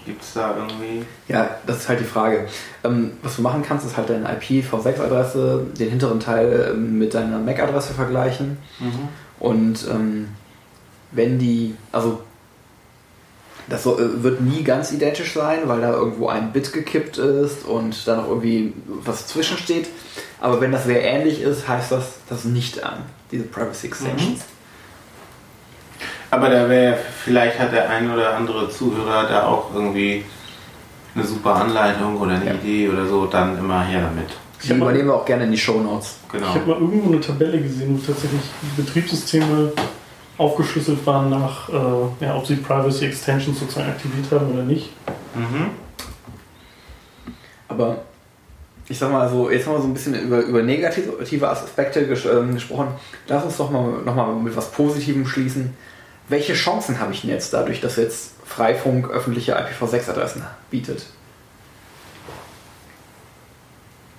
Gibt 0.05 0.21
es 0.21 0.33
da 0.33 0.55
irgendwie... 0.57 1.05
Ja, 1.27 1.57
das 1.65 1.77
ist 1.77 1.89
halt 1.89 1.99
die 1.99 2.05
Frage. 2.05 2.47
Ähm, 2.83 3.11
was 3.21 3.37
du 3.37 3.41
machen 3.41 3.63
kannst, 3.65 3.85
ist 3.85 3.95
halt 3.95 4.09
deine 4.09 4.27
IPv6-Adresse, 4.29 5.65
den 5.79 5.89
hinteren 5.89 6.19
Teil 6.19 6.71
ähm, 6.73 6.97
mit 6.97 7.13
deiner 7.13 7.39
MAC-Adresse 7.39 7.93
vergleichen. 7.93 8.57
Und 9.39 9.87
ähm, 9.89 10.29
wenn 11.11 11.39
die, 11.39 11.75
also 11.91 12.21
das 13.69 13.83
so, 13.83 13.99
äh, 13.99 14.23
wird 14.23 14.41
nie 14.41 14.63
ganz 14.63 14.91
identisch 14.91 15.33
sein, 15.33 15.59
weil 15.65 15.81
da 15.81 15.91
irgendwo 15.91 16.27
ein 16.27 16.51
Bit 16.51 16.73
gekippt 16.73 17.17
ist 17.17 17.65
und 17.65 18.07
da 18.07 18.17
noch 18.17 18.27
irgendwie 18.27 18.73
was 18.87 19.27
zwischensteht. 19.27 19.87
Aber 20.39 20.59
wenn 20.59 20.71
das 20.71 20.83
sehr 20.85 21.03
ähnlich 21.03 21.41
ist, 21.41 21.67
heißt 21.67 21.91
das 21.91 22.15
das 22.29 22.45
nicht 22.45 22.83
an, 22.83 22.99
diese 23.31 23.43
Privacy 23.43 23.87
Extensions. 23.87 24.41
Aber 26.33 26.49
da 26.49 26.67
wäre, 26.67 26.97
vielleicht 27.23 27.59
hat 27.59 27.71
der 27.71 27.89
ein 27.89 28.11
oder 28.11 28.35
andere 28.35 28.67
Zuhörer 28.67 29.27
da 29.27 29.45
auch 29.45 29.73
irgendwie 29.73 30.25
eine 31.13 31.23
super 31.23 31.55
Anleitung 31.55 32.19
oder 32.19 32.31
eine 32.33 32.45
Ja. 32.45 32.53
Idee 32.55 32.89
oder 32.89 33.05
so, 33.05 33.27
dann 33.27 33.55
immer 33.57 33.83
her 33.83 34.01
damit. 34.01 34.31
Die 34.63 34.71
übernehmen 34.73 35.09
wir 35.09 35.15
auch 35.15 35.25
gerne 35.25 35.43
in 35.43 35.51
die 35.51 35.57
Show 35.57 35.79
Notes. 35.79 36.15
Genau. 36.31 36.47
Ich 36.47 36.55
habe 36.55 36.71
mal 36.71 36.79
irgendwo 36.79 37.11
eine 37.11 37.21
Tabelle 37.21 37.61
gesehen, 37.61 37.95
wo 37.95 38.05
tatsächlich 38.05 38.41
die 38.61 38.81
Betriebssysteme 38.81 39.73
aufgeschlüsselt 40.39 41.05
waren 41.05 41.29
nach, 41.29 41.69
äh, 41.69 42.25
ja, 42.25 42.35
ob 42.35 42.47
sie 42.47 42.55
Privacy 42.55 43.05
Extensions 43.05 43.59
sozusagen 43.59 43.89
aktiviert 43.89 44.31
haben 44.31 44.53
oder 44.53 44.63
nicht. 44.63 44.89
Mhm. 45.35 45.69
Aber 47.67 47.97
ich 48.89 48.97
sag 48.97 49.11
mal 49.11 49.29
so, 49.29 49.51
jetzt 49.51 49.67
haben 49.67 49.73
wir 49.73 49.81
so 49.81 49.87
ein 49.87 49.93
bisschen 49.93 50.15
über, 50.15 50.39
über 50.39 50.63
negative 50.63 51.47
Aspekte 51.47 52.07
ges 52.07 52.25
ähm, 52.25 52.55
gesprochen. 52.55 52.87
Lass 53.27 53.43
uns 53.43 53.57
doch 53.57 53.69
mal 53.69 54.01
nochmal 54.03 54.33
mit 54.33 54.55
was 54.55 54.71
Positivem 54.71 55.27
schließen. 55.27 55.75
Welche 56.29 56.53
Chancen 56.53 56.99
habe 56.99 57.13
ich 57.13 57.21
denn 57.21 57.29
jetzt 57.29 57.53
dadurch, 57.53 57.81
dass 57.81 57.97
jetzt 57.97 58.31
Freifunk 58.45 59.09
öffentliche 59.09 59.57
IPv6-Adressen 59.57 60.43
bietet? 60.71 61.05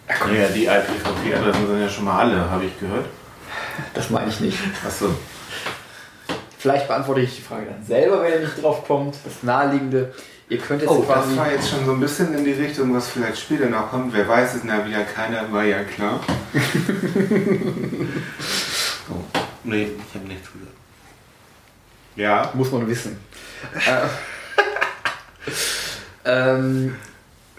Ja, 0.09 0.49
die 0.49 0.69
IPv4-Adressen 0.69 1.67
sind 1.67 1.81
ja 1.81 1.89
schon 1.89 2.05
mal 2.05 2.19
alle, 2.21 2.51
habe 2.51 2.65
ich 2.67 2.79
gehört. 2.79 3.07
Das 3.95 4.11
meine 4.11 4.29
ich 4.29 4.41
nicht. 4.41 4.59
Achso. 4.87 5.09
Vielleicht 6.59 6.89
beantworte 6.89 7.21
ich 7.23 7.37
die 7.37 7.43
Frage 7.43 7.67
dann 7.67 7.85
selber, 7.85 8.23
wenn 8.23 8.33
ihr 8.35 8.41
nicht 8.41 8.63
drauf 8.63 8.87
kommt. 8.87 9.17
Das 9.25 9.43
Naheliegende. 9.43 10.15
Ihr 10.49 10.59
könnt 10.59 10.83
jetzt 10.83 10.91
Oh, 10.91 11.01
quasi. 11.03 11.31
das 11.31 11.39
war 11.39 11.51
jetzt 11.51 11.71
schon 11.71 11.87
so 11.87 11.93
ein 11.93 12.01
bisschen 12.01 12.35
in 12.37 12.45
die 12.45 12.53
Richtung, 12.53 12.95
was 12.95 13.09
vielleicht 13.09 13.39
später 13.39 13.67
noch 13.67 13.91
kommt. 13.91 14.13
Wer 14.13 14.29
weiß 14.29 14.55
es 14.57 14.65
na 14.65 14.85
wieder 14.87 15.03
keiner, 15.05 15.51
war 15.51 15.65
ja 15.65 15.83
klar. 15.85 16.21
oh. 19.11 19.15
Nee, 19.65 19.89
ich 20.09 20.15
habe 20.15 20.29
nichts 20.29 20.53
gesagt. 20.53 20.74
Ja. 22.17 22.51
Muss 22.55 22.71
man 22.73 22.87
wissen. 22.89 23.19
äh, 23.87 24.07
ähm, 26.25 26.97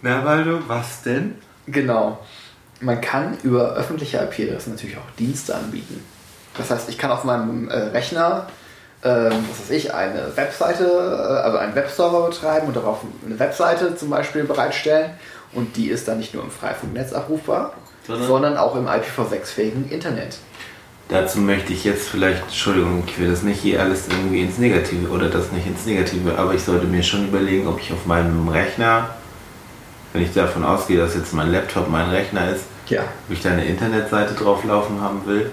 Na, 0.02 0.24
Waldo, 0.26 0.60
was 0.68 1.02
denn? 1.04 1.36
Genau. 1.68 2.20
Man 2.82 3.02
kann 3.02 3.38
über 3.44 3.74
öffentliche 3.74 4.18
IP-Adressen 4.18 4.74
natürlich 4.74 4.98
auch 4.98 5.12
Dienste 5.18 5.56
anbieten. 5.56 6.04
Das 6.58 6.70
heißt, 6.72 6.90
ich 6.90 6.98
kann 6.98 7.12
auf 7.12 7.24
meinem 7.24 7.70
äh, 7.70 7.74
Rechner, 7.76 8.48
ähm, 9.04 9.32
was 9.50 9.62
weiß 9.62 9.70
ich, 9.72 9.94
eine 9.94 10.36
Webseite, 10.36 10.84
äh, 10.86 11.44
also 11.44 11.58
einen 11.58 11.76
Webserver 11.76 12.28
betreiben 12.28 12.68
und 12.68 12.76
darauf 12.76 13.00
eine 13.26 13.40
Webseite 13.40 13.96
zum 13.96 14.10
Beispiel 14.10 14.44
bereitstellen. 14.44 15.12
Und 15.54 15.76
die 15.78 15.90
ist 15.90 16.08
dann 16.08 16.18
nicht 16.18 16.34
nur 16.34 16.44
im 16.44 16.52
Freifunknetz 16.52 17.14
abrufbar, 17.14 17.74
Sondern- 18.08 18.28
sondern 18.28 18.58
auch 18.58 18.76
im 18.76 18.88
IPv6-fähigen 18.88 19.90
Internet. 19.90 20.38
Dazu 21.08 21.40
möchte 21.40 21.72
ich 21.72 21.84
jetzt 21.84 22.08
vielleicht, 22.10 22.42
Entschuldigung, 22.44 23.04
ich 23.06 23.20
will 23.20 23.30
das 23.30 23.44
nicht 23.44 23.62
hier 23.62 23.80
alles 23.80 24.08
irgendwie 24.08 24.42
ins 24.42 24.58
Negative 24.58 25.08
oder 25.10 25.30
das 25.30 25.52
nicht 25.52 25.68
ins 25.68 25.86
Negative, 25.86 26.36
aber 26.38 26.56
ich 26.56 26.64
sollte 26.64 26.88
mir 26.88 27.04
schon 27.04 27.28
überlegen, 27.28 27.68
ob 27.68 27.80
ich 27.80 27.94
auf 27.94 28.08
meinem 28.08 28.48
Rechner, 28.48 29.12
wenn 30.14 30.24
ich 30.24 30.34
davon 30.34 30.64
ausgehe, 30.64 30.98
dass 30.98 31.14
jetzt 31.14 31.32
mein 31.34 31.52
Laptop 31.52 31.90
mein 31.92 32.10
Rechner 32.10 32.50
ist, 32.50 32.64
Ja, 32.88 33.02
ob 33.28 33.34
ich 33.34 33.42
da 33.42 33.52
eine 33.52 33.66
Internetseite 33.66 34.34
drauflaufen 34.34 35.00
haben 35.00 35.22
will. 35.28 35.52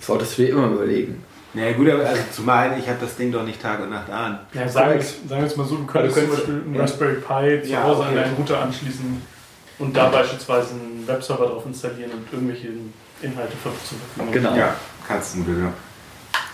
solltest 0.00 0.36
du 0.36 0.42
dir 0.42 0.48
immer 0.50 0.66
überlegen. 0.68 1.24
Na 1.54 1.62
ja, 1.62 1.72
gut, 1.72 1.88
aber 1.88 2.04
also 2.06 2.20
zumal 2.30 2.78
ich 2.78 2.86
habe 2.86 2.98
das 3.00 3.16
Ding 3.16 3.32
doch 3.32 3.42
nicht 3.42 3.60
Tag 3.60 3.80
und 3.82 3.90
Nacht 3.90 4.08
an. 4.10 4.38
Ja, 4.52 4.68
sagen, 4.68 5.00
wir 5.24 5.38
jetzt, 5.40 5.56
mal 5.56 5.66
so, 5.66 5.76
du 5.76 5.84
könntest, 5.86 6.16
Also 6.18 6.28
du 6.28 6.36
könntest- 6.36 6.44
zum 6.44 6.54
Beispiel 6.54 6.54
einen 6.66 6.74
ja. 6.74 6.80
Raspberry 6.82 7.14
Pi 7.14 7.62
zu 7.66 7.72
Ja, 7.72 7.82
Hause 7.84 8.00
okay. 8.00 8.08
an 8.10 8.14
deinen 8.16 8.34
Router 8.34 8.62
anschließen 8.62 9.22
und 9.78 9.96
da 9.96 10.08
beispielsweise 10.10 10.74
einen 10.74 11.04
Webserver 11.08 11.46
drauf 11.46 11.64
installieren 11.66 12.10
und 12.12 12.30
irgendwelche 12.32 12.68
Inhalte 13.22 13.52
zur 13.62 13.72
Verfügung 13.72 14.32
Genau. 14.32 14.54
Ja, 14.54 14.74
Katzenbilder 15.10 15.72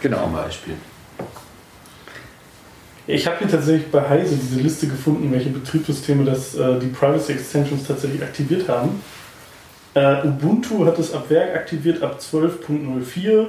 Genau. 0.00 0.22
zum 0.24 0.32
Beispiel. 0.32 0.74
Ich 3.06 3.26
habe 3.26 3.38
hier 3.38 3.48
tatsächlich 3.48 3.90
bei 3.90 4.08
Heise 4.08 4.34
diese 4.36 4.60
Liste 4.60 4.88
gefunden, 4.88 5.30
welche 5.30 5.50
Betriebssysteme 5.50 6.24
das, 6.24 6.54
äh, 6.56 6.78
die 6.80 6.88
Privacy 6.88 7.32
Extensions 7.34 7.86
tatsächlich 7.86 8.22
aktiviert 8.22 8.68
haben. 8.68 9.00
Äh, 9.94 10.26
Ubuntu 10.26 10.84
hat 10.84 10.98
es 10.98 11.14
ab 11.14 11.30
Werk 11.30 11.54
aktiviert 11.54 12.02
ab 12.02 12.18
12.04, 12.20 13.46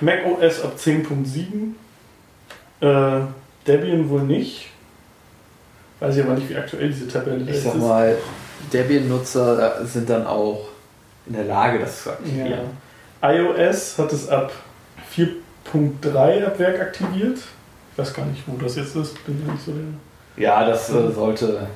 macOS 0.00 0.62
ab 0.62 0.74
10.7, 0.76 1.74
äh, 2.80 3.20
Debian 3.66 4.08
wohl 4.08 4.22
nicht. 4.22 4.66
Weiß 6.00 6.16
ich 6.16 6.22
aber 6.24 6.34
nicht, 6.34 6.48
wie 6.48 6.56
aktuell 6.56 6.88
diese 6.88 7.08
Tabelle 7.08 7.42
Ich 7.44 7.56
ist. 7.58 7.64
sag 7.64 7.76
mal, 7.76 8.16
Debian-Nutzer 8.72 9.84
sind 9.86 10.08
dann 10.10 10.26
auch 10.26 10.68
in 11.26 11.34
der 11.34 11.44
Lage, 11.44 11.78
das 11.78 12.02
zu 12.02 12.10
aktivieren. 12.10 12.50
Ja. 12.50 12.58
iOS 13.22 13.98
hat 13.98 14.12
es 14.12 14.28
ab 14.28 14.52
4.3 15.14 16.44
ab 16.46 16.58
Werk 16.58 16.80
aktiviert. 16.80 17.38
Ich 17.92 17.98
weiß 17.98 18.14
gar 18.14 18.26
nicht, 18.26 18.42
wo 18.46 18.56
das 18.56 18.76
jetzt 18.76 18.94
ist. 18.96 19.24
Bin 19.26 19.42
ja 19.46 19.52
nicht 19.52 19.64
so 19.64 19.72
der. 19.72 20.42
Ja, 20.42 20.64
das 20.64 20.88
äh, 20.90 21.10
sollte. 21.10 21.66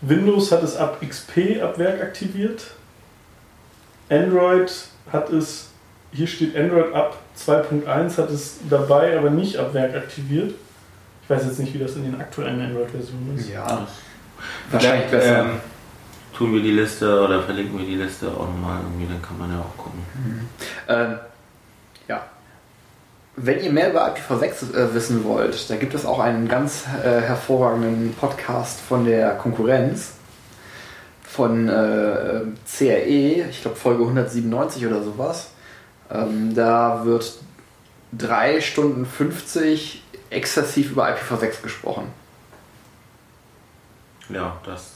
Windows 0.00 0.52
hat 0.52 0.62
es 0.62 0.76
ab 0.76 1.00
XP 1.06 1.60
ab 1.62 1.78
Werk 1.78 2.00
aktiviert. 2.02 2.62
Android 4.08 4.70
hat 5.12 5.30
es, 5.30 5.70
hier 6.12 6.26
steht 6.26 6.56
Android 6.56 6.92
ab 6.94 7.18
2.1 7.38 8.18
hat 8.18 8.30
es 8.30 8.58
dabei, 8.68 9.18
aber 9.18 9.30
nicht 9.30 9.56
ab 9.56 9.74
Werk 9.74 9.94
aktiviert. 9.96 10.54
Ich 11.22 11.30
weiß 11.30 11.44
jetzt 11.46 11.58
nicht, 11.58 11.72
wie 11.74 11.78
das 11.78 11.96
in 11.96 12.04
den 12.04 12.20
aktuellen 12.20 12.60
Android-Versionen 12.60 13.34
ist. 13.36 13.48
Ja. 13.48 13.86
Wahrscheinlich 14.70 15.06
Vielleicht, 15.08 15.10
besser. 15.10 15.40
ähm, 15.40 15.50
tun 16.36 16.52
wir 16.52 16.62
die 16.62 16.72
Liste 16.72 17.22
oder 17.22 17.42
verlinken 17.42 17.78
wir 17.78 17.86
die 17.86 17.96
Liste 17.96 18.28
auch 18.28 18.46
nochmal 18.46 18.80
irgendwie, 18.82 19.06
dann 19.06 19.22
kann 19.22 19.38
man 19.38 19.50
ja 19.50 19.60
auch 19.60 19.76
gucken. 19.76 20.00
Ähm, 20.88 21.18
ja. 22.08 22.22
Wenn 23.36 23.62
ihr 23.62 23.72
mehr 23.72 23.90
über 23.90 24.14
IPv6 24.14 24.74
äh, 24.74 24.94
wissen 24.94 25.24
wollt, 25.24 25.68
da 25.70 25.76
gibt 25.76 25.94
es 25.94 26.04
auch 26.04 26.18
einen 26.18 26.48
ganz 26.48 26.84
äh, 27.02 27.20
hervorragenden 27.20 28.14
Podcast 28.14 28.80
von 28.80 29.04
der 29.04 29.30
Konkurrenz 29.36 30.12
von 31.24 31.68
äh, 31.68 32.42
CRE, 32.70 33.48
ich 33.50 33.62
glaube 33.62 33.76
Folge 33.76 34.02
197 34.02 34.86
oder 34.86 35.02
sowas. 35.02 35.50
Ähm, 36.10 36.54
da 36.54 37.04
wird 37.04 37.38
3 38.12 38.60
Stunden 38.60 39.04
50 39.04 40.02
exzessiv 40.30 40.92
über 40.92 41.08
IPv6 41.08 41.62
gesprochen. 41.62 42.06
Ja, 44.28 44.56
das 44.64 44.93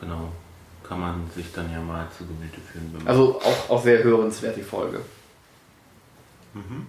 genau 0.00 0.28
kann 0.86 1.00
man 1.00 1.30
sich 1.34 1.52
dann 1.52 1.70
ja 1.72 1.78
mal 1.80 2.06
zu 2.16 2.24
Gemüte 2.26 2.60
führen. 2.60 2.90
Also 3.06 3.40
auch, 3.40 3.70
auch 3.70 3.82
sehr 3.82 4.02
hörenswert 4.02 4.56
die 4.56 4.62
Folge. 4.62 5.00
mhm. 6.54 6.86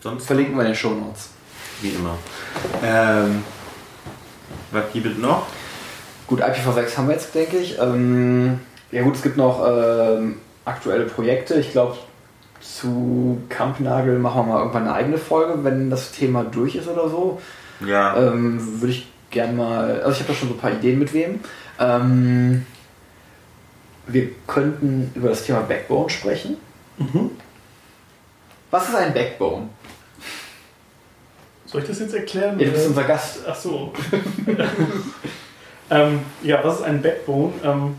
Sonst 0.00 0.26
Verlinken 0.26 0.54
wir 0.54 0.62
in 0.62 0.68
den 0.68 0.76
Show 0.76 0.90
Notes. 0.90 1.30
wie 1.80 1.88
immer. 1.90 2.16
Ähm, 2.82 3.42
was 4.70 4.84
gibt 4.92 5.06
es 5.06 5.18
noch? 5.18 5.46
Gut, 6.26 6.42
IPv6 6.42 6.96
haben 6.96 7.08
wir 7.08 7.14
jetzt, 7.14 7.34
denke 7.34 7.56
ich. 7.56 7.78
Ähm, 7.80 8.60
ja 8.92 9.02
gut, 9.02 9.14
es 9.16 9.22
gibt 9.22 9.36
noch 9.36 9.64
ähm, 9.66 10.36
aktuelle 10.64 11.06
Projekte. 11.06 11.54
Ich 11.54 11.72
glaube, 11.72 11.96
zu 12.60 13.38
Kampnagel 13.48 14.18
machen 14.18 14.42
wir 14.46 14.52
mal 14.54 14.58
irgendwann 14.58 14.82
eine 14.84 14.94
eigene 14.94 15.18
Folge, 15.18 15.64
wenn 15.64 15.88
das 15.90 16.12
Thema 16.12 16.44
durch 16.44 16.76
ist 16.76 16.88
oder 16.88 17.08
so. 17.08 17.40
Ja, 17.84 18.16
Ähm, 18.16 18.80
Würde 18.80 18.92
ich 18.92 19.06
gerne 19.30 19.52
mal, 19.52 20.00
also 20.02 20.12
ich 20.12 20.18
habe 20.20 20.32
da 20.32 20.34
schon 20.34 20.48
so 20.48 20.54
ein 20.54 20.60
paar 20.60 20.72
Ideen 20.72 20.98
mit 20.98 21.12
wem. 21.12 21.40
Ähm, 21.78 22.66
wir 24.06 24.30
könnten 24.46 25.10
über 25.14 25.30
das 25.30 25.44
Thema 25.44 25.60
Backbone 25.60 26.10
sprechen. 26.10 26.56
Mhm. 26.98 27.30
Was 28.70 28.88
ist 28.88 28.94
ein 28.94 29.12
Backbone? 29.12 29.68
Soll 31.66 31.82
ich 31.82 31.88
das 31.88 31.98
jetzt 31.98 32.14
erklären? 32.14 32.58
Ja, 32.58 32.66
du 32.66 32.72
bist 32.72 32.86
unser 32.86 33.04
Gast. 33.04 33.40
Ach 33.48 33.56
so. 33.56 33.92
ähm, 35.90 36.20
ja, 36.42 36.62
was 36.62 36.76
ist 36.76 36.82
ein 36.82 37.02
Backbone? 37.02 37.52
Ähm, 37.64 37.96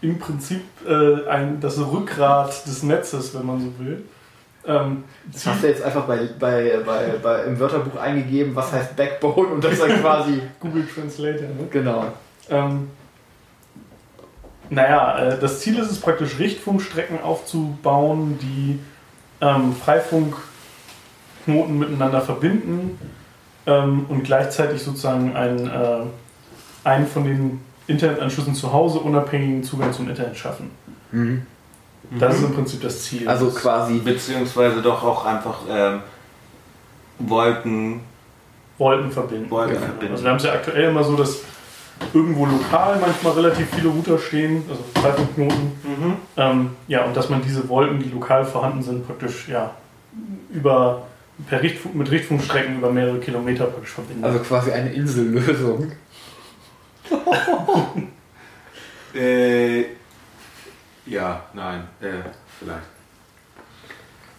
Im 0.00 0.18
Prinzip 0.18 0.62
äh, 0.86 1.28
ein, 1.28 1.60
das 1.60 1.78
Rückgrat 1.78 2.66
des 2.66 2.82
Netzes, 2.82 3.34
wenn 3.34 3.44
man 3.44 3.60
so 3.60 3.78
will. 3.78 4.04
Ähm, 4.66 5.04
Das 5.32 5.46
hast 5.46 5.62
du 5.62 5.68
jetzt 5.68 5.82
einfach 5.82 6.06
bei, 6.06 6.28
bei, 6.38 6.78
bei, 6.84 7.14
bei, 7.22 7.44
im 7.44 7.58
Wörterbuch 7.58 8.00
eingegeben, 8.00 8.54
was 8.54 8.72
heißt 8.72 8.96
Backbone 8.96 9.48
und 9.48 9.64
das 9.64 9.74
ist 9.74 9.88
quasi. 10.00 10.42
Google 10.60 10.86
Translator. 10.86 11.48
Ne? 11.48 11.68
genau. 11.70 12.06
Ähm, 12.50 12.90
naja, 14.70 15.18
äh, 15.18 15.38
das 15.38 15.60
Ziel 15.60 15.78
ist 15.78 15.90
es 15.90 16.00
praktisch, 16.00 16.38
Richtfunkstrecken 16.38 17.22
aufzubauen, 17.22 18.38
die 18.40 18.80
ähm, 19.40 19.74
Freifunkknoten 19.74 21.78
miteinander 21.78 22.20
verbinden 22.20 22.98
ähm, 23.66 24.06
und 24.08 24.24
gleichzeitig 24.24 24.82
sozusagen 24.82 25.36
einen, 25.36 25.68
äh, 25.68 25.98
einen 26.84 27.06
von 27.06 27.24
den 27.24 27.60
Internetanschlüssen 27.86 28.54
zu 28.54 28.72
Hause 28.72 28.98
unabhängigen 28.98 29.62
Zugang 29.62 29.92
zum 29.92 30.08
Internet 30.08 30.36
schaffen. 30.36 30.70
Mhm. 31.12 31.46
Das 32.10 32.36
ist 32.36 32.44
im 32.44 32.54
Prinzip 32.54 32.80
das 32.82 33.02
Ziel. 33.02 33.28
Also 33.28 33.50
quasi. 33.50 33.98
beziehungsweise 33.98 34.80
doch 34.82 35.02
auch 35.02 35.24
einfach 35.26 35.58
ähm, 35.68 36.00
Wolken, 37.18 38.00
Wolken 38.78 39.10
verbinden. 39.10 39.50
Wolken 39.50 39.74
Genau. 39.74 39.86
verbinden. 39.86 40.12
Also 40.12 40.24
wir 40.24 40.30
haben 40.30 40.36
es 40.36 40.44
ja 40.44 40.52
aktuell 40.52 40.90
immer 40.90 41.02
so, 41.02 41.16
dass 41.16 41.38
irgendwo 42.12 42.44
lokal 42.46 42.98
manchmal 43.00 43.32
relativ 43.32 43.68
viele 43.74 43.88
Router 43.88 44.18
stehen, 44.18 44.62
also 44.68 44.82
Freifunkknoten. 45.00 45.72
Mhm. 45.82 46.16
Ähm, 46.36 46.70
ja, 46.88 47.04
und 47.04 47.16
dass 47.16 47.30
man 47.30 47.40
diese 47.42 47.66
Wolken, 47.68 47.98
die 48.00 48.10
lokal 48.10 48.44
vorhanden 48.44 48.82
sind, 48.82 49.06
praktisch 49.06 49.48
ja, 49.48 49.70
über, 50.52 51.06
per 51.48 51.62
Richtfunk, 51.62 51.94
mit 51.94 52.10
Richtfunkstrecken 52.10 52.76
über 52.78 52.90
mehrere 52.92 53.18
Kilometer 53.18 53.64
praktisch 53.64 53.92
verbindet. 53.92 54.24
Also 54.24 54.38
quasi 54.40 54.70
eine 54.72 54.92
Insellösung. 54.92 55.92
Äh, 59.14 59.84
ja, 61.06 61.42
nein, 61.54 61.84
äh, 62.00 62.28
vielleicht. 62.58 62.80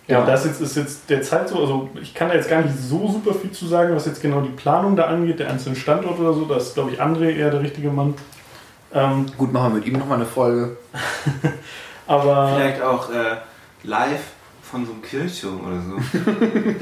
ja, 0.07 0.25
das 0.25 0.45
jetzt 0.45 0.61
ist 0.61 0.75
jetzt 0.75 1.09
derzeit 1.09 1.49
so, 1.49 1.59
also 1.59 1.89
ich 2.01 2.13
kann 2.13 2.29
da 2.29 2.35
jetzt 2.35 2.49
gar 2.49 2.61
nicht 2.61 2.77
so 2.77 3.07
super 3.07 3.33
viel 3.33 3.51
zu 3.51 3.67
sagen, 3.67 3.95
was 3.95 4.05
jetzt 4.05 4.21
genau 4.21 4.41
die 4.41 4.49
Planung 4.49 4.95
da 4.95 5.05
angeht, 5.05 5.39
der 5.39 5.49
einzelnen 5.49 5.75
Standort 5.75 6.19
oder 6.19 6.33
so, 6.33 6.45
da 6.45 6.57
ist, 6.57 6.73
glaube 6.73 6.91
ich, 6.91 7.01
André 7.01 7.29
eher 7.29 7.51
der 7.51 7.61
richtige 7.61 7.89
Mann. 7.89 8.15
Ähm, 8.93 9.25
Gut, 9.37 9.51
machen 9.51 9.73
wir 9.73 9.79
mit 9.79 9.87
ihm 9.87 9.97
nochmal 9.97 10.17
eine 10.17 10.25
Folge. 10.25 10.77
aber 12.07 12.53
Vielleicht 12.55 12.81
auch 12.81 13.09
äh, 13.11 13.37
live 13.83 14.23
von 14.61 14.85
so 14.85 14.91
einem 14.91 15.01
Kirchturm 15.01 15.61
oder 15.65 15.81
so. 15.81 16.19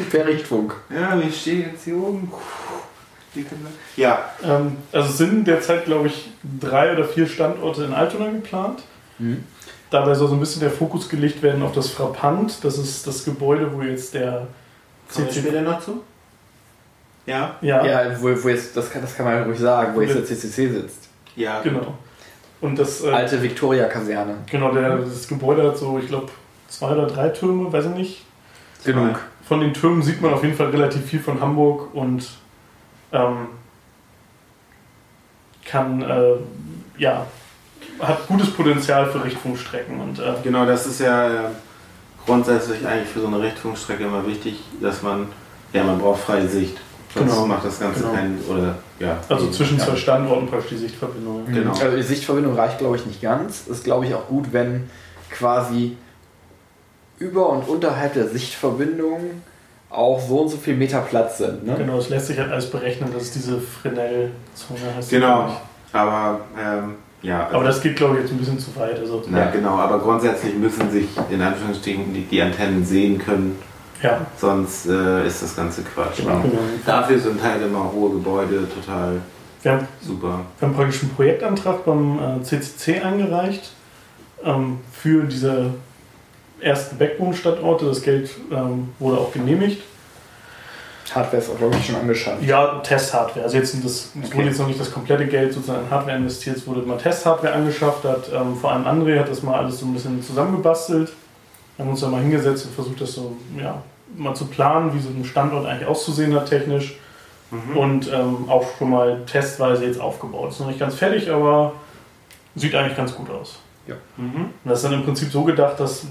Per 0.12 0.26
Richtfunk. 0.26 0.76
ja, 0.90 1.20
wir 1.20 1.32
stehen 1.32 1.62
jetzt 1.72 1.84
hier 1.84 1.98
oben. 1.98 2.32
Ja, 3.98 4.30
ähm, 4.44 4.78
also 4.92 5.10
es 5.10 5.18
sind 5.18 5.46
derzeit, 5.46 5.86
glaube 5.86 6.08
ich, 6.08 6.32
drei 6.60 6.94
oder 6.94 7.04
vier 7.04 7.28
Standorte 7.28 7.84
in 7.84 7.94
Altona 7.94 8.30
geplant. 8.32 8.84
Mhm. 9.20 9.44
Dabei 9.90 10.14
soll 10.16 10.28
so 10.28 10.34
ein 10.34 10.40
bisschen 10.40 10.62
der 10.62 10.72
Fokus 10.72 11.08
gelegt 11.08 11.42
werden 11.42 11.62
auf 11.62 11.74
das 11.74 11.90
Frappant. 11.90 12.64
Das 12.64 12.78
ist 12.78 13.06
das 13.06 13.24
Gebäude, 13.24 13.72
wo 13.72 13.82
jetzt 13.82 14.14
der 14.14 14.48
kommen 15.14 15.28
wir 15.28 15.34
später 15.34 15.62
noch 15.62 15.80
zu? 15.80 16.02
Ja, 17.26 17.56
Ja, 17.62 17.86
Ja, 17.86 18.22
wo, 18.22 18.44
wo 18.44 18.50
jetzt, 18.50 18.76
das, 18.76 18.90
kann, 18.90 19.02
das 19.02 19.16
kann 19.16 19.26
man 19.26 19.44
ruhig 19.44 19.60
sagen, 19.60 19.96
wo 19.96 20.02
jetzt 20.02 20.16
der 20.16 20.26
CCC 20.26 20.70
sitzt. 20.70 21.10
ja. 21.36 21.62
genau. 21.62 21.96
Und 22.62 22.80
das, 22.80 23.04
äh, 23.04 23.12
Alte 23.12 23.42
Victoria-Kaserne. 23.42 24.36
genau, 24.50 24.72
der, 24.72 24.98
das 24.98 25.28
Gebäude 25.28 25.68
hat 25.68 25.78
so, 25.78 26.00
ich 26.00 26.08
glaube, 26.08 26.30
zwei 26.68 26.92
oder 26.92 27.06
drei 27.06 27.30
Türme, 27.30 27.72
weiß 27.72 27.86
ich 27.86 27.92
nicht. 27.92 28.26
Genug. 28.84 29.20
Von 29.48 29.60
den 29.60 29.74
Türmen 29.74 30.02
sieht 30.02 30.22
man 30.22 30.34
auf 30.34 30.44
jeden 30.44 30.56
Fall 30.56 30.70
relativ 30.70 31.06
viel 31.06 31.20
von 31.20 31.40
Hamburg 31.42 31.94
und 31.94 32.28
ähm, 33.12 33.48
kann, 35.66 36.02
äh, 36.02 36.36
ja, 36.98 37.28
hat 38.00 38.28
gutes 38.28 38.52
Potenzial 38.52 39.06
für 39.08 39.24
Richtfunkstrecken. 39.24 40.00
Und 40.00 40.20
äh, 40.20 40.34
Genau, 40.44 40.66
das 40.66 40.86
ist 40.88 41.00
ja 41.00 41.28
äh, 41.28 41.32
grundsätzlich 42.26 42.86
eigentlich 42.86 43.10
für 43.10 43.22
so 43.22 43.28
eine 43.28 43.42
Richtfunkstrecke 43.42 44.04
immer 44.04 44.26
wichtig, 44.28 44.60
dass 44.82 45.02
man, 45.02 45.28
ja, 45.74 45.84
man 45.84 46.00
braucht 46.00 46.22
freie 46.22 46.48
Sicht. 46.48 46.78
Sonst 47.14 47.32
Genau. 47.34 47.46
macht 47.48 47.66
das 47.66 47.80
Ganze 47.80 48.02
Genau. 48.02 48.14
keinen, 48.14 48.44
oder, 48.50 48.76
ja. 49.00 49.18
also 49.30 49.50
zwischen 49.50 49.78
Ja. 49.78 49.86
zwei 49.86 49.96
Standorten 49.96 50.48
praktisch 50.48 50.72
die 50.72 50.78
Sichtverbindung. 50.78 51.46
Genau. 51.46 51.72
Also 51.72 51.96
die 51.96 52.04
Sichtverbindung 52.04 52.56
reicht, 52.56 52.78
glaube 52.80 52.98
ich, 52.98 53.06
nicht 53.06 53.22
ganz. 53.22 53.68
Ist, 53.68 53.84
glaube 53.86 54.06
ich, 54.06 54.14
auch 54.14 54.28
gut, 54.28 54.52
wenn 54.52 54.90
quasi 55.32 55.96
über 57.18 57.50
und 57.50 57.68
unterhalb 57.70 58.14
der 58.14 58.28
Sichtverbindung 58.28 59.42
auch 59.90 60.20
so 60.20 60.42
und 60.42 60.50
so 60.50 60.58
viel 60.58 60.76
Meter 60.76 61.00
Platz 61.00 61.38
sind. 61.38 61.66
Ne? 61.66 61.76
Genau, 61.78 61.98
es 62.00 62.10
lässt 62.10 62.28
sich 62.28 62.38
halt 62.38 62.52
alles 62.52 62.70
berechnen, 62.70 63.14
dass 63.14 63.24
es 63.24 63.32
diese 63.32 63.62
Fresnel-Zone 63.62 64.80
heißt. 64.98 65.10
Genau, 65.10 65.56
aber, 65.94 66.42
ähm, 66.62 66.96
ja. 67.26 67.50
Aber 67.52 67.64
das 67.64 67.82
geht, 67.82 67.96
glaube 67.96 68.16
ich, 68.16 68.22
jetzt 68.22 68.32
ein 68.32 68.38
bisschen 68.38 68.60
zu 68.60 68.76
weit. 68.76 69.00
Also, 69.00 69.24
Na, 69.28 69.40
Ja. 69.46 69.52
genau, 69.52 69.78
aber 69.78 70.00
grundsätzlich 70.00 70.54
müssen 70.56 70.90
sich 70.92 71.08
in 71.30 71.42
Anführungsstrichen 71.42 72.14
die, 72.14 72.22
die 72.22 72.42
Antennen 72.42 72.86
sehen 72.86 73.18
können, 73.18 73.58
ja, 74.02 74.26
sonst 74.38 74.88
äh, 74.88 75.26
ist 75.26 75.42
das 75.42 75.56
Ganze 75.56 75.82
Quatsch. 75.82 76.18
Genau. 76.18 76.42
genau. 76.42 76.60
Dafür 76.86 77.18
sind 77.18 77.42
halt 77.42 77.64
immer 77.64 77.92
hohe 77.92 78.12
Gebäude 78.12 78.68
total 78.70 79.22
Wir 79.64 79.72
haben, 79.72 79.88
super. 80.02 80.42
wir 80.60 80.68
haben 80.68 80.76
praktisch 80.76 81.02
einen 81.04 81.12
Projektantrag 81.16 81.86
beim 81.86 82.20
äh, 82.20 82.44
CCC 82.44 83.00
eingereicht 83.02 83.72
ähm, 84.44 84.80
für 84.92 85.24
diese 85.24 85.72
ersten 86.60 86.98
Backbone-Standorte. 86.98 87.86
Das 87.86 88.02
Geld 88.02 88.30
ähm, 88.52 88.90
wurde 89.00 89.18
auch 89.18 89.32
genehmigt. 89.32 89.82
Hardware 91.14 91.38
ist 91.38 91.50
auch, 91.50 91.58
glaube 91.58 91.76
ich, 91.78 91.86
schon 91.86 91.96
angeschafft. 91.96 92.42
Ja, 92.44 92.80
Testhardware. 92.80 93.44
Also 93.46 93.58
jetzt 93.58 93.76
das, 93.76 93.92
es 93.92 94.12
Okay. 94.26 94.38
wurde 94.38 94.48
jetzt 94.48 94.60
noch 94.60 94.68
nicht 94.68 94.80
das 94.80 94.92
komplette 94.92 95.28
Geld 95.28 95.54
sozusagen 95.54 95.86
in 95.86 95.92
Hardware 95.92 96.18
investiert, 96.18 96.58
es 96.58 96.66
wurde 96.68 96.82
mal 96.82 96.98
Testhardware 96.98 97.54
angeschafft, 97.54 98.04
hat 98.04 98.30
ähm, 98.34 98.56
vor 98.56 98.72
allem 98.72 98.86
André 98.86 99.20
hat 99.20 99.30
das 99.30 99.44
mal 99.44 99.56
alles 99.56 99.80
so 99.80 99.86
ein 99.86 99.94
bisschen 99.94 100.22
zusammengebastelt. 100.24 101.12
Wir 101.76 101.86
haben 101.86 101.92
uns 101.92 102.02
da 102.02 102.08
mal 102.08 102.22
hingesetzt 102.22 102.66
und 102.66 102.74
versucht, 102.74 103.02
das 103.02 103.14
so 103.14 103.36
ja, 103.62 103.82
mal 104.18 104.34
zu 104.34 104.46
planen, 104.46 104.94
wie 104.94 105.00
so 105.00 105.10
ein 105.10 105.26
Standort 105.26 105.66
eigentlich 105.66 105.88
auszusehen 105.88 106.34
hat 106.34 106.48
technisch. 106.50 106.96
Und 107.76 108.12
ähm, 108.12 108.50
auch 108.50 108.66
schon 108.78 108.90
mal 108.90 109.22
testweise 109.28 109.86
jetzt 109.86 110.02
aufgebaut. 110.02 110.50
Ist 110.50 110.60
noch 110.60 110.68
nicht 110.68 110.80
ganz 110.80 110.96
fertig, 110.96 111.30
aber 111.32 111.74
sieht 112.56 112.74
eigentlich 112.76 112.98
ganz 112.98 113.16
gut 113.16 113.30
aus. 113.30 113.60
Mhm. 114.18 114.36
Und 114.36 114.52
das 114.66 114.80
ist 114.80 114.86
dann 114.86 114.94
im 114.94 115.04
Prinzip 115.06 115.32
so 115.32 115.44
gedacht, 115.44 115.80
dass 115.80 116.06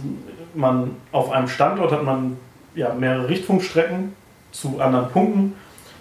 man 0.55 0.93
auf 1.13 1.33
einem 1.33 1.49
Standort 1.49 1.91
hat 1.93 2.05
man 2.05 2.39
ja, 2.75 2.95
mehrere 2.95 3.29
Richtfunkstrecken 3.29 4.15
zu 4.55 4.81
anderen 4.81 5.09
Punkten, 5.11 5.55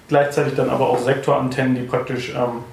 gleichzeitig 0.08 0.54
dann 0.56 0.70
aber 0.70 0.88
auch 0.90 1.00
Sektorantennen, 1.00 1.76
die 1.76 1.82
praktisch, 1.82 2.30
ähm, 2.30 2.64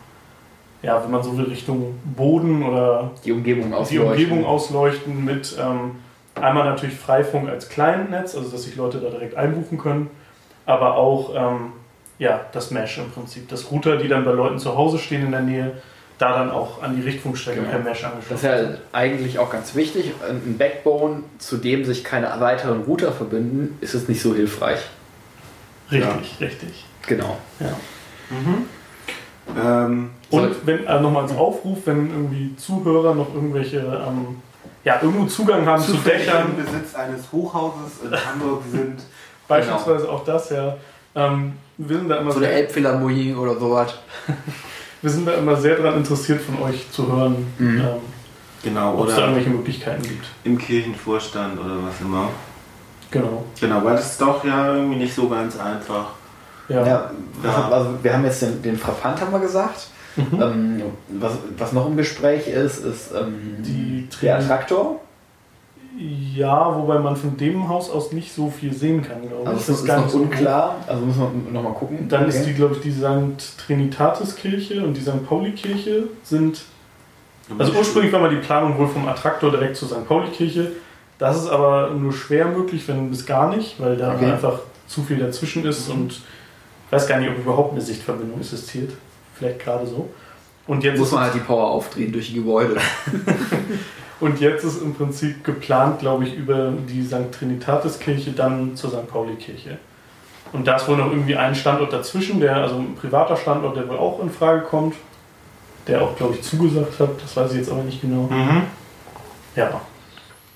ja, 0.82 1.02
wenn 1.02 1.10
man 1.10 1.22
so 1.22 1.36
will, 1.36 1.46
Richtung 1.46 1.98
Boden 2.16 2.62
oder 2.62 3.10
Die 3.24 3.32
Umgebung 3.32 3.68
die 3.70 3.74
ausleuchten. 3.74 4.06
Umgebung 4.10 4.44
ausleuchten 4.44 5.24
mit 5.24 5.56
ähm, 5.58 5.92
einmal 6.34 6.64
natürlich 6.64 6.96
Freifunk 6.96 7.48
als 7.48 7.68
Client-Netz, 7.68 8.34
also 8.36 8.50
dass 8.50 8.64
sich 8.64 8.76
Leute 8.76 8.98
da 8.98 9.08
direkt 9.10 9.36
einbuchen 9.36 9.78
können, 9.78 10.10
aber 10.66 10.96
auch 10.96 11.34
ähm, 11.34 11.72
ja, 12.18 12.40
das 12.52 12.70
Mesh 12.70 12.98
im 12.98 13.10
Prinzip, 13.10 13.48
dass 13.48 13.70
Router, 13.70 13.96
die 13.96 14.08
dann 14.08 14.24
bei 14.24 14.32
Leuten 14.32 14.58
zu 14.58 14.76
Hause 14.76 14.98
stehen 14.98 15.24
in 15.24 15.30
der 15.32 15.40
Nähe, 15.40 15.72
da 16.18 16.34
dann 16.34 16.50
auch 16.50 16.82
an 16.82 16.94
die 16.94 17.02
Richtfunkstrecke 17.02 17.60
Genau. 17.60 17.70
per 17.70 17.78
Mesh 17.80 18.02
Das 18.02 18.10
angeschlossen 18.12 18.46
ist 18.46 18.70
ja 18.70 18.78
eigentlich 18.92 19.38
auch 19.38 19.50
ganz 19.50 19.74
wichtig. 19.74 20.12
Ein 20.28 20.58
Backbone, 20.58 21.22
zu 21.38 21.56
dem 21.56 21.86
sich 21.86 22.04
keine 22.04 22.28
weiteren 22.40 22.82
Router 22.82 23.12
verbinden, 23.12 23.78
ist 23.80 23.94
es 23.94 24.06
nicht 24.08 24.20
so 24.20 24.34
hilfreich. 24.34 24.80
Richtig, 25.90 26.40
richtig. 26.40 26.84
Genau. 27.06 27.36
Ja. 27.58 27.76
Ähm, 29.56 30.10
Und 30.30 30.66
wenn 30.66 30.86
äh, 30.86 31.00
nochmal 31.00 31.24
als 31.24 31.32
Aufruf, 31.36 31.78
wenn 31.86 32.10
irgendwie 32.10 32.54
Zuhörer 32.56 33.14
noch 33.14 33.34
irgendwelche 33.34 33.78
ähm, 33.78 34.36
ja, 34.84 34.98
irgendwo 35.02 35.26
Zugang 35.26 35.66
haben 35.66 35.82
zu 35.82 35.92
zufällig 35.92 36.26
Dächern, 36.26 36.50
im 36.56 36.64
Besitz 36.64 36.94
eines 36.94 37.30
Hochhauses 37.32 38.02
in 38.04 38.12
Hamburg 38.12 38.62
sind. 38.70 39.00
beispielsweise 39.48 40.08
auch 40.10 40.24
das, 40.24 40.50
ja. 40.50 40.76
Ähm, 41.14 41.54
wir, 41.76 41.96
sind 41.98 42.08
da 42.08 42.16
immer 42.16 42.30
So 42.32 42.38
eine 42.38 42.48
Elbphilharmonie 42.48 43.34
oder 43.34 43.58
sowas. 43.58 43.94
wir 45.02 45.10
sind 45.10 45.26
da 45.26 45.32
immer 45.32 45.56
sehr 45.56 45.76
daran 45.76 45.98
interessiert, 45.98 46.40
von 46.40 46.62
euch 46.62 46.90
zu 46.90 47.10
hören, 47.12 47.46
Mhm. 47.58 47.80
ähm, 47.80 47.86
Genau, 48.62 48.98
ob 48.98 49.08
es 49.08 49.14
da 49.16 49.22
irgendwelche 49.22 49.48
Möglichkeiten 49.50 50.02
gibt. 50.02 50.26
im 50.44 50.58
Kirchenvorstand 50.58 51.58
oder 51.58 51.76
was 51.82 51.98
immer. 52.02 52.28
Genau. 53.10 53.44
Genau, 53.60 53.84
weil 53.84 53.96
das 53.96 54.12
ist 54.12 54.20
doch 54.20 54.44
ja 54.44 54.74
irgendwie 54.74 54.96
nicht 54.98 55.14
so 55.14 55.28
ganz 55.28 55.58
einfach. 55.58 56.10
Ja. 56.68 56.86
Ja, 56.86 57.10
also 57.70 57.90
wir 58.02 58.12
haben 58.12 58.24
jetzt 58.24 58.42
den, 58.42 58.62
den 58.62 58.76
Frappant 58.78 59.20
haben 59.20 59.32
wir 59.32 59.40
gesagt. 59.40 59.88
Mhm. 60.16 60.42
Ähm, 60.42 60.82
was, 61.20 61.32
was 61.58 61.72
noch 61.72 61.86
im 61.86 61.96
Gespräch 61.96 62.46
ist, 62.46 62.84
ist 62.84 63.12
ähm, 63.12 63.56
Die 63.58 64.08
der 64.22 64.38
Attraktor. 64.38 65.00
Ja, 65.98 66.74
wobei 66.76 66.98
man 66.98 67.16
von 67.16 67.36
dem 67.36 67.68
Haus 67.68 67.90
aus 67.90 68.12
nicht 68.12 68.32
so 68.32 68.48
viel 68.48 68.72
sehen 68.72 69.02
kann, 69.02 69.22
glaube 69.22 69.42
ich. 69.42 69.48
Also 69.48 69.58
es 69.60 69.66
Das 69.66 69.74
ist, 69.76 69.80
ist 69.82 69.86
gar 69.86 70.00
noch 70.00 70.08
so 70.08 70.18
unklar. 70.18 70.76
Also 70.86 71.04
müssen 71.04 71.20
wir 71.20 71.52
nochmal 71.52 71.72
gucken. 71.74 72.08
Dann 72.08 72.26
ist 72.28 72.36
Okay. 72.36 72.46
die, 72.48 72.54
glaube 72.54 72.74
ich, 72.76 72.80
die 72.80 72.92
St. 72.92 73.58
Trinitatis-Kirche 73.66 74.84
und 74.84 74.94
die 74.96 75.00
St. 75.00 75.26
Pauli-Kirche 75.26 76.04
sind. 76.22 76.62
Also 77.58 77.72
ursprünglich 77.72 78.12
war 78.12 78.20
mal 78.20 78.30
die 78.30 78.36
Planung 78.36 78.78
wohl 78.78 78.86
vom 78.86 79.08
Attraktor 79.08 79.50
direkt 79.50 79.76
zur 79.76 79.88
St. 79.88 80.06
Pauli-Kirche. 80.06 80.72
Das 81.20 81.36
ist 81.36 81.48
aber 81.50 81.90
nur 81.90 82.14
schwer 82.14 82.46
möglich, 82.46 82.88
wenn 82.88 83.10
bis 83.10 83.26
gar 83.26 83.54
nicht, 83.54 83.78
weil 83.78 83.96
da 83.96 84.14
Okay. 84.14 84.32
einfach 84.32 84.60
zu 84.86 85.02
viel 85.02 85.18
dazwischen 85.18 85.64
ist 85.66 85.88
und 85.88 86.12
ich 86.12 86.92
weiß 86.92 87.06
gar 87.06 87.20
nicht, 87.20 87.30
ob 87.30 87.38
überhaupt 87.38 87.72
eine 87.72 87.82
Sichtverbindung 87.82 88.40
existiert. 88.40 88.90
Vielleicht 89.34 89.60
gerade 89.60 89.86
so. 89.86 90.08
Und 90.66 90.82
jetzt, 90.82 90.98
muss 90.98 91.12
man 91.12 91.24
halt 91.24 91.34
die 91.34 91.40
Power 91.40 91.70
aufdrehen 91.70 92.10
durch 92.10 92.28
die 92.28 92.34
Gebäude. 92.34 92.76
und 94.20 94.40
jetzt 94.40 94.64
ist 94.64 94.82
im 94.82 94.94
Prinzip 94.94 95.44
geplant, 95.44 96.00
glaube 96.00 96.24
ich, 96.24 96.34
über 96.34 96.72
die 96.88 97.04
St. 97.04 97.30
Trinitatis-Kirche 97.38 98.32
dann 98.32 98.74
zur 98.74 98.90
St. 98.90 99.06
Pauli-Kirche. 99.06 99.78
Und 100.52 100.66
da 100.66 100.76
ist 100.76 100.88
wohl 100.88 100.96
noch 100.96 101.10
irgendwie 101.10 101.36
ein 101.36 101.54
Standort 101.54 101.92
dazwischen, 101.92 102.40
der, 102.40 102.56
also 102.56 102.76
ein 102.76 102.94
privater 102.94 103.36
Standort, 103.36 103.76
der 103.76 103.88
wohl 103.88 103.98
auch 103.98 104.20
in 104.22 104.30
Frage 104.30 104.62
kommt, 104.62 104.96
der 105.86 106.02
auch, 106.02 106.16
glaube 106.16 106.34
ich, 106.34 106.42
zugesagt 106.42 106.98
hat. 106.98 107.10
Das 107.22 107.36
weiß 107.36 107.52
ich 107.52 107.58
jetzt 107.58 107.70
aber 107.70 107.82
nicht 107.82 108.00
genau. 108.00 108.22
Mhm. 108.22 108.62
Ja. 109.54 109.80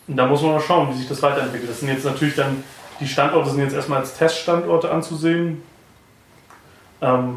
Und 0.06 0.16
da 0.16 0.26
muss 0.26 0.42
man 0.42 0.52
mal 0.52 0.60
schauen, 0.60 0.88
wie 0.90 0.98
sich 0.98 1.08
das 1.08 1.22
weiterentwickelt. 1.22 1.70
Das 1.70 1.80
sind 1.80 1.88
jetzt 1.88 2.04
natürlich 2.04 2.34
dann, 2.36 2.62
die 3.00 3.06
Standorte 3.08 3.50
sind 3.50 3.60
jetzt 3.60 3.74
erstmal 3.74 4.00
als 4.00 4.16
Teststandorte 4.16 4.90
anzusehen. 4.90 5.62
Ähm, 7.00 7.36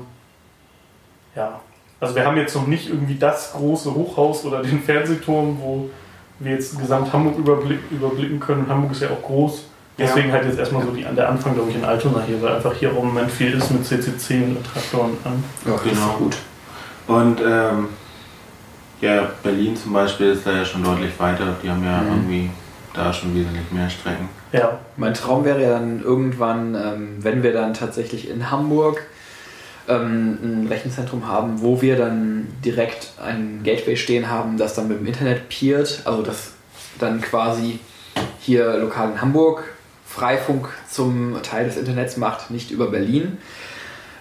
ja. 1.36 1.60
Also 2.00 2.14
wir 2.16 2.26
haben 2.26 2.38
jetzt 2.38 2.56
noch 2.56 2.68
nicht 2.68 2.90
irgendwie 2.90 3.16
das 3.16 3.54
große 3.54 3.94
Hochhaus 3.94 4.46
oder 4.46 4.62
den 4.62 4.82
Fernsehturm, 4.84 5.58
wo 5.62 5.90
wir 6.40 6.52
jetzt 6.54 6.78
gesamt 6.78 7.12
Hamburg 7.12 7.38
überblick, 7.38 7.80
überblicken 7.90 8.40
können. 8.40 8.68
Hamburg 8.70 8.92
ist 8.92 9.02
ja 9.02 9.10
auch 9.10 9.24
groß. 9.24 9.64
Deswegen 9.98 10.32
halt 10.32 10.46
jetzt 10.46 10.60
erstmal 10.60 10.84
so 10.86 10.92
die, 10.92 11.04
an 11.04 11.16
der 11.16 11.28
Anfang, 11.28 11.56
glaube 11.56 11.72
ich, 11.72 11.76
in 11.76 11.84
Altona 11.84 12.22
hier, 12.28 12.40
weil 12.44 12.56
einfach 12.58 12.76
hier 12.76 12.92
auch 12.92 13.00
im 13.02 13.08
Moment 13.08 13.32
viel 13.32 13.52
ist 13.54 13.72
mit 13.72 13.84
CCC 13.84 14.44
und 14.44 14.64
Traktoren 14.64 15.18
an. 15.24 15.44
Ja, 15.66 15.72
das 15.74 15.86
ist 15.86 15.92
Genau. 15.94 16.14
gut. 16.20 16.38
Und 17.08 17.42
ähm, 17.44 17.90
ja, 19.02 19.30
Berlin 19.44 19.76
zum 19.76 19.94
Beispiel 19.94 20.28
ist 20.32 20.46
da 20.46 20.52
ja 20.54 20.66
schon 20.66 20.84
deutlich 20.84 21.18
weiter. 21.20 21.56
Die 21.64 21.70
haben 21.70 21.84
ja 21.84 22.02
Mhm. 22.02 22.08
irgendwie 22.10 22.50
da 22.94 23.14
schon 23.14 23.36
wesentlich 23.36 23.72
mehr 23.72 23.90
Strecken. 23.90 24.30
Ja, 24.52 24.80
Mein 24.96 25.14
Traum 25.14 25.46
wäre 25.46 25.62
ja 25.62 25.70
dann 25.72 26.02
irgendwann, 26.04 26.74
ähm, 26.74 27.18
wenn 27.20 27.44
wir 27.44 27.54
dann 27.54 27.74
tatsächlich 27.74 28.30
in 28.30 28.50
Hamburg 28.50 29.02
ähm, 29.88 30.38
ein 30.42 30.68
Rechenzentrum 30.68 31.28
haben, 31.28 31.62
wo 31.62 31.82
wir 31.82 31.96
dann 31.96 32.48
direkt 32.66 33.12
ein 33.24 33.62
Gateway 33.64 33.96
stehen 33.96 34.30
haben, 34.30 34.58
das 34.58 34.74
dann 34.74 34.88
mit 34.88 35.00
dem 35.00 35.08
Internet 35.08 35.48
peert, 35.50 36.02
also 36.06 36.24
das 36.24 36.52
dann 37.00 37.22
quasi 37.22 37.80
hier 38.40 38.78
lokal 38.78 39.12
in 39.12 39.22
Hamburg 39.22 39.64
Freifunk 40.06 40.68
zum 40.90 41.42
Teil 41.44 41.66
des 41.66 41.78
Internets 41.78 42.18
macht, 42.18 42.50
nicht 42.50 42.72
über 42.72 42.88
Berlin. 42.90 43.38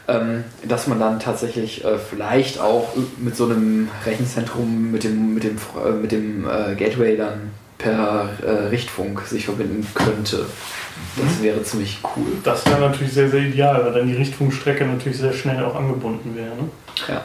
Ähm, 0.09 0.45
dass 0.63 0.87
man 0.87 1.01
dann 1.01 1.19
tatsächlich 1.19 1.85
äh, 1.85 1.99
vielleicht 1.99 2.61
auch 2.61 2.91
mit 3.19 3.35
so 3.35 3.47
einem 3.47 3.89
Rechenzentrum, 4.05 4.93
mit 4.93 5.03
dem, 5.03 5.35
mit 5.35 5.43
dem, 5.43 5.57
äh, 5.57 5.91
mit 5.91 6.13
dem 6.13 6.47
äh, 6.49 6.77
Gateway 6.77 7.17
dann 7.17 7.51
per 7.79 8.29
äh, 8.43 8.69
Richtfunk 8.69 9.23
sich 9.23 9.47
verbinden 9.47 9.87
könnte. 9.95 10.47
Das 11.17 11.43
wäre 11.43 11.63
ziemlich 11.63 11.99
cool. 12.17 12.27
das 12.43 12.65
wäre 12.67 12.81
natürlich 12.81 13.13
sehr, 13.13 13.29
sehr 13.29 13.41
ideal, 13.41 13.85
weil 13.85 13.93
dann 13.93 14.07
die 14.07 14.15
Richtfunkstrecke 14.15 14.87
natürlich 14.87 15.19
sehr 15.19 15.33
schnell 15.33 15.63
auch 15.65 15.75
angebunden 15.75 16.35
wäre. 16.35 16.55
Ne? 16.57 16.71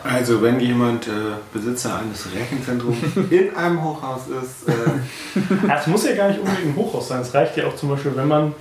Also 0.03 0.41
wenn 0.41 0.59
jemand 0.59 1.07
äh, 1.07 1.11
Besitzer 1.53 1.99
eines 1.99 2.27
Rechenzentrums 2.33 2.97
in 3.29 3.55
einem 3.55 3.81
Hochhaus 3.83 4.21
ist, 4.27 4.67
äh, 4.67 5.67
Ja, 5.67 5.77
es 5.79 5.87
muss 5.87 6.05
ja 6.05 6.15
gar 6.15 6.27
nicht 6.29 6.39
unbedingt 6.39 6.67
ein 6.67 6.75
Hochhaus 6.75 7.07
sein. 7.07 7.21
Es 7.21 7.33
reicht 7.33 7.55
ja 7.57 7.67
auch 7.67 7.75
zum 7.75 7.89
Beispiel, 7.89 8.11
wenn 8.15 8.27
man 8.27 8.53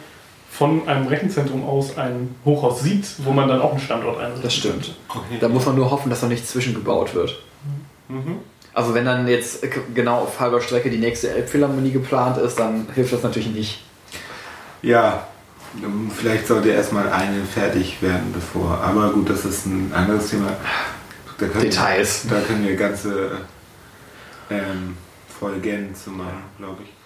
von 0.50 0.86
einem 0.88 1.06
Rechenzentrum 1.06 1.64
aus 1.64 1.96
ein 1.96 2.34
Hochhaus 2.44 2.82
sieht, 2.82 3.06
wo 3.18 3.30
man 3.30 3.48
dann 3.48 3.62
auch 3.62 3.70
einen 3.70 3.80
Standort 3.80 4.18
einrichtet. 4.18 4.44
Das 4.44 4.54
stimmt. 4.54 4.94
okay. 5.08 5.38
Da 5.40 5.48
muss 5.48 5.64
man 5.64 5.76
nur 5.76 5.90
hoffen, 5.90 6.10
dass 6.10 6.20
da 6.20 6.26
nicht 6.26 6.46
zwischengebaut 6.46 7.14
wird. 7.14 7.40
Mhm. 8.08 8.38
Also 8.74 8.92
wenn 8.94 9.04
dann 9.04 9.26
jetzt 9.28 9.64
genau 9.94 10.18
auf 10.22 10.38
halber 10.40 10.60
Strecke 10.60 10.90
die 10.90 10.98
nächste 10.98 11.30
Elbphilharmonie 11.30 11.92
geplant 11.92 12.36
ist, 12.38 12.58
dann 12.58 12.88
hilft 12.94 13.12
das 13.12 13.22
natürlich 13.22 13.50
nicht. 13.50 13.82
Ja, 14.82 15.26
ähm, 15.82 16.10
vielleicht 16.14 16.46
sollte 16.46 16.70
erstmal 16.70 17.08
eine 17.10 17.44
fertig 17.44 18.02
werden, 18.02 18.32
bevor. 18.32 18.78
Aber 18.80 19.10
gut, 19.12 19.30
das 19.30 19.44
ist 19.44 19.66
ein 19.66 19.92
anderes 19.94 20.30
Thema. 20.30 20.56
Da 21.38 21.46
Details. 21.46 22.28
Wir, 22.28 22.36
da 22.36 22.42
können 22.42 22.66
wir 22.66 22.76
ganze 22.76 23.38
ähm, 24.50 24.96
Folgen 25.38 25.94
zu 25.94 26.10
machen, 26.10 26.42
glaube 26.58 26.82
ich. 26.82 26.99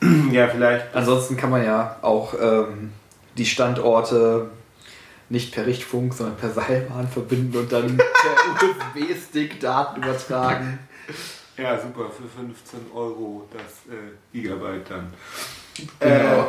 ja, 0.32 0.48
vielleicht. 0.48 0.94
Ansonsten 0.94 1.36
kann 1.36 1.50
man 1.50 1.64
ja 1.64 1.96
auch 2.02 2.34
ähm, 2.40 2.92
die 3.36 3.46
Standorte 3.46 4.50
nicht 5.28 5.54
per 5.54 5.66
Richtfunk, 5.66 6.14
sondern 6.14 6.36
per 6.36 6.50
Seilbahn 6.50 7.08
verbinden 7.08 7.56
und 7.56 7.70
dann 7.72 7.96
per 7.96 8.68
USB-Stick 8.68 9.60
Daten 9.60 10.02
übertragen. 10.02 10.78
Ja, 11.56 11.78
super, 11.78 12.10
für 12.10 12.22
15 12.22 12.80
Euro 12.94 13.46
das 13.52 13.94
äh, 13.94 14.12
Gigabyte 14.32 14.90
dann. 14.90 15.12
Genau. 16.00 16.48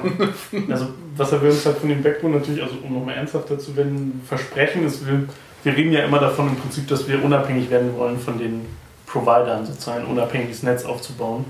Also, 0.72 0.88
was 1.16 1.32
wir 1.32 1.50
uns 1.50 1.66
halt 1.66 1.78
von 1.78 1.90
dem 1.90 2.02
Backbone 2.02 2.38
natürlich, 2.38 2.64
also 2.64 2.76
um 2.84 2.94
nochmal 2.94 3.16
ernsthafter 3.16 3.60
zu 3.60 3.76
werden, 3.76 4.22
versprechen 4.28 4.86
ist, 4.86 5.06
wir, 5.06 5.28
wir 5.64 5.78
reden 5.78 5.92
ja 5.92 6.04
immer 6.06 6.20
davon 6.20 6.50
im 6.50 6.56
Prinzip, 6.56 6.88
dass 6.88 7.08
wir 7.08 7.24
unabhängig 7.24 7.70
werden 7.70 7.96
wollen 7.98 8.20
von 8.20 8.38
den 8.38 8.66
Providern, 9.06 9.66
sozusagen 9.66 10.06
ein 10.06 10.12
unabhängiges 10.12 10.64
Netz 10.64 10.86
aufzubauen. 10.86 11.46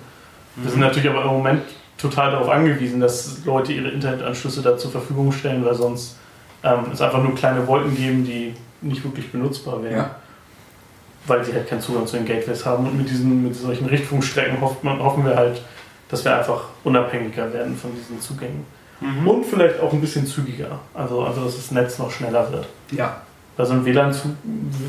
Wir 0.56 0.70
sind 0.70 0.82
natürlich 0.82 1.10
aber 1.10 1.24
im 1.24 1.28
Moment 1.30 1.62
total 2.02 2.32
darauf 2.32 2.50
angewiesen, 2.50 3.00
dass 3.00 3.46
Leute 3.46 3.74
ihre 3.74 3.90
Internetanschlüsse 3.90 4.62
da 4.62 4.78
zur 4.78 4.92
Verfügung 4.92 5.32
stellen, 5.32 5.64
weil 5.64 5.76
sonst 5.76 6.18
ähm, 6.64 6.86
es 6.92 7.02
einfach 7.02 7.22
nur 7.22 7.36
kleine 7.36 7.66
Wolken 7.68 7.96
geben, 7.96 8.24
die 8.24 8.54
nicht 8.82 9.04
wirklich 9.04 9.32
benutzbar 9.32 9.84
wären. 9.84 9.98
Ja. 9.98 10.16
Weil 11.28 11.46
sie 11.46 11.54
halt 11.54 11.68
keinen 11.68 11.82
Zugang 11.82 12.08
zu 12.08 12.18
den 12.18 12.26
Gateways 12.26 12.66
haben. 12.66 12.88
Und 12.88 12.98
mit 12.98 13.10
diesen, 13.10 13.44
mit 13.44 13.56
solchen 13.56 13.86
Richtfunkstrecken 13.86 14.60
hofft 14.60 14.84
man, 14.84 15.00
hoffen 15.00 15.24
wir 15.24 15.36
halt, 15.36 15.62
dass 16.10 16.26
wir 16.26 16.36
einfach 16.36 16.64
unabhängiger 16.84 17.54
werden 17.54 17.78
von 17.78 17.92
diesen 17.96 18.20
Zugängen. 18.20 18.66
Mhm. 19.00 19.28
Und 19.28 19.46
vielleicht 19.46 19.80
auch 19.80 19.94
ein 19.94 20.02
bisschen 20.02 20.26
zügiger. 20.26 20.80
Also, 20.94 21.22
also 21.22 21.46
dass 21.46 21.56
das 21.56 21.72
Netz 21.72 22.00
noch 22.00 22.12
schneller 22.12 22.52
wird. 22.52 22.68
Ja. 22.92 23.22
Weil 23.58 23.66
so 23.66 23.74
ein 23.74 23.86
WLAN, 23.86 24.14
zu, 24.14 24.36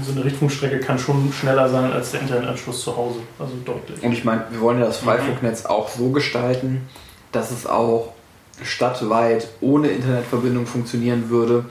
so 0.02 0.12
eine 0.12 0.24
Richtfunkstrecke 0.24 0.80
kann 0.80 0.98
schon 0.98 1.32
schneller 1.32 1.68
sein 1.68 1.92
als 1.92 2.12
der 2.12 2.20
Internetanschluss 2.20 2.82
zu 2.82 2.96
Hause. 2.96 3.20
Also 3.38 3.54
deutlich. 3.64 4.02
Und 4.02 4.12
ich 4.12 4.24
meine, 4.24 4.44
wir 4.50 4.60
wollen 4.60 4.78
ja 4.78 4.86
das 4.86 4.98
Freifunknetz 4.98 5.66
auch 5.66 5.88
so 5.88 6.10
gestalten, 6.10 6.88
dass 7.32 7.50
es 7.50 7.66
auch 7.66 8.12
stadtweit 8.62 9.48
ohne 9.60 9.88
Internetverbindung 9.88 10.66
funktionieren 10.66 11.30
würde, 11.30 11.64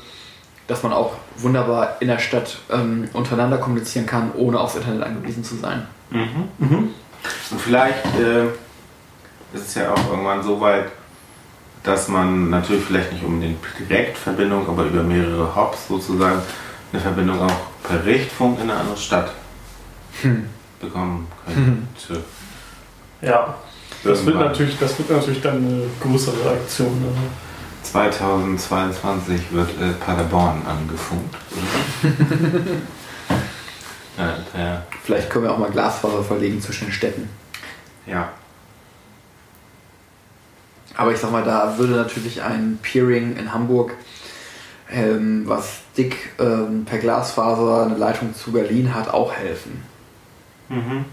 dass 0.68 0.84
man 0.84 0.94
auch 0.94 1.14
wunderbar 1.38 1.98
in 2.00 2.08
der 2.08 2.20
Stadt 2.20 2.58
ähm, 2.72 3.08
untereinander 3.14 3.58
kommunizieren 3.58 4.06
kann, 4.06 4.32
ohne 4.36 4.60
aufs 4.60 4.76
Internet 4.76 5.04
angewiesen 5.04 5.44
zu 5.44 5.56
sein. 5.56 5.88
Mhm. 6.10 6.48
Mhm. 6.58 6.90
Und 7.52 7.62
vielleicht 7.62 8.06
äh, 8.18 8.46
ist 9.54 9.68
es 9.68 9.76
ja 9.76 9.92
auch 9.94 10.10
irgendwann 10.10 10.42
so 10.44 10.60
weit, 10.60 10.86
dass 11.84 12.08
man 12.08 12.50
natürlich 12.50 12.84
vielleicht 12.84 13.12
nicht 13.12 13.24
unbedingt 13.24 13.60
direkt 13.80 14.18
Verbindung, 14.18 14.68
aber 14.68 14.86
über 14.86 15.04
mehrere 15.04 15.56
Hops 15.56 15.88
sozusagen 15.88 16.42
eine 16.94 17.02
Verbindung 17.02 17.42
auch 17.42 17.88
per 17.88 18.06
Richtfunk 18.06 18.60
in 18.60 18.70
eine 18.70 18.80
andere 18.80 18.98
Stadt 18.98 19.32
Hm. 20.22 20.46
bekommen 20.80 21.28
könnte. 21.46 22.24
Ja, 23.22 23.56
das 24.04 24.26
wird, 24.26 24.36
natürlich, 24.36 24.78
das 24.80 24.98
wird 24.98 25.10
natürlich 25.10 25.42
dann 25.42 25.58
eine 25.58 25.84
größere 26.02 26.50
Aktion. 26.50 27.02
Ne? 27.02 27.08
2022 27.84 29.52
wird 29.52 29.70
äh, 29.82 29.94
Paderborn 29.94 30.62
angefunkt. 30.66 31.36
ja, 34.18 34.38
ja, 34.58 34.84
Vielleicht 35.04 35.30
können 35.30 35.46
wir 35.46 35.52
auch 35.52 35.58
mal 35.58 35.72
Glasfaser 35.72 36.24
verlegen 36.24 36.62
zwischen 36.62 36.88
den 36.88 36.94
Städten. 36.94 37.30
ja. 38.06 38.30
Aber 40.98 41.14
ich 41.14 41.20
sag 41.20 41.32
mal, 41.32 41.44
da 41.44 41.78
würde 41.78 41.94
natürlich 41.94 42.42
ein 42.42 42.78
Peering 42.82 43.38
in 43.38 43.54
Hamburg, 43.54 43.94
ähm, 44.92 45.44
was 45.46 45.80
dick 45.98 46.34
ähm, 46.38 46.84
per 46.86 47.00
Glasfaser 47.00 47.86
eine 47.86 47.96
Leitung 47.96 48.36
zu 48.36 48.52
Berlin 48.52 48.94
hat, 48.94 49.08
auch 49.08 49.34
helfen. 49.34 49.82
Mhm. 50.68 51.06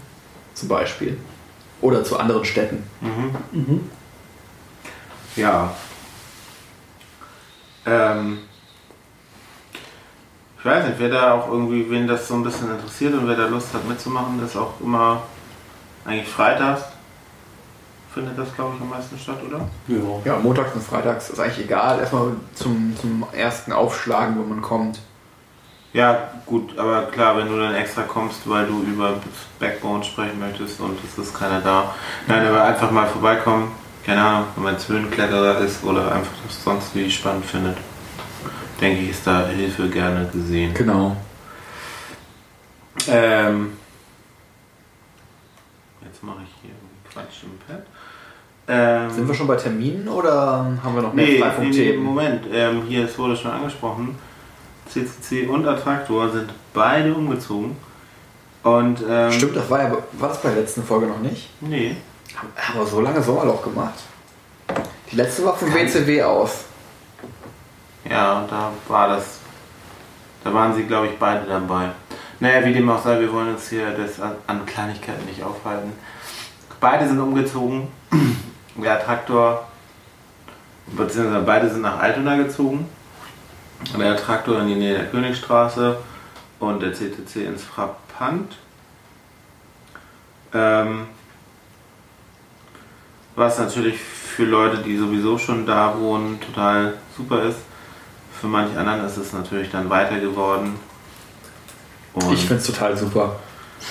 Zum 0.53 0.67
Beispiel. 0.67 1.17
Oder 1.81 2.03
zu 2.03 2.19
anderen 2.19 2.45
Städten. 2.45 2.83
Mhm. 3.01 3.35
Mhm. 3.51 3.89
Ja. 5.35 5.73
Ähm, 7.85 8.39
ich 10.59 10.65
weiß 10.65 10.87
nicht, 10.87 10.99
wer 10.99 11.09
da 11.09 11.33
auch 11.33 11.47
irgendwie, 11.47 11.89
wen 11.89 12.05
das 12.05 12.27
so 12.27 12.33
ein 12.33 12.43
bisschen 12.43 12.69
interessiert 12.69 13.13
und 13.13 13.27
wer 13.27 13.35
da 13.35 13.47
Lust 13.47 13.73
hat 13.73 13.87
mitzumachen, 13.87 14.43
ist 14.43 14.57
auch 14.57 14.73
immer 14.81 15.23
eigentlich 16.05 16.27
freitags. 16.27 16.81
Findet 18.13 18.37
das, 18.37 18.53
glaube 18.55 18.75
ich, 18.75 18.81
am 18.81 18.89
meisten 18.89 19.17
statt, 19.17 19.37
oder? 19.47 19.69
Ja. 19.87 20.33
Ja, 20.33 20.39
montags 20.39 20.73
und 20.73 20.83
freitags 20.83 21.29
ist 21.29 21.39
eigentlich 21.39 21.65
egal. 21.65 21.99
Erstmal 21.99 22.31
zum, 22.55 22.93
zum 22.99 23.25
ersten 23.31 23.71
Aufschlagen, 23.71 24.37
wo 24.37 24.43
man 24.43 24.61
kommt. 24.61 24.99
Ja, 25.91 26.29
gut, 26.45 26.77
aber 26.77 27.03
klar, 27.03 27.37
wenn 27.37 27.47
du 27.47 27.57
dann 27.57 27.73
extra 27.73 28.03
kommst, 28.03 28.47
weil 28.47 28.67
du 28.67 28.83
über 28.83 29.19
Backbone 29.59 30.03
sprechen 30.03 30.39
möchtest 30.39 30.79
und 30.79 30.97
es 31.03 31.17
ist 31.17 31.33
keiner 31.33 31.61
da. 31.61 31.95
Nein, 32.27 32.45
aber 32.45 32.63
einfach 32.63 32.91
mal 32.91 33.07
vorbeikommen. 33.07 33.71
Keine 34.05 34.23
Ahnung, 34.23 34.47
wenn 34.55 34.63
man 34.65 34.75
Höhenkletterer 34.77 35.59
ist 35.59 35.83
oder 35.83 36.11
einfach 36.11 36.31
das 36.45 36.63
sonst 36.63 36.95
wie 36.95 37.09
spannend 37.09 37.45
findet. 37.45 37.77
Denke 38.79 39.01
ich, 39.01 39.09
ist 39.09 39.25
da 39.25 39.47
Hilfe 39.47 39.89
gerne 39.89 40.29
gesehen. 40.31 40.73
Genau. 40.73 41.17
Ähm, 43.07 43.73
jetzt 46.03 46.23
mache 46.23 46.37
ich 46.43 46.61
hier 46.61 46.71
irgendwie 46.71 47.13
Quatsch 47.13 47.43
im 47.43 47.57
Pad. 47.67 47.85
Ähm, 48.67 49.09
Sind 49.11 49.27
wir 49.27 49.33
schon 49.33 49.47
bei 49.47 49.55
Terminen 49.55 50.07
oder 50.07 50.65
haben 50.83 50.95
wir 50.95 51.01
noch 51.01 51.13
mehr 51.13 51.25
Nee, 51.25 51.43
nee, 51.59 51.69
nee? 51.69 51.97
Moment. 51.97 52.45
Ähm, 52.53 52.83
hier, 52.87 53.05
es 53.05 53.17
wurde 53.17 53.35
schon 53.35 53.51
angesprochen. 53.51 54.15
CCC 54.89 55.47
und 55.47 55.67
Attraktor 55.67 56.31
sind 56.31 56.51
beide 56.73 57.13
umgezogen. 57.13 57.77
Und, 58.63 59.03
ähm, 59.07 59.31
Stimmt, 59.31 59.55
das 59.55 59.69
war 59.69 59.83
ja 59.83 59.91
war 59.91 60.29
bei 60.43 60.49
der 60.49 60.61
letzten 60.61 60.83
Folge 60.83 61.07
noch 61.07 61.19
nicht? 61.19 61.49
Nee. 61.61 61.95
Haben 62.35 62.79
wir 62.79 62.85
so 62.85 63.01
lange 63.01 63.21
Sommerloch 63.21 63.63
gemacht. 63.63 63.95
Die 65.11 65.15
letzte 65.15 65.45
war 65.45 65.55
vom 65.55 65.73
WCW 65.73 66.23
aus. 66.23 66.65
Ja, 68.09 68.39
und 68.39 68.51
da 68.51 68.71
war 68.87 69.09
das. 69.09 69.39
Da 70.43 70.53
waren 70.53 70.73
sie, 70.73 70.83
glaube 70.83 71.07
ich, 71.07 71.17
beide 71.17 71.45
dabei. 71.45 71.89
Naja, 72.39 72.65
wie 72.65 72.73
dem 72.73 72.89
auch 72.89 73.03
sei, 73.03 73.19
wir 73.19 73.31
wollen 73.33 73.49
uns 73.49 73.69
hier 73.69 73.91
das 73.91 74.19
an, 74.21 74.65
Kleinigkeiten 74.65 75.25
nicht 75.25 75.43
aufhalten. 75.43 75.91
Beide 76.79 77.07
sind 77.07 77.19
umgezogen. 77.19 77.87
Der 78.75 79.03
Traktor, 79.03 79.67
beziehungsweise 80.87 81.43
beide 81.45 81.69
sind 81.69 81.81
nach 81.81 81.99
Altona 81.99 82.37
gezogen. 82.37 82.87
Der 83.97 84.17
Traktor 84.17 84.59
in 84.59 84.67
die 84.67 84.75
Nähe 84.75 84.93
der 84.95 85.05
Königstraße 85.07 85.97
und 86.59 86.81
der 86.81 86.93
CTC 86.93 87.45
ins 87.45 87.63
Frappant. 87.63 88.57
Ähm, 90.53 91.07
was 93.35 93.57
natürlich 93.57 93.97
für 93.99 94.43
Leute, 94.45 94.79
die 94.83 94.97
sowieso 94.97 95.37
schon 95.37 95.65
da 95.65 95.97
wohnen, 95.97 96.39
total 96.41 96.95
super 97.15 97.43
ist. 97.43 97.59
Für 98.39 98.47
manch 98.47 98.75
anderen 98.77 99.05
ist 99.05 99.17
es 99.17 99.33
natürlich 99.33 99.69
dann 99.69 99.89
weiter 99.89 100.19
geworden. 100.19 100.75
Und 102.13 102.33
Ich 102.33 102.41
finde 102.41 102.55
es 102.57 102.65
total 102.67 102.97
super. 102.97 103.39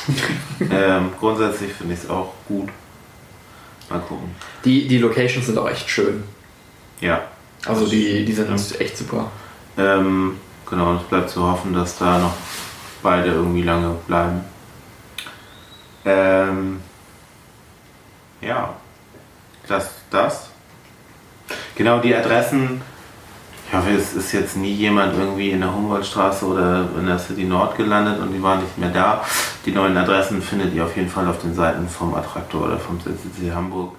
ähm, 0.70 1.12
grundsätzlich 1.18 1.72
finde 1.72 1.95
ich 1.95 2.01
es 2.01 2.11
auch 2.11 2.34
gut. 2.47 2.68
Mal 3.89 4.01
gucken. 4.01 4.34
Die, 4.64 4.86
die 4.86 4.99
Locations 4.99 5.47
sind 5.47 5.57
auch 5.57 5.68
echt 5.68 5.89
schön. 5.89 6.24
Ja. 7.01 7.22
Also 7.66 7.86
die, 7.86 8.24
die 8.24 8.32
sind 8.32 8.49
Ja. 8.51 8.78
echt 8.80 8.99
super. 8.99 9.30
Ähm, 9.79 10.39
genau, 10.68 10.97
es 10.97 11.03
bleibt 11.05 11.31
zu 11.31 11.49
hoffen, 11.49 11.72
dass 11.72 11.99
da 11.99 12.18
noch 12.18 12.35
beide 13.03 13.29
irgendwie 13.29 13.62
lange 13.62 13.95
bleiben. 14.07 14.45
Ähm, 16.05 16.81
ja, 18.41 18.74
das, 19.68 19.91
das. 20.11 20.51
Genau, 21.76 22.01
die 22.01 22.14
Adressen. 22.14 22.83
Ich 23.68 23.74
hoffe, 23.74 23.91
es 23.91 24.14
ist 24.14 24.33
jetzt 24.33 24.57
nie 24.57 24.72
jemand 24.72 25.14
irgendwie 25.14 25.51
in 25.51 25.61
der 25.61 25.72
Humboldtstraße 25.72 26.47
oder 26.47 26.89
in 26.99 27.07
der 27.07 27.18
City 27.18 27.45
Nord 27.45 27.76
gelandet 27.76 28.18
und 28.18 28.33
die 28.33 28.43
waren 28.43 28.62
nicht 28.62 28.79
mehr 28.79 28.89
da. 28.89 29.22
Die 29.66 29.72
neuen 29.72 29.97
Adressen 29.97 30.41
findet 30.41 30.72
ihr 30.72 30.85
auf 30.85 30.97
jeden 30.97 31.11
Fall 31.11 31.29
auf 31.29 31.39
den 31.41 31.55
Seiten 31.55 31.87
vom 31.87 32.14
Attraktor 32.14 32.64
oder 32.64 32.79
vom 32.79 32.99
CCC 32.99 33.53
Hamburg. 33.55 33.95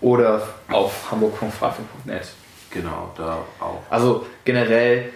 Oder 0.00 0.42
auf 0.68 1.10
hamburg.freifunk.net. 1.10 2.28
Genau, 2.76 3.10
da 3.16 3.38
auch. 3.58 3.80
Also 3.88 4.26
generell 4.44 5.10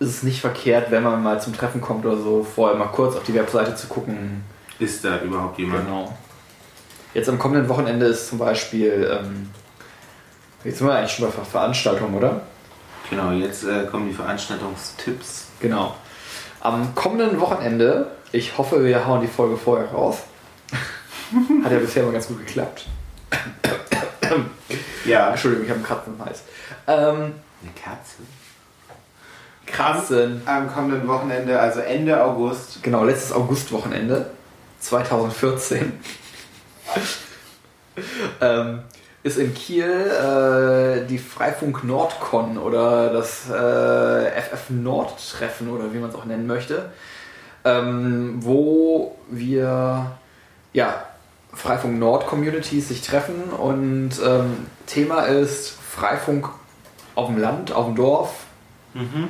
ist 0.00 0.08
es 0.08 0.22
nicht 0.24 0.40
verkehrt, 0.40 0.90
wenn 0.90 1.04
man 1.04 1.22
mal 1.22 1.40
zum 1.40 1.56
Treffen 1.56 1.80
kommt 1.80 2.04
oder 2.04 2.16
so, 2.16 2.42
vorher 2.42 2.76
mal 2.76 2.88
kurz 2.88 3.14
auf 3.14 3.22
die 3.22 3.34
Webseite 3.34 3.76
zu 3.76 3.86
gucken. 3.86 4.44
Ist 4.80 5.04
da 5.04 5.20
überhaupt 5.20 5.58
jemand? 5.58 5.86
Genau. 5.86 6.18
Jetzt 7.14 7.28
am 7.28 7.38
kommenden 7.38 7.68
Wochenende 7.68 8.06
ist 8.06 8.28
zum 8.28 8.38
Beispiel, 8.38 9.08
ähm, 9.08 9.50
jetzt 10.64 10.78
sind 10.78 10.88
wir 10.88 10.94
eigentlich 10.94 11.12
schon 11.12 11.26
bei 11.26 11.30
Ver 11.30 11.44
Veranstaltungen, 11.44 12.14
oder? 12.14 12.40
Genau, 13.08 13.30
jetzt 13.30 13.62
äh, 13.64 13.84
kommen 13.84 14.08
die 14.08 14.14
Veranstaltungstipps. 14.14 15.46
Genau. 15.60 15.94
Am 16.60 16.92
kommenden 16.96 17.38
Wochenende, 17.38 18.10
ich 18.32 18.58
hoffe, 18.58 18.84
wir 18.84 19.06
hauen 19.06 19.20
die 19.20 19.28
Folge 19.28 19.56
vorher 19.56 19.88
raus. 19.90 20.18
Hat 21.64 21.70
ja 21.70 21.78
bisher 21.78 22.02
immer 22.02 22.12
ganz 22.12 22.26
gut 22.26 22.44
geklappt. 22.44 22.86
Ja. 25.04 25.30
Entschuldigung, 25.30 25.64
ich 25.64 25.70
habe 25.70 25.78
einen 25.78 25.86
Kratzen 25.86 26.14
im 26.14 26.24
Hals. 26.24 26.42
Ähm, 26.86 27.34
Eine 27.62 27.72
Katze. 27.82 28.22
Kratzen. 29.66 30.42
Am 30.44 30.72
kommenden 30.72 31.06
Wochenende, 31.08 31.58
also 31.58 31.80
Ende 31.80 32.22
August. 32.22 32.82
Genau, 32.82 33.04
letztes 33.04 33.32
Augustwochenende 33.32 34.30
2014 34.80 35.92
ähm, 38.40 38.80
ist 39.22 39.38
in 39.38 39.54
Kiel 39.54 39.84
äh, 39.84 41.06
die 41.06 41.18
Freifunk 41.18 41.84
Nordcon 41.84 42.58
oder 42.58 43.12
das 43.12 43.48
äh, 43.48 44.40
FF 44.40 44.70
Nord 44.70 45.14
Treffen 45.30 45.70
oder 45.70 45.92
wie 45.92 45.98
man 45.98 46.10
es 46.10 46.16
auch 46.16 46.24
nennen 46.24 46.46
möchte, 46.46 46.90
ähm, 47.64 48.38
wo 48.40 49.16
wir 49.30 50.12
ja 50.72 51.06
Freifunk 51.52 51.98
Nord 51.98 52.26
Communities 52.26 52.88
sich 52.88 53.02
treffen 53.02 53.50
und 53.56 54.10
ähm, 54.24 54.66
Thema 54.86 55.22
ist 55.22 55.70
Freifunk 55.70 56.48
auf 57.14 57.26
dem 57.28 57.38
Land, 57.38 57.72
auf 57.72 57.86
dem 57.86 57.94
Dorf, 57.94 58.34
Mhm. 58.94 59.28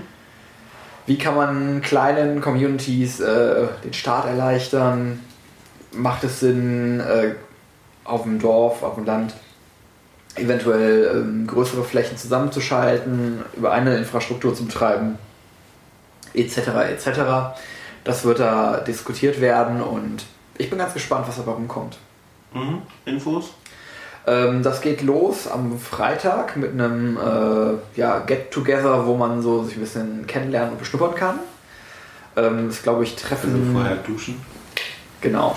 wie 1.07 1.18
kann 1.18 1.37
man 1.37 1.83
kleinen 1.83 2.41
Communities 2.41 3.20
äh, 3.20 3.68
den 3.85 3.93
Start 3.93 4.27
erleichtern? 4.27 5.20
Macht 5.93 6.25
es 6.25 6.41
Sinn, 6.41 6.99
äh, 7.01 7.35
auf 8.05 8.23
dem 8.25 8.41
Dorf, 8.41 8.83
auf 8.83 8.97
dem 8.97 9.05
Land 9.05 9.35
eventuell 10.35 11.12
ähm, 11.14 11.47
größere 11.47 11.85
Flächen 11.85 12.16
zusammenzuschalten, 12.16 13.43
über 13.57 13.70
eine 13.73 13.97
Infrastruktur 13.99 14.55
zu 14.55 14.64
betreiben, 14.64 15.18
etc. 16.35 16.57
etc. 16.91 17.57
Das 18.05 18.25
wird 18.25 18.41
da 18.41 18.79
diskutiert 18.79 19.41
werden 19.41 19.81
und 19.81 20.25
ich 20.59 20.70
bin 20.70 20.79
ganz 20.79 20.95
gespannt, 20.95 21.27
was 21.29 21.37
dabei 21.37 21.53
rumkommt. 21.53 21.99
Mhm. 22.55 22.82
Infos? 23.05 23.50
Ähm, 24.26 24.62
das 24.62 24.80
geht 24.80 25.03
los 25.03 25.48
am 25.48 25.78
Freitag 25.78 26.57
mit 26.57 26.72
einem 26.72 27.16
äh, 27.16 27.98
ja, 27.98 28.20
Get-Together, 28.20 29.07
wo 29.07 29.16
man 29.16 29.42
so 29.42 29.64
sich 29.64 29.76
ein 29.76 29.80
bisschen 29.80 30.26
kennenlernen 30.26 30.72
und 30.72 30.78
beschnuppern 30.78 31.14
kann. 31.14 31.38
Ähm, 32.36 32.68
das 32.68 32.82
glaube 32.82 33.03
ich 33.05 33.12
Also 33.14 33.26
Treffen. 33.26 33.72
vorher 33.72 33.96
duschen. 33.96 34.40
Genau. 35.20 35.57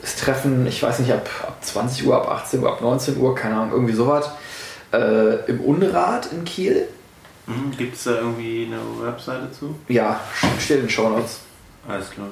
Das 0.00 0.16
Treffen, 0.16 0.64
ich 0.66 0.80
weiß 0.82 1.00
nicht, 1.00 1.12
ab, 1.12 1.28
ab 1.42 1.56
20 1.60 2.06
Uhr, 2.06 2.16
ab 2.16 2.30
18 2.30 2.62
Uhr, 2.62 2.70
ab 2.70 2.80
19 2.80 3.16
Uhr, 3.18 3.34
keine 3.34 3.56
Ahnung, 3.56 3.72
irgendwie 3.72 3.94
sowas. 3.94 4.30
Äh, 4.92 5.44
Im 5.50 5.60
Unrat 5.60 6.26
in 6.32 6.44
Kiel. 6.44 6.88
Mhm. 7.46 7.72
Gibt 7.76 7.96
es 7.96 8.04
da 8.04 8.12
irgendwie 8.12 8.66
eine 8.66 8.78
Webseite 9.04 9.50
zu? 9.50 9.74
Ja, 9.88 10.20
steht 10.60 10.76
in 10.78 10.82
den 10.84 10.90
Show 10.90 11.08
Notes. 11.08 11.40
Alles 11.88 12.10
klar. 12.10 12.28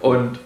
Und 0.00 0.38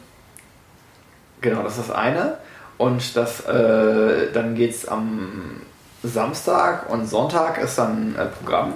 genau, 1.41 1.62
das 1.62 1.78
ist 1.78 1.88
das 1.88 1.97
eine. 1.97 2.38
Und 2.78 3.16
das, 3.16 3.47
äh, 3.47 4.32
dann 4.32 4.55
geht 4.55 4.70
es 4.70 4.88
am 4.88 5.61
Samstag 6.03 6.88
und 6.88 7.07
Sonntag 7.07 7.59
ist 7.59 7.76
dann 7.76 8.16
äh, 8.16 8.26
Programm 8.26 8.74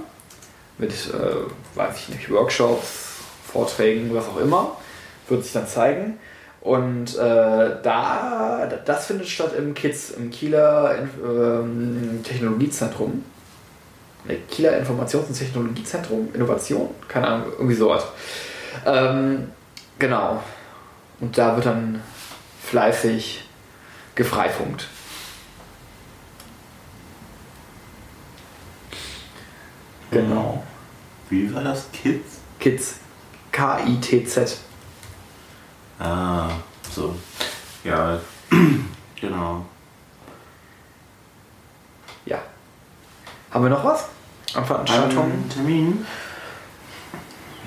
mit, 0.77 0.93
äh, 0.93 1.77
weiß 1.77 1.97
ich 1.97 2.09
nicht, 2.11 2.31
Workshops, 2.31 3.21
Vorträgen, 3.51 4.15
was 4.15 4.29
auch 4.29 4.39
immer. 4.39 4.77
Wird 5.29 5.43
sich 5.43 5.55
dann 5.55 5.67
zeigen. 5.67 6.19
Und 6.61 7.17
äh, 7.17 7.77
da, 7.83 8.69
das 8.85 9.07
findet 9.07 9.29
statt 9.29 9.53
im 9.57 9.75
KITS, 9.75 10.11
im 10.13 10.31
Kieler 10.31 10.97
ähm, 11.23 12.21
Technologiezentrum. 12.25 13.23
Ne, 14.25 14.39
Kieler 14.51 14.73
Informations- 14.79 15.29
und 15.29 15.39
Technologiezentrum, 15.39 16.31
Innovation, 16.33 16.91
keine 17.07 17.29
Ahnung, 17.29 17.47
irgendwie 17.53 17.75
sowas. 17.75 18.05
Ähm, 18.87 19.51
genau. 19.99 20.43
Und 21.21 21.37
da 21.37 21.55
wird 21.55 21.67
dann 21.67 22.03
fleißig 22.71 23.45
gefreifunkt. 24.15 24.89
Genau. 30.11 30.63
Wie 31.29 31.53
war 31.53 31.63
das? 31.63 31.91
Kids? 31.93 32.41
Kids. 32.59 32.95
K-I-T-Z. 33.51 34.59
Ah, 35.99 36.51
so. 36.91 37.15
Ja, 37.83 38.19
genau. 39.21 39.65
Ja. 42.27 42.39
Haben 43.51 43.65
wir 43.65 43.71
noch 43.71 43.85
was? 43.85 44.07
An 44.55 44.65
Veranstaltungen? 44.65 45.33
Ein 45.33 45.51
Termin? 45.51 46.07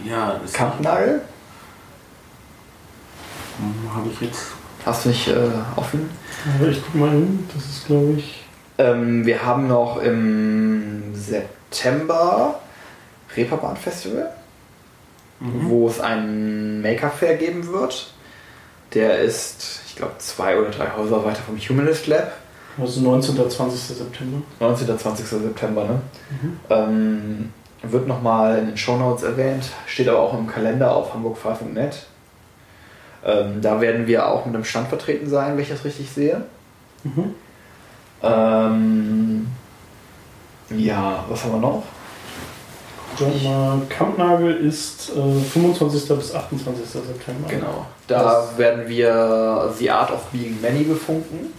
Ja, 0.04 0.40
das 0.42 0.54
Kampnagel? 0.54 1.22
habe 3.94 4.10
ich 4.10 4.22
jetzt. 4.22 4.57
Hast 4.88 5.06
du 5.06 5.10
nicht 5.10 5.28
äh, 5.28 5.36
offen? 5.76 6.10
Aber 6.60 6.70
ich 6.70 6.82
guck 6.84 6.96
mal 6.96 7.10
hin, 7.12 7.48
das 7.54 7.64
ist 7.66 7.86
glaube 7.88 8.14
ich. 8.18 8.44
Ähm, 8.78 9.26
wir 9.26 9.44
haben 9.46 9.68
noch 9.68 10.02
im 10.02 11.14
September 11.14 12.60
Reeperbahn 13.36 13.76
Festival, 13.76 14.30
Mhm. 15.40 15.70
wo 15.70 15.88
es 15.88 16.00
einen 16.00 16.82
Maker 16.82 17.10
Fair 17.12 17.36
geben 17.36 17.68
wird. 17.68 18.12
Der 18.94 19.20
ist, 19.20 19.82
ich 19.88 19.96
glaube, 19.98 20.14
zwei 20.20 20.58
oder 20.58 20.70
drei 20.70 20.88
Häuser 20.96 21.24
weiter 21.26 21.42
vom 21.46 21.58
Humanist 21.60 22.08
Lab. 22.08 22.32
Also 22.80 23.02
19. 23.02 23.38
oder 23.38 23.50
20. 23.50 23.98
September. 23.98 24.42
19. 24.60 24.88
oder 24.88 24.98
20. 24.98 25.26
September, 25.28 25.84
ne? 25.84 26.02
Mhm. 26.42 26.60
Ähm, 26.70 27.54
wird 27.84 28.08
nochmal 28.08 28.58
in 28.60 28.68
den 28.68 28.78
Shownotes 28.78 29.24
erwähnt, 29.24 29.66
steht 29.86 30.08
aber 30.08 30.20
auch 30.20 30.34
im 30.38 30.48
Kalender 30.48 30.96
auf 30.96 31.14
hamburgfrei.net. 31.14 32.06
Ähm, 33.28 33.62
da 33.62 33.82
werden 33.82 34.08
wir 34.08 34.26
auch 34.26 34.46
mit 34.46 34.56
einem 34.56 34.64
Stand 34.64 34.88
vertreten 34.88 35.30
sein, 35.30 35.56
wenn 35.56 35.64
ich 35.64 35.70
das 35.70 35.84
richtig 35.84 36.10
sehe. 36.10 36.44
Mhm. 37.04 37.36
Ähm, 38.24 39.48
ja, 40.70 41.26
was 41.28 41.44
haben 41.44 41.52
wir 41.52 41.60
noch? 41.60 41.84
Kampnagel 43.90 44.56
ist 44.56 45.10
äh, 45.10 45.42
25. 45.42 46.18
bis 46.18 46.34
28. 46.34 46.86
September. 46.88 47.50
Genau. 47.50 47.86
Da 48.08 48.48
werden 48.58 48.88
wir 48.88 49.74
The 49.78 49.92
Art 49.92 50.12
of 50.12 50.26
Being 50.28 50.62
Many 50.62 50.84
befunken. 50.84 51.52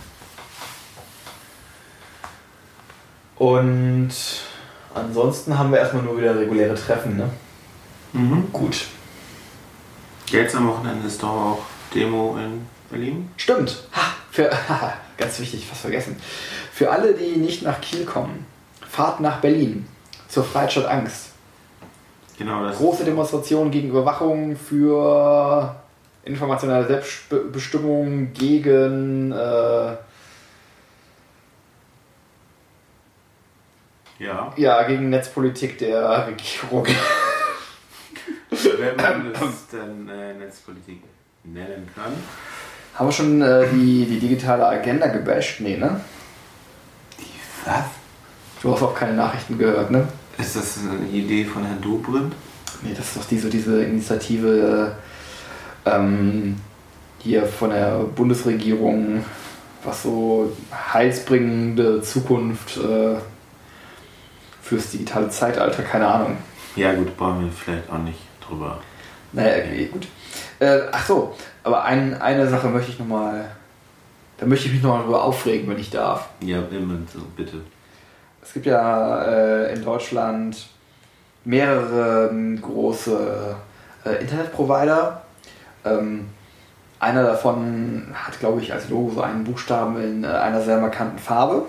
Und 3.36 4.10
ansonsten 4.94 5.58
haben 5.58 5.70
wir 5.70 5.80
erstmal 5.80 6.02
nur 6.02 6.18
wieder 6.18 6.38
reguläre 6.38 6.74
Treffen, 6.74 7.16
ne? 7.16 7.30
Mhm. 8.12 8.52
Gut. 8.52 8.86
Jetzt 10.30 10.54
am 10.54 10.68
Wochenende 10.68 11.06
ist 11.06 11.22
doch 11.22 11.28
auch 11.28 11.58
Demo 11.94 12.36
in 12.36 12.66
Berlin. 12.90 13.30
Stimmt. 13.36 13.84
Ha, 13.94 14.14
für, 14.30 14.50
haha, 14.50 14.94
ganz 15.16 15.38
wichtig, 15.40 15.66
fast 15.66 15.82
vergessen. 15.82 16.16
Für 16.72 16.90
alle, 16.90 17.14
die 17.14 17.36
nicht 17.36 17.62
nach 17.62 17.80
Kiel 17.80 18.04
kommen, 18.04 18.46
fahrt 18.88 19.20
nach 19.20 19.40
Berlin 19.40 19.86
zur 20.28 20.44
Freistadt 20.44 20.86
Angst. 20.86 21.30
Genau, 22.38 22.62
das 22.64 22.76
Große 22.76 23.04
Demonstration 23.04 23.70
gegen 23.70 23.88
Überwachung 23.88 24.56
für 24.56 25.74
informationelle 26.24 26.86
Selbstbestimmung 26.86 28.32
gegen 28.32 29.32
äh, 29.32 29.96
Ja, 34.18 34.52
ja 34.56 34.82
gegen 34.82 35.10
Netzpolitik 35.10 35.78
der 35.78 36.26
Regierung. 36.26 36.86
wenn 38.51 38.96
man 38.96 39.32
das 39.32 39.66
dann 39.70 40.09
äh, 40.09 40.34
Netzpolitik 40.34 41.03
nennen 41.44 41.88
kann. 41.94 42.12
Haben 42.94 43.09
wir 43.09 43.12
schon 43.12 43.42
äh, 43.42 43.66
die, 43.72 44.07
die 44.07 44.18
digitale 44.18 44.66
Agenda 44.66 45.07
gebasht? 45.07 45.61
Nee, 45.61 45.76
ne? 45.76 46.01
Was? 47.64 47.84
Du 48.61 48.72
hast 48.72 48.82
auch 48.82 48.94
keine 48.94 49.14
Nachrichten 49.14 49.57
gehört, 49.59 49.90
ne? 49.90 50.09
Ist 50.38 50.57
das 50.57 50.78
eine 50.78 51.09
Idee 51.09 51.44
von 51.44 51.64
Herrn 51.64 51.80
Dobrindt? 51.80 52.34
Nee, 52.82 52.94
das 52.96 53.09
ist 53.09 53.16
doch 53.16 53.24
diese, 53.24 53.51
diese 53.51 53.84
Initiative 53.84 54.96
ähm, 55.84 56.57
hier 57.18 57.46
von 57.46 57.70
der 57.70 57.99
Bundesregierung, 58.01 59.24
was 59.84 60.03
so 60.03 60.53
heilsbringende 60.92 62.03
Zukunft 62.03 62.78
äh, 62.78 63.16
fürs 64.62 64.90
digitale 64.90 65.30
Zeitalter, 65.30 65.82
keine 65.82 66.07
Ahnung. 66.07 66.36
Ja 66.76 66.94
gut, 66.94 67.16
brauchen 67.16 67.44
wir 67.44 67.53
vielleicht 67.53 67.90
auch 67.90 67.99
nicht 67.99 68.27
drüber. 68.49 68.78
Naja, 69.32 69.64
okay, 69.64 69.86
gut. 69.86 70.07
Äh, 70.59 70.80
ach 70.90 71.07
so, 71.07 71.34
aber 71.62 71.84
ein, 71.84 72.20
eine 72.20 72.49
Sache 72.49 72.68
möchte 72.68 72.90
ich 72.90 72.99
nochmal, 72.99 73.44
da 74.38 74.46
möchte 74.46 74.66
ich 74.66 74.74
mich 74.74 74.82
nochmal 74.82 75.03
drüber 75.03 75.22
aufregen, 75.22 75.68
wenn 75.68 75.78
ich 75.78 75.90
darf. 75.90 76.28
Ja, 76.40 76.59
immer 76.70 76.94
so, 77.12 77.20
bitte. 77.36 77.59
Es 78.42 78.53
gibt 78.53 78.66
ja 78.66 79.22
äh, 79.24 79.74
in 79.74 79.84
Deutschland 79.84 80.68
mehrere 81.44 82.28
ähm, 82.30 82.61
große 82.61 83.57
äh, 84.05 84.22
Internetprovider. 84.22 85.22
Ähm, 85.84 86.28
einer 87.01 87.22
davon 87.22 88.09
hat, 88.14 88.40
glaube 88.40 88.61
ich, 88.61 88.72
als 88.72 88.88
Logo 88.88 89.12
so 89.14 89.22
einen 89.22 89.44
Buchstaben 89.44 90.03
in 90.03 90.24
äh, 90.24 90.28
einer 90.28 90.61
sehr 90.62 90.78
markanten 90.78 91.18
Farbe. 91.18 91.66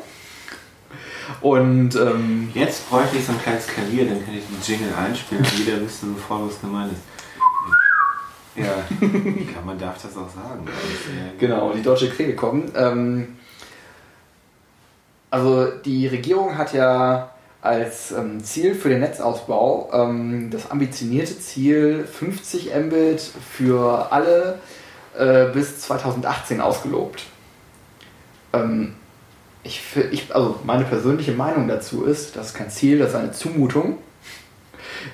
Und 1.41 1.95
ähm, 1.95 2.51
Jetzt 2.53 2.89
bräuchte 2.89 3.17
ich 3.17 3.25
so 3.25 3.31
ein 3.31 3.41
kleines 3.41 3.67
Klavier, 3.67 4.05
dann 4.05 4.23
könnte 4.23 4.39
ich 4.39 4.45
den 4.45 4.61
Jingle 4.75 4.93
einspielen 4.95 5.43
und 5.43 5.59
jeder 5.59 5.81
wüsste 5.81 6.07
sofort, 6.07 6.49
was 6.49 6.61
gemeint 6.61 6.91
ist. 6.91 7.01
Ja, 8.55 8.83
kann, 8.99 9.65
man 9.65 9.77
darf 9.79 10.01
das 10.01 10.17
auch 10.17 10.29
sagen. 10.29 10.67
Genau, 11.37 11.71
die 11.71 11.81
Deutsche 11.81 12.09
Telekom. 12.09 12.65
Ähm, 12.75 13.37
also 15.29 15.67
die 15.85 16.07
Regierung 16.07 16.57
hat 16.57 16.73
ja 16.73 17.31
als 17.61 18.11
ähm, 18.11 18.43
Ziel 18.43 18.73
für 18.73 18.89
den 18.89 19.01
Netzausbau 19.01 19.89
ähm, 19.93 20.49
das 20.49 20.71
ambitionierte 20.71 21.37
Ziel 21.39 22.05
50 22.05 22.71
Mbit 22.73 23.21
für 23.21 24.11
alle 24.11 24.59
äh, 25.17 25.45
bis 25.51 25.79
2018 25.81 26.61
ausgelobt. 26.61 27.23
Ähm, 28.53 28.95
ich, 29.63 29.81
ich, 30.11 30.33
also 30.33 30.59
meine 30.63 30.85
persönliche 30.85 31.33
Meinung 31.33 31.67
dazu 31.67 32.05
ist, 32.05 32.35
das 32.35 32.47
ist 32.47 32.53
kein 32.53 32.69
Ziel, 32.69 32.99
das 32.99 33.09
ist 33.09 33.15
eine 33.15 33.31
Zumutung. 33.31 33.97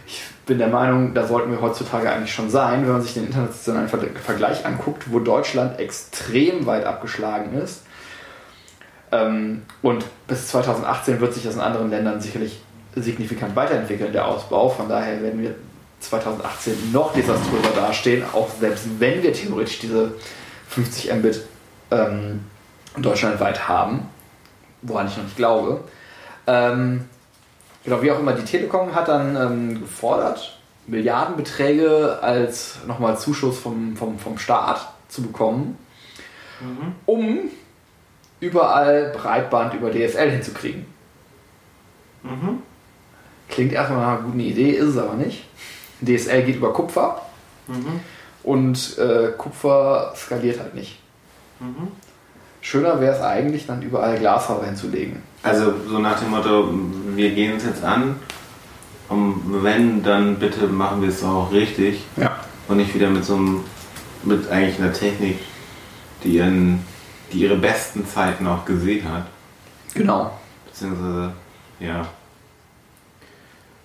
Ich 0.05 0.23
bin 0.45 0.59
der 0.59 0.67
Meinung, 0.67 1.13
da 1.13 1.27
sollten 1.27 1.51
wir 1.51 1.61
heutzutage 1.61 2.11
eigentlich 2.11 2.33
schon 2.33 2.49
sein, 2.49 2.83
wenn 2.85 2.93
man 2.93 3.01
sich 3.01 3.15
den 3.15 3.25
internationalen 3.25 3.87
Ver- 3.89 3.99
Vergleich 4.23 4.65
anguckt, 4.65 5.11
wo 5.11 5.19
Deutschland 5.19 5.79
extrem 5.79 6.65
weit 6.67 6.85
abgeschlagen 6.85 7.57
ist. 7.57 7.83
Ähm, 9.11 9.63
und 9.81 10.05
bis 10.27 10.47
2018 10.49 11.19
wird 11.19 11.33
sich 11.33 11.43
das 11.43 11.55
in 11.55 11.61
anderen 11.61 11.89
Ländern 11.89 12.21
sicherlich 12.21 12.61
signifikant 12.95 13.55
weiterentwickeln, 13.55 14.13
der 14.13 14.27
Ausbau. 14.27 14.69
Von 14.69 14.87
daher 14.87 15.21
werden 15.21 15.41
wir 15.41 15.55
2018 15.99 16.91
noch 16.91 17.13
desaströser 17.13 17.71
dastehen, 17.75 18.23
auch 18.33 18.49
selbst 18.59 18.85
wenn 18.99 19.23
wir 19.23 19.33
theoretisch 19.33 19.79
diese 19.79 20.13
50 20.69 21.13
Mbit 21.13 21.41
ähm, 21.91 22.41
deutschlandweit 22.97 23.67
haben, 23.67 24.07
woran 24.87 25.07
ich 25.07 25.17
noch 25.17 25.23
nicht 25.25 25.35
glaube. 25.37 25.81
Ähm, 26.47 27.05
genau, 27.83 28.01
wie 28.01 28.11
auch 28.11 28.19
immer, 28.19 28.33
die 28.33 28.43
Telekom 28.45 28.93
hat 28.95 29.07
dann 29.07 29.35
ähm, 29.35 29.79
gefordert, 29.81 30.57
Milliardenbeträge 30.87 32.19
als 32.21 32.77
nochmal 32.87 33.17
Zuschuss 33.17 33.57
vom, 33.57 33.95
vom, 33.97 34.19
vom 34.19 34.37
Staat 34.37 34.87
zu 35.09 35.21
bekommen, 35.23 35.77
Mhm. 36.61 36.93
um 37.05 37.39
überall 38.39 39.11
Breitband 39.11 39.73
über 39.73 39.91
DSL 39.91 40.31
hinzukriegen. 40.31 40.85
Mhm. 42.23 42.59
Klingt 43.49 43.73
erstmal 43.73 43.99
nach 43.99 44.07
einer 44.13 44.21
guten 44.21 44.39
Idee, 44.39 44.71
ist 44.71 44.89
es 44.89 44.97
aber 44.97 45.15
nicht. 45.15 45.43
DSL 46.01 46.43
geht 46.43 46.55
über 46.57 46.71
Kupfer 46.73 47.21
Mhm. 47.67 47.99
und 48.43 48.97
äh, 48.97 49.31
Kupfer 49.37 50.13
skaliert 50.15 50.59
halt 50.59 50.75
nicht. 50.75 50.99
Mhm. 51.59 51.87
Schöner 52.65 52.99
wäre 52.99 53.15
es 53.15 53.21
eigentlich, 53.21 53.67
dann 53.67 53.83
überall 53.83 54.17
Glasfaser 54.17 54.65
hinzulegen. 54.65 55.21
Also 55.43 55.71
so 55.87 55.99
nach 55.99 56.19
dem 56.19 56.31
Motto, 56.31 56.73
wir 57.15 57.29
gehen 57.29 57.57
es 57.57 57.63
jetzt 57.63 57.83
an. 57.83 58.15
Und 59.07 59.63
wenn, 59.63 60.01
dann 60.01 60.39
bitte 60.39 60.65
machen 60.65 60.99
wir 61.03 61.09
es 61.09 61.23
auch 61.23 61.51
richtig. 61.51 62.01
Ja. 62.17 62.35
Und 62.67 62.77
nicht 62.77 62.91
wieder 62.95 63.11
mit 63.11 63.23
so 63.23 63.35
einem, 63.35 63.63
mit 64.23 64.49
eigentlich 64.49 64.79
einer 64.79 64.91
Technik, 64.91 65.37
die, 66.23 66.37
ihren, 66.37 66.83
die 67.31 67.43
ihre 67.43 67.55
besten 67.55 68.03
Zeiten 68.07 68.47
auch 68.47 68.65
gesehen 68.65 69.07
hat. 69.13 69.27
Genau. 69.93 70.31
Beziehungsweise, 70.65 71.33
ja. 71.79 72.07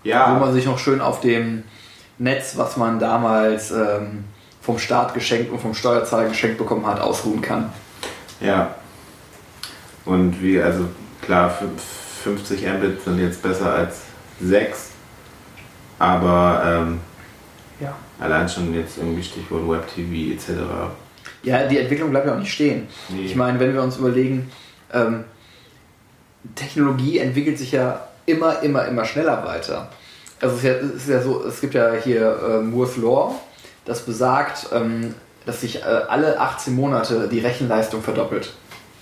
Wo 0.03 0.09
Ja, 0.09 0.39
man 0.41 0.55
sich 0.55 0.65
noch 0.65 0.79
schön 0.79 1.03
auf 1.03 1.21
dem 1.21 1.65
Netz, 2.17 2.57
was 2.57 2.79
man 2.79 2.99
damals 2.99 3.73
ähm, 3.73 4.25
vom 4.63 4.79
Staat 4.79 5.13
geschenkt 5.13 5.53
und 5.53 5.61
vom 5.61 5.75
Steuerzahler 5.75 6.31
geschenkt 6.31 6.57
bekommen 6.57 6.87
hat, 6.87 6.99
ausruhen 6.99 7.43
kann. 7.43 7.71
Ja. 8.41 8.75
Und 10.05 10.41
wie, 10.43 10.61
also 10.61 10.87
klar, 11.23 11.51
fünf- 11.51 11.83
50 12.25 12.63
Mbit 12.67 13.03
sind 13.05 13.19
jetzt 13.19 13.43
besser 13.43 13.73
als 13.75 14.03
6. 14.41 14.91
Aber 15.99 16.63
ähm, 16.65 17.01
Ja. 17.81 17.95
allein 18.19 18.49
schon 18.49 18.75
jetzt 18.75 18.99
irgendwie 18.99 19.23
Stichwort 19.23 19.69
Web-TV 19.69 20.35
etc. 20.35 20.61
Ja, 21.43 21.67
die 21.67 21.79
Entwicklung 21.79 22.11
bleibt 22.11 22.27
ja 22.27 22.35
auch 22.35 22.39
nicht 22.39 22.53
stehen. 22.53 22.89
Nee. 23.09 23.25
Ich 23.25 23.37
meine, 23.37 23.59
wenn 23.61 23.73
wir 23.73 23.83
uns 23.83 23.97
überlegen, 23.97 24.51
ähm, 24.93 25.25
Technologie 26.55 27.19
entwickelt 27.19 27.59
sich 27.59 27.73
ja 27.73 28.07
immer, 28.27 28.63
immer, 28.63 28.87
immer 28.87 29.05
schneller 29.05 29.45
weiter. 29.45 29.91
Also 30.41 30.57
es 30.57 30.63
ist 30.63 30.67
ja, 30.69 30.73
es 30.75 30.95
ist 31.03 31.09
ja 31.09 31.23
so, 31.23 31.45
es 31.47 31.61
gibt 31.61 31.75
ja 31.75 31.93
hier 31.95 32.39
äh, 32.49 32.63
Moore's 32.63 32.97
Law, 32.97 33.35
das 33.85 34.01
besagt, 34.05 34.67
ähm, 34.73 35.15
dass 35.47 35.61
sich 35.61 35.83
äh, 35.83 35.85
alle 36.09 36.39
18 36.39 36.75
Monate 36.75 37.29
die 37.29 37.41
Rechenleistung 37.41 38.03
verdoppelt. 38.03 38.53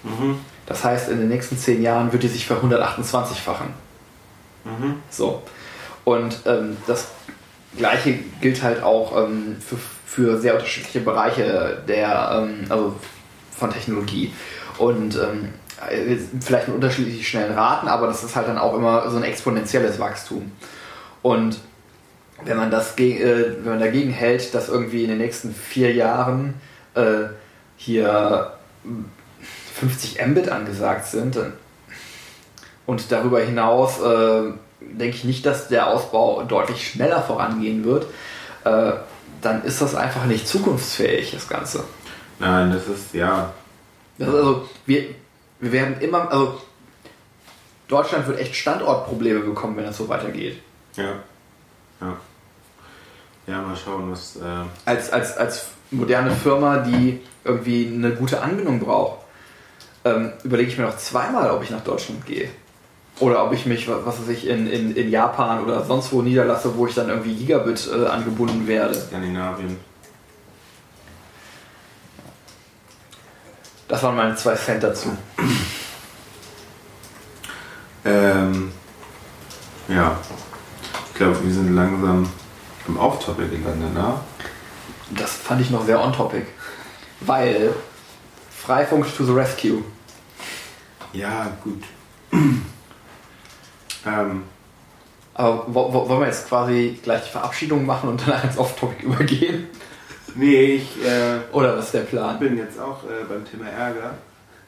Mhm. 0.02 0.38
Das 0.66 0.84
heißt, 0.84 1.08
in 1.08 1.18
den 1.18 1.28
nächsten 1.28 1.56
10 1.56 1.82
Jahren 1.82 2.12
wird 2.12 2.22
die 2.22 2.28
sich 2.28 2.46
ver 2.46 2.62
128-fachen. 2.62 3.68
Mhm. 4.64 4.96
So. 5.10 5.42
Und 6.04 6.40
ähm, 6.46 6.76
das 6.86 7.08
gleiche 7.76 8.18
gilt 8.40 8.62
halt 8.62 8.82
auch 8.82 9.16
ähm, 9.24 9.56
für, 9.60 9.76
für 10.06 10.38
sehr 10.38 10.54
unterschiedliche 10.54 11.00
Bereiche 11.00 11.82
der, 11.86 12.42
ähm, 12.42 12.66
also 12.68 12.94
von 13.56 13.70
Technologie. 13.70 14.32
Und 14.78 15.16
ähm, 15.16 15.54
äh, 15.90 16.16
vielleicht 16.40 16.68
in 16.68 16.74
unterschiedlich 16.74 17.26
schnellen 17.28 17.54
Raten, 17.54 17.88
aber 17.88 18.06
das 18.06 18.24
ist 18.24 18.36
halt 18.36 18.48
dann 18.48 18.58
auch 18.58 18.74
immer 18.74 19.10
so 19.10 19.16
ein 19.16 19.24
exponentielles 19.24 19.98
Wachstum. 19.98 20.52
Und 21.22 21.58
wenn 22.44 22.56
man 22.56 22.70
das 22.70 22.98
äh, 22.98 23.56
wenn 23.62 23.72
man 23.72 23.80
dagegen 23.80 24.10
hält, 24.10 24.54
dass 24.54 24.68
irgendwie 24.68 25.04
in 25.04 25.10
den 25.10 25.18
nächsten 25.18 25.54
vier 25.54 25.92
Jahren 25.92 26.54
äh, 26.94 27.24
hier 27.76 28.52
50 29.74 30.24
Mbit 30.26 30.48
angesagt 30.48 31.06
sind, 31.06 31.38
und 32.88 33.12
darüber 33.12 33.40
hinaus 33.40 34.00
äh, 34.00 34.52
denke 34.80 35.14
ich 35.14 35.24
nicht, 35.24 35.44
dass 35.44 35.68
der 35.68 35.88
Ausbau 35.88 36.42
deutlich 36.44 36.88
schneller 36.88 37.22
vorangehen 37.22 37.84
wird. 37.84 38.06
Äh, 38.64 38.92
dann 39.42 39.62
ist 39.64 39.82
das 39.82 39.94
einfach 39.94 40.24
nicht 40.24 40.48
zukunftsfähig, 40.48 41.32
das 41.32 41.46
Ganze. 41.48 41.84
Nein, 42.38 42.72
das 42.72 42.88
ist, 42.88 43.12
ja, 43.12 43.52
Das 44.16 44.28
ist 44.28 44.34
also, 44.34 44.68
wir, 44.86 45.04
wir 45.60 45.72
werden 45.72 46.00
immer, 46.00 46.32
also 46.32 46.62
Deutschland 47.88 48.26
wird 48.26 48.38
echt 48.40 48.56
Standortprobleme 48.56 49.40
bekommen, 49.40 49.76
wenn 49.76 49.84
das 49.84 49.98
so 49.98 50.08
weitergeht. 50.08 50.58
ja, 50.96 51.12
ja. 52.00 52.16
Ja, 53.48 53.62
mal 53.62 53.74
schauen, 53.74 54.10
was, 54.10 54.36
äh, 54.36 54.64
Als, 54.84 55.10
als, 55.10 55.36
als 55.38 55.66
moderne 55.90 56.30
Firma, 56.30 56.78
die 56.78 57.20
irgendwie 57.44 57.90
eine 57.92 58.14
gute 58.14 58.42
Anbindung 58.42 58.78
braucht, 58.78 59.20
ähm, 60.04 60.32
überlege 60.44 60.70
ich 60.70 60.76
mir 60.76 60.84
noch 60.84 60.98
zweimal, 60.98 61.50
ob 61.50 61.62
ich 61.62 61.70
nach 61.70 61.82
Deutschland 61.82 62.26
gehe. 62.26 62.50
Oder 63.20 63.44
ob 63.44 63.52
ich 63.54 63.64
mich, 63.64 63.88
was 63.88 64.20
weiß 64.20 64.28
ich, 64.28 64.46
in, 64.46 64.66
in, 64.68 64.94
in 64.94 65.10
Japan 65.10 65.64
oder 65.64 65.82
sonst 65.82 66.12
wo 66.12 66.20
niederlasse, 66.20 66.76
wo 66.76 66.86
ich 66.86 66.94
dann 66.94 67.08
irgendwie 67.08 67.34
Gigabit 67.34 67.88
äh, 67.90 68.06
angebunden 68.06 68.66
werde. 68.66 68.94
Skandinavien. 68.94 69.76
Das 73.88 74.02
waren 74.02 74.14
meine 74.14 74.36
zwei 74.36 74.54
Cent 74.54 74.82
dazu. 74.82 75.16
Ähm, 78.04 78.70
ja, 79.88 80.16
ich 81.08 81.14
glaube, 81.14 81.42
wir 81.42 81.52
sind 81.52 81.74
langsam 81.74 82.30
im 82.88 82.96
Off-Topic 82.98 83.48
gelandet, 83.48 83.94
ne? 83.94 84.14
Das 85.10 85.32
fand 85.32 85.60
ich 85.60 85.70
noch 85.70 85.84
sehr 85.84 86.00
on-topic. 86.02 86.46
Weil 87.20 87.72
Freifunk 88.50 89.06
to 89.16 89.24
the 89.24 89.32
rescue. 89.32 89.82
Ja, 91.12 91.46
gut. 91.64 91.82
ähm, 94.06 94.44
Aber 95.34 95.64
wo, 95.68 95.92
wo, 95.92 96.08
wollen 96.08 96.20
wir 96.20 96.26
jetzt 96.26 96.48
quasi 96.48 96.98
gleich 97.02 97.24
die 97.24 97.30
Verabschiedung 97.30 97.86
machen 97.86 98.10
und 98.10 98.22
danach 98.26 98.44
ins 98.44 98.58
Off-Topic 98.58 99.04
übergehen? 99.06 99.68
nee, 100.34 100.74
ich 100.76 101.04
äh, 101.04 101.38
Oder 101.52 101.76
was 101.78 101.86
ist 101.86 101.94
der 101.94 102.00
Plan? 102.00 102.38
bin 102.38 102.58
jetzt 102.58 102.78
auch 102.78 103.02
äh, 103.04 103.24
beim 103.28 103.44
Thema 103.44 103.68
Ärger. 103.68 104.14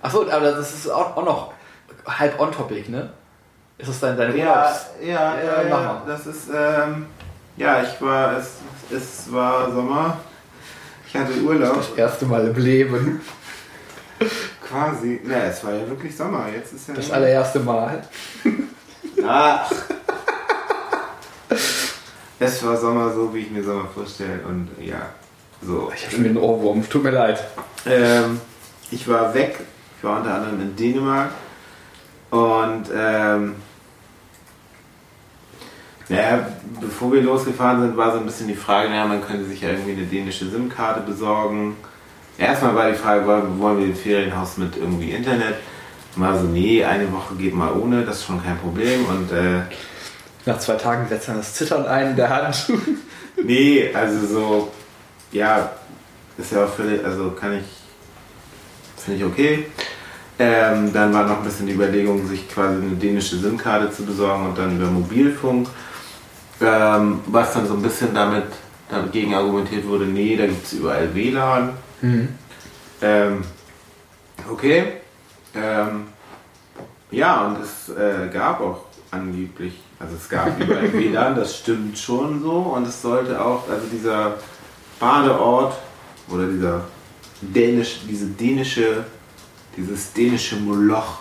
Achso, 0.02 0.22
aber 0.30 0.52
das 0.52 0.72
ist 0.72 0.88
auch, 0.90 1.16
auch 1.16 1.24
noch 1.24 1.52
halb 2.06 2.40
on-topic, 2.40 2.88
ne? 2.88 3.10
Ist 3.76 3.88
das 3.90 4.00
dann 4.00 4.16
deine 4.16 4.36
Ja, 4.36 4.62
Urlaubs... 4.62 4.86
ja, 5.02 5.08
Ja, 5.08 5.62
ja, 5.62 5.68
mach 5.68 5.80
ja, 5.82 5.92
mal. 5.92 6.02
das 6.06 6.26
ist, 6.26 6.48
ähm, 6.54 7.06
ja, 7.60 7.82
ich 7.82 8.00
war, 8.00 8.38
es, 8.38 8.54
es 8.90 9.30
war 9.30 9.70
Sommer. 9.70 10.18
Ich 11.06 11.14
hatte 11.14 11.34
Urlaub. 11.42 11.76
Das 11.76 11.90
erste 11.90 12.24
Mal 12.24 12.46
im 12.46 12.56
Leben. 12.56 13.20
Quasi, 14.66 15.20
ne, 15.22 15.44
es 15.44 15.62
war 15.62 15.74
ja 15.74 15.86
wirklich 15.86 16.16
Sommer. 16.16 16.46
Jetzt 16.54 16.72
ist 16.72 16.88
ja. 16.88 16.94
Das 16.94 17.10
allererste 17.10 17.60
Mal. 17.60 18.02
Ach. 19.26 19.70
Es 22.38 22.64
war 22.64 22.78
Sommer 22.78 23.12
so, 23.12 23.34
wie 23.34 23.40
ich 23.40 23.50
mir 23.50 23.62
Sommer 23.62 23.88
vorstelle. 23.94 24.40
Und 24.48 24.70
ja, 24.80 25.10
so. 25.60 25.92
Ich 25.94 26.06
habe 26.06 26.16
schon 26.16 26.24
einen 26.24 26.38
Ohrwurm, 26.38 26.88
tut 26.88 27.02
mir 27.02 27.10
leid. 27.10 27.44
Ähm, 27.84 28.40
ich 28.90 29.06
war 29.06 29.34
weg. 29.34 29.58
Ich 29.98 30.04
war 30.04 30.16
unter 30.16 30.34
anderem 30.34 30.62
in 30.62 30.76
Dänemark. 30.76 31.32
Und 32.30 32.84
ähm, 32.94 33.56
naja, 36.10 36.44
bevor 36.80 37.12
wir 37.12 37.22
losgefahren 37.22 37.82
sind, 37.82 37.96
war 37.96 38.12
so 38.12 38.18
ein 38.18 38.26
bisschen 38.26 38.48
die 38.48 38.54
Frage, 38.54 38.90
naja, 38.90 39.06
man 39.06 39.24
könnte 39.24 39.44
sich 39.44 39.60
ja 39.60 39.70
irgendwie 39.70 39.92
eine 39.92 40.02
dänische 40.02 40.50
SIM-Karte 40.50 41.02
besorgen. 41.02 41.76
Erstmal 42.36 42.74
war 42.74 42.90
die 42.90 42.96
Frage, 42.96 43.24
wollen 43.26 43.78
wir 43.78 43.86
ein 43.86 43.94
Ferienhaus 43.94 44.56
mit 44.56 44.76
irgendwie 44.76 45.12
Internet? 45.12 45.54
War 46.16 46.36
so, 46.36 46.46
nee, 46.48 46.84
eine 46.84 47.12
Woche 47.12 47.36
geht 47.36 47.54
mal 47.54 47.72
ohne, 47.72 48.04
das 48.04 48.16
ist 48.16 48.24
schon 48.24 48.42
kein 48.42 48.58
Problem. 48.58 49.04
Und 49.06 49.30
äh, 49.30 49.60
Nach 50.46 50.58
zwei 50.58 50.74
Tagen 50.74 51.06
setzt 51.08 51.28
dann 51.28 51.36
das 51.36 51.54
Zittern 51.54 51.86
ein 51.86 52.10
in 52.10 52.16
der 52.16 52.28
Hand. 52.28 52.72
Nee, 53.42 53.90
also 53.94 54.26
so, 54.26 54.72
ja, 55.32 55.70
ist 56.36 56.52
ja 56.52 56.64
auch 56.64 56.68
völlig, 56.68 57.02
also 57.02 57.30
kann 57.30 57.54
ich, 57.54 57.64
finde 59.02 59.18
ich 59.18 59.24
okay. 59.24 59.66
Ähm, 60.38 60.92
dann 60.92 61.14
war 61.14 61.26
noch 61.26 61.38
ein 61.38 61.44
bisschen 61.44 61.66
die 61.66 61.72
Überlegung, 61.72 62.26
sich 62.26 62.50
quasi 62.50 62.82
eine 62.82 62.96
dänische 62.96 63.36
SIM-Karte 63.38 63.90
zu 63.92 64.04
besorgen 64.04 64.46
und 64.46 64.58
dann 64.58 64.76
über 64.76 64.90
Mobilfunk. 64.90 65.68
Ähm, 66.60 67.20
was 67.26 67.54
dann 67.54 67.66
so 67.66 67.74
ein 67.74 67.82
bisschen 67.82 68.14
damit 68.14 68.44
dagegen 68.90 69.34
argumentiert 69.34 69.86
wurde, 69.86 70.04
nee, 70.04 70.36
da 70.36 70.46
gibt 70.46 70.64
es 70.64 70.74
überall 70.74 71.14
WLAN. 71.14 71.72
Mhm. 72.02 72.28
Ähm, 73.00 73.44
okay. 74.50 74.84
Ähm, 75.54 76.08
ja, 77.10 77.46
und 77.46 77.62
es 77.62 77.88
äh, 77.88 78.28
gab 78.32 78.60
auch 78.60 78.84
angeblich, 79.10 79.80
also 79.98 80.16
es 80.16 80.28
gab 80.28 80.60
überall 80.60 80.92
WLAN, 80.92 81.34
das 81.34 81.56
stimmt 81.56 81.98
schon 81.98 82.42
so. 82.42 82.52
Und 82.52 82.86
es 82.86 83.00
sollte 83.00 83.42
auch, 83.42 83.68
also 83.68 83.86
dieser 83.90 84.34
Badeort 84.98 85.78
oder 86.28 86.46
dieser 86.46 86.84
dänisch, 87.40 88.00
diese 88.08 88.26
dänische, 88.26 89.04
dieses 89.76 90.12
dänische 90.12 90.56
Moloch 90.56 91.20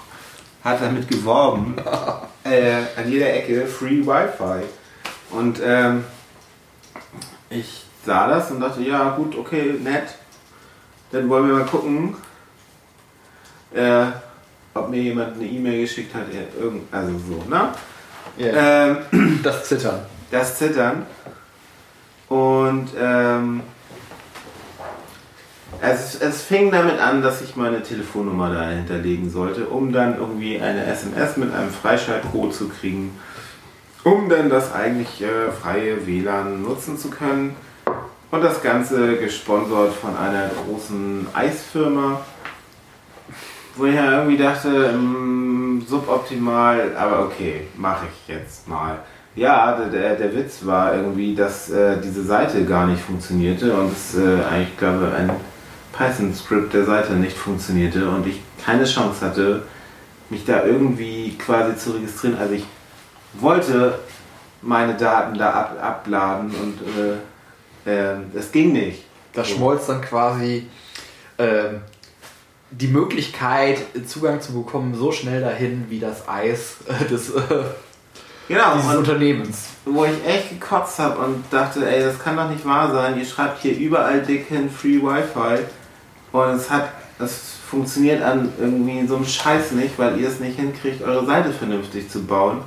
hat 0.64 0.82
damit 0.82 1.08
geworben. 1.08 1.76
äh, 2.44 2.82
an 2.96 3.10
jeder 3.10 3.34
Ecke 3.34 3.66
Free 3.66 4.06
Wi-Fi. 4.06 4.64
Und 5.32 5.60
ähm, 5.64 6.04
ich 7.50 7.84
sah 8.06 8.28
das 8.28 8.52
und 8.52 8.60
dachte, 8.60 8.82
ja 8.82 9.10
gut, 9.12 9.38
okay, 9.38 9.76
nett. 9.82 10.16
Dann 11.12 11.30
wollen 11.30 11.48
wir 11.48 11.56
mal 11.56 11.66
gucken, 11.66 12.16
äh, 13.74 14.06
ob 14.74 14.90
mir 14.90 15.02
jemand 15.02 15.36
eine 15.36 15.46
E-Mail 15.46 15.82
geschickt 15.82 16.14
hat, 16.14 16.26
irgend, 16.60 16.94
also 16.94 17.12
so, 17.18 17.50
ne? 17.50 17.70
Ja. 18.38 18.88
Ähm, 19.12 19.40
Das 19.44 19.66
Zittern. 19.66 20.06
das 20.32 20.58
Zittern. 20.58 21.06
Und 22.28 22.90
ähm, 23.00 23.62
Es, 25.82 26.20
es 26.20 26.42
fing 26.42 26.72
damit 26.72 27.00
an, 27.00 27.22
dass 27.22 27.42
ich 27.42 27.56
meine 27.56 27.82
Telefonnummer 27.82 28.54
da 28.54 28.70
hinterlegen 28.70 29.30
sollte, 29.30 29.66
um 29.68 29.92
dann 29.94 30.18
irgendwie 30.18 30.60
eine 30.60 30.86
SMS 30.86 31.38
mit 31.38 31.54
einem 31.54 31.72
Freischaltcode 31.72 32.54
zu 32.54 32.70
kriegen, 32.70 33.18
um 34.10 34.30
dann 34.30 34.50
das 34.50 34.74
eigentlich 34.74 35.22
äh, 35.22 35.52
freie 35.52 36.06
WLAN 36.06 36.64
nutzen 36.64 36.98
zu 36.98 37.10
können. 37.10 37.56
Und 38.32 38.44
das 38.44 38.62
Ganze 38.62 39.18
gesponsert 39.18 39.94
von 39.94 40.16
einer 40.16 40.50
großen 40.50 41.28
Eisfirma, 41.34 42.22
wo 43.76 43.86
ich 43.86 43.96
ja 43.96 44.20
irgendwie 44.20 44.38
dachte, 44.38 44.92
ähm, 44.94 45.84
suboptimal, 45.88 46.96
aber 46.96 47.26
okay, 47.26 47.68
mache 47.76 48.06
ich 48.06 48.36
jetzt 48.36 48.68
mal. 48.68 49.00
Ja, 49.36 49.78
der, 49.78 49.88
der, 49.88 50.16
der 50.16 50.36
Witz 50.36 50.66
war 50.66 50.96
irgendwie, 50.96 51.34
dass 51.34 51.70
äh, 51.70 51.98
diese 52.04 52.24
Seite 52.24 52.66
gar 52.66 52.86
nicht 52.88 53.02
funktionierte 53.02 53.74
und 53.74 53.92
es 53.92 54.16
äh, 54.16 54.44
eigentlich, 54.52 54.78
glaube 54.78 55.12
ein 55.18 55.32
Python-Script 55.94 56.74
der 56.74 56.86
Seite 56.86 57.14
nicht 57.14 57.38
funktionierte 57.38 58.10
und 58.10 58.28
ich 58.28 58.42
keine 58.64 58.86
Chance 58.86 59.26
hatte, 59.26 59.64
mich 60.30 60.46
da 60.46 60.66
irgendwie 60.66 61.36
quasi 61.38 61.76
zu 61.78 61.92
registrieren. 61.92 62.38
Also 62.38 62.54
ich 62.54 62.66
wollte 63.34 64.00
meine 64.62 64.96
Daten 64.96 65.38
da 65.38 65.52
ab, 65.52 65.78
abladen 65.82 66.52
und 66.52 66.80
äh, 67.88 68.14
äh, 68.14 68.18
es 68.36 68.52
ging 68.52 68.74
nicht. 68.74 69.04
Da 69.34 69.44
schmolz 69.44 69.86
dann 69.86 70.02
quasi 70.02 70.68
ähm, 71.38 71.82
die 72.72 72.88
Möglichkeit, 72.88 73.80
Zugang 74.08 74.42
zu 74.42 74.54
bekommen, 74.54 74.96
so 74.96 75.12
schnell 75.12 75.42
dahin 75.42 75.86
wie 75.90 76.00
das 76.00 76.28
Eis 76.28 76.78
äh, 76.88 77.06
des, 77.06 77.30
äh, 77.30 77.40
Genau, 78.48 78.76
dieses 78.76 78.96
Unternehmens. 78.96 79.68
wo 79.86 80.06
ich 80.06 80.26
echt 80.26 80.50
gekotzt 80.50 80.98
habe 80.98 81.20
und 81.20 81.44
dachte, 81.52 81.88
ey, 81.88 82.04
das 82.04 82.18
kann 82.18 82.36
doch 82.36 82.50
nicht 82.50 82.66
wahr 82.66 82.92
sein. 82.92 83.18
Ihr 83.18 83.26
schreibt 83.26 83.62
hier 83.62 83.78
überall 83.78 84.22
dick 84.22 84.48
hin 84.48 84.70
Free 84.70 85.00
Wi-Fi 85.02 85.64
und 86.32 86.50
es 86.56 86.70
hat, 86.70 86.90
es 87.20 87.58
funktioniert 87.70 88.24
an 88.24 88.52
irgendwie 88.60 89.06
so 89.06 89.18
einem 89.18 89.26
Scheiß 89.26 89.72
nicht, 89.74 89.98
weil 90.00 90.20
ihr 90.20 90.28
es 90.28 90.40
nicht 90.40 90.58
hinkriegt, 90.60 91.04
eure 91.04 91.26
Seite 91.28 91.52
vernünftig 91.52 92.10
zu 92.10 92.24
bauen. 92.24 92.62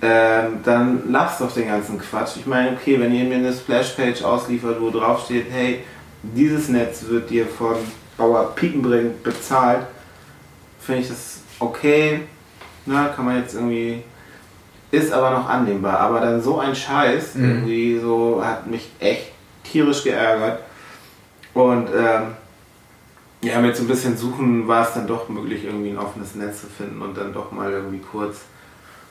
Ähm, 0.00 0.60
dann 0.64 1.10
lasst 1.10 1.40
doch 1.40 1.52
den 1.52 1.66
ganzen 1.68 1.98
Quatsch. 1.98 2.36
Ich 2.36 2.46
meine, 2.46 2.72
okay, 2.72 3.00
wenn 3.00 3.12
ihr 3.12 3.24
mir 3.24 3.36
eine 3.36 3.52
Splashpage 3.52 4.22
ausliefert, 4.22 4.80
wo 4.80 4.90
drauf 4.90 5.24
steht, 5.24 5.46
hey, 5.50 5.80
dieses 6.22 6.68
Netz 6.68 7.04
wird 7.08 7.30
dir 7.30 7.46
von 7.46 7.76
Bauer 8.16 8.54
Piepenbrink 8.54 9.22
bezahlt, 9.22 9.86
finde 10.80 11.02
ich 11.02 11.08
das 11.08 11.40
okay. 11.58 12.20
Na, 12.86 13.08
kann 13.08 13.24
man 13.24 13.38
jetzt 13.38 13.54
irgendwie 13.54 14.02
ist 14.90 15.12
aber 15.12 15.30
noch 15.30 15.48
annehmbar. 15.48 16.00
Aber 16.00 16.20
dann 16.20 16.40
so 16.40 16.58
ein 16.58 16.74
Scheiß, 16.74 17.34
Mhm. 17.34 17.44
irgendwie 17.44 17.98
so, 17.98 18.42
hat 18.42 18.66
mich 18.66 18.90
echt 19.00 19.32
tierisch 19.64 20.02
geärgert. 20.04 20.60
Und 21.54 21.88
ähm, 21.94 22.22
ja, 23.42 23.60
mit 23.60 23.76
so 23.76 23.82
ein 23.84 23.88
bisschen 23.88 24.16
Suchen 24.16 24.66
war 24.66 24.86
es 24.86 24.94
dann 24.94 25.06
doch 25.06 25.28
möglich, 25.28 25.64
irgendwie 25.64 25.90
ein 25.90 25.98
offenes 25.98 26.34
Netz 26.34 26.62
zu 26.62 26.66
finden 26.68 27.02
und 27.02 27.16
dann 27.16 27.32
doch 27.32 27.52
mal 27.52 27.70
irgendwie 27.70 27.98
kurz 28.00 28.38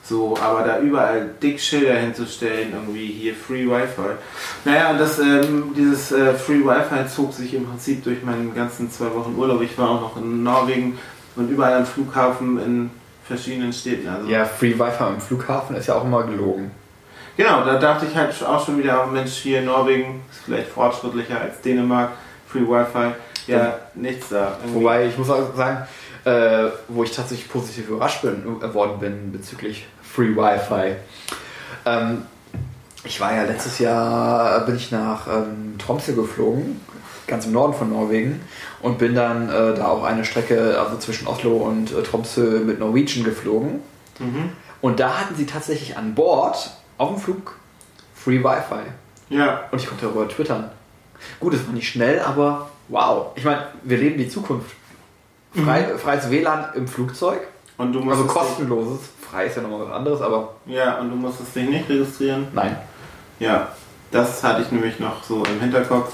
so, 0.08 0.36
aber 0.40 0.62
da 0.62 0.78
überall 0.80 1.30
dick 1.42 1.60
Schilder 1.60 1.94
hinzustellen, 1.94 2.72
irgendwie 2.72 3.06
hier 3.06 3.34
Free 3.34 3.66
Wi-Fi. 3.66 4.16
Naja, 4.64 4.90
und 4.90 4.98
das, 4.98 5.18
ähm, 5.18 5.74
dieses 5.76 6.12
äh, 6.12 6.34
Free 6.34 6.64
Wi-Fi 6.64 7.06
zog 7.14 7.34
sich 7.34 7.52
im 7.54 7.66
Prinzip 7.66 8.02
durch 8.04 8.22
meinen 8.22 8.54
ganzen 8.54 8.90
zwei 8.90 9.12
Wochen 9.14 9.34
Urlaub. 9.36 9.60
Ich 9.60 9.76
war 9.76 9.90
auch 9.90 10.00
noch 10.00 10.16
in 10.16 10.42
Norwegen 10.42 10.98
und 11.36 11.50
überall 11.50 11.74
am 11.74 11.86
Flughafen 11.86 12.58
in 12.58 12.90
verschiedenen 13.26 13.72
Städten. 13.72 14.08
Also 14.08 14.28
Ja, 14.28 14.44
Free 14.46 14.78
Wi-Fi 14.78 15.04
am 15.04 15.20
Flughafen 15.20 15.76
ist 15.76 15.88
ja 15.88 15.94
auch 15.96 16.04
immer 16.04 16.24
gelogen. 16.24 16.70
Genau, 17.36 17.64
da 17.64 17.78
dachte 17.78 18.06
ich 18.06 18.16
halt 18.16 18.34
auch 18.42 18.64
schon 18.64 18.78
wieder, 18.78 19.06
Mensch, 19.06 19.32
hier 19.32 19.62
Norwegen 19.62 20.22
ist 20.30 20.40
vielleicht 20.44 20.68
fortschrittlicher 20.68 21.40
als 21.40 21.60
Dänemark, 21.60 22.12
Free 22.48 22.62
Wi-Fi. 22.62 23.12
Ja, 23.46 23.78
nichts 23.94 24.30
da. 24.30 24.56
Irgendwie. 24.60 24.80
Wobei 24.80 25.06
ich 25.06 25.16
muss 25.16 25.30
auch 25.30 25.54
sagen, 25.54 25.86
äh, 26.24 26.70
wo 26.88 27.04
ich 27.04 27.14
tatsächlich 27.14 27.48
positiv 27.50 27.88
überrascht 27.88 28.22
bin, 28.22 28.42
äh, 28.60 28.74
worden 28.74 28.98
bin 28.98 29.32
bezüglich 29.32 29.86
Free 30.18 30.34
Wi-Fi. 30.34 30.96
Ähm, 31.86 32.22
ich 33.04 33.20
war 33.20 33.36
ja 33.36 33.44
letztes 33.44 33.78
Jahr, 33.78 34.66
bin 34.66 34.74
ich 34.74 34.90
nach 34.90 35.28
ähm, 35.28 35.76
Tromsø 35.78 36.12
geflogen, 36.12 36.80
ganz 37.28 37.46
im 37.46 37.52
Norden 37.52 37.72
von 37.72 37.90
Norwegen, 37.90 38.40
und 38.82 38.98
bin 38.98 39.14
dann 39.14 39.48
äh, 39.48 39.74
da 39.74 39.86
auch 39.86 40.02
eine 40.02 40.24
Strecke, 40.24 40.76
also 40.80 40.98
zwischen 40.98 41.28
Oslo 41.28 41.58
und 41.58 41.92
äh, 41.92 42.02
Tromsø 42.02 42.64
mit 42.64 42.80
Norwegian 42.80 43.24
geflogen. 43.24 43.78
Mhm. 44.18 44.50
Und 44.80 44.98
da 44.98 45.20
hatten 45.20 45.36
sie 45.36 45.46
tatsächlich 45.46 45.96
an 45.96 46.16
Bord 46.16 46.68
auf 46.96 47.10
dem 47.10 47.18
Flug 47.18 47.54
Free 48.12 48.42
Wi-Fi. 48.42 48.90
Ja, 49.30 49.66
Und 49.70 49.80
ich 49.80 49.86
konnte 49.86 50.06
darüber 50.06 50.28
twittern. 50.28 50.72
Gut, 51.38 51.54
es 51.54 51.64
war 51.64 51.74
nicht 51.74 51.88
schnell, 51.88 52.18
aber 52.18 52.70
wow. 52.88 53.28
Ich 53.36 53.44
meine, 53.44 53.68
wir 53.84 53.98
leben 53.98 54.18
die 54.18 54.28
Zukunft. 54.28 54.72
Frei, 55.52 55.96
Freies 55.96 56.28
WLAN 56.28 56.70
im 56.74 56.88
Flugzeug, 56.88 57.38
und 57.76 57.92
du 57.92 58.00
also 58.00 58.24
musstest 58.24 58.34
kostenloses. 58.34 59.00
Frei 59.30 59.46
ist 59.46 59.56
ja 59.56 59.62
nochmal 59.62 59.86
was 59.86 59.94
anderes, 59.94 60.20
aber 60.20 60.54
ja, 60.66 60.98
und 60.98 61.10
du 61.10 61.16
musstest 61.16 61.54
dich 61.54 61.68
nicht 61.68 61.88
registrieren. 61.88 62.48
nein. 62.52 62.76
Ja, 63.40 63.68
das 64.10 64.42
hatte 64.42 64.62
ich 64.62 64.72
nämlich 64.72 64.98
noch 64.98 65.22
so 65.22 65.44
im 65.44 65.60
Hinterkopf 65.60 66.12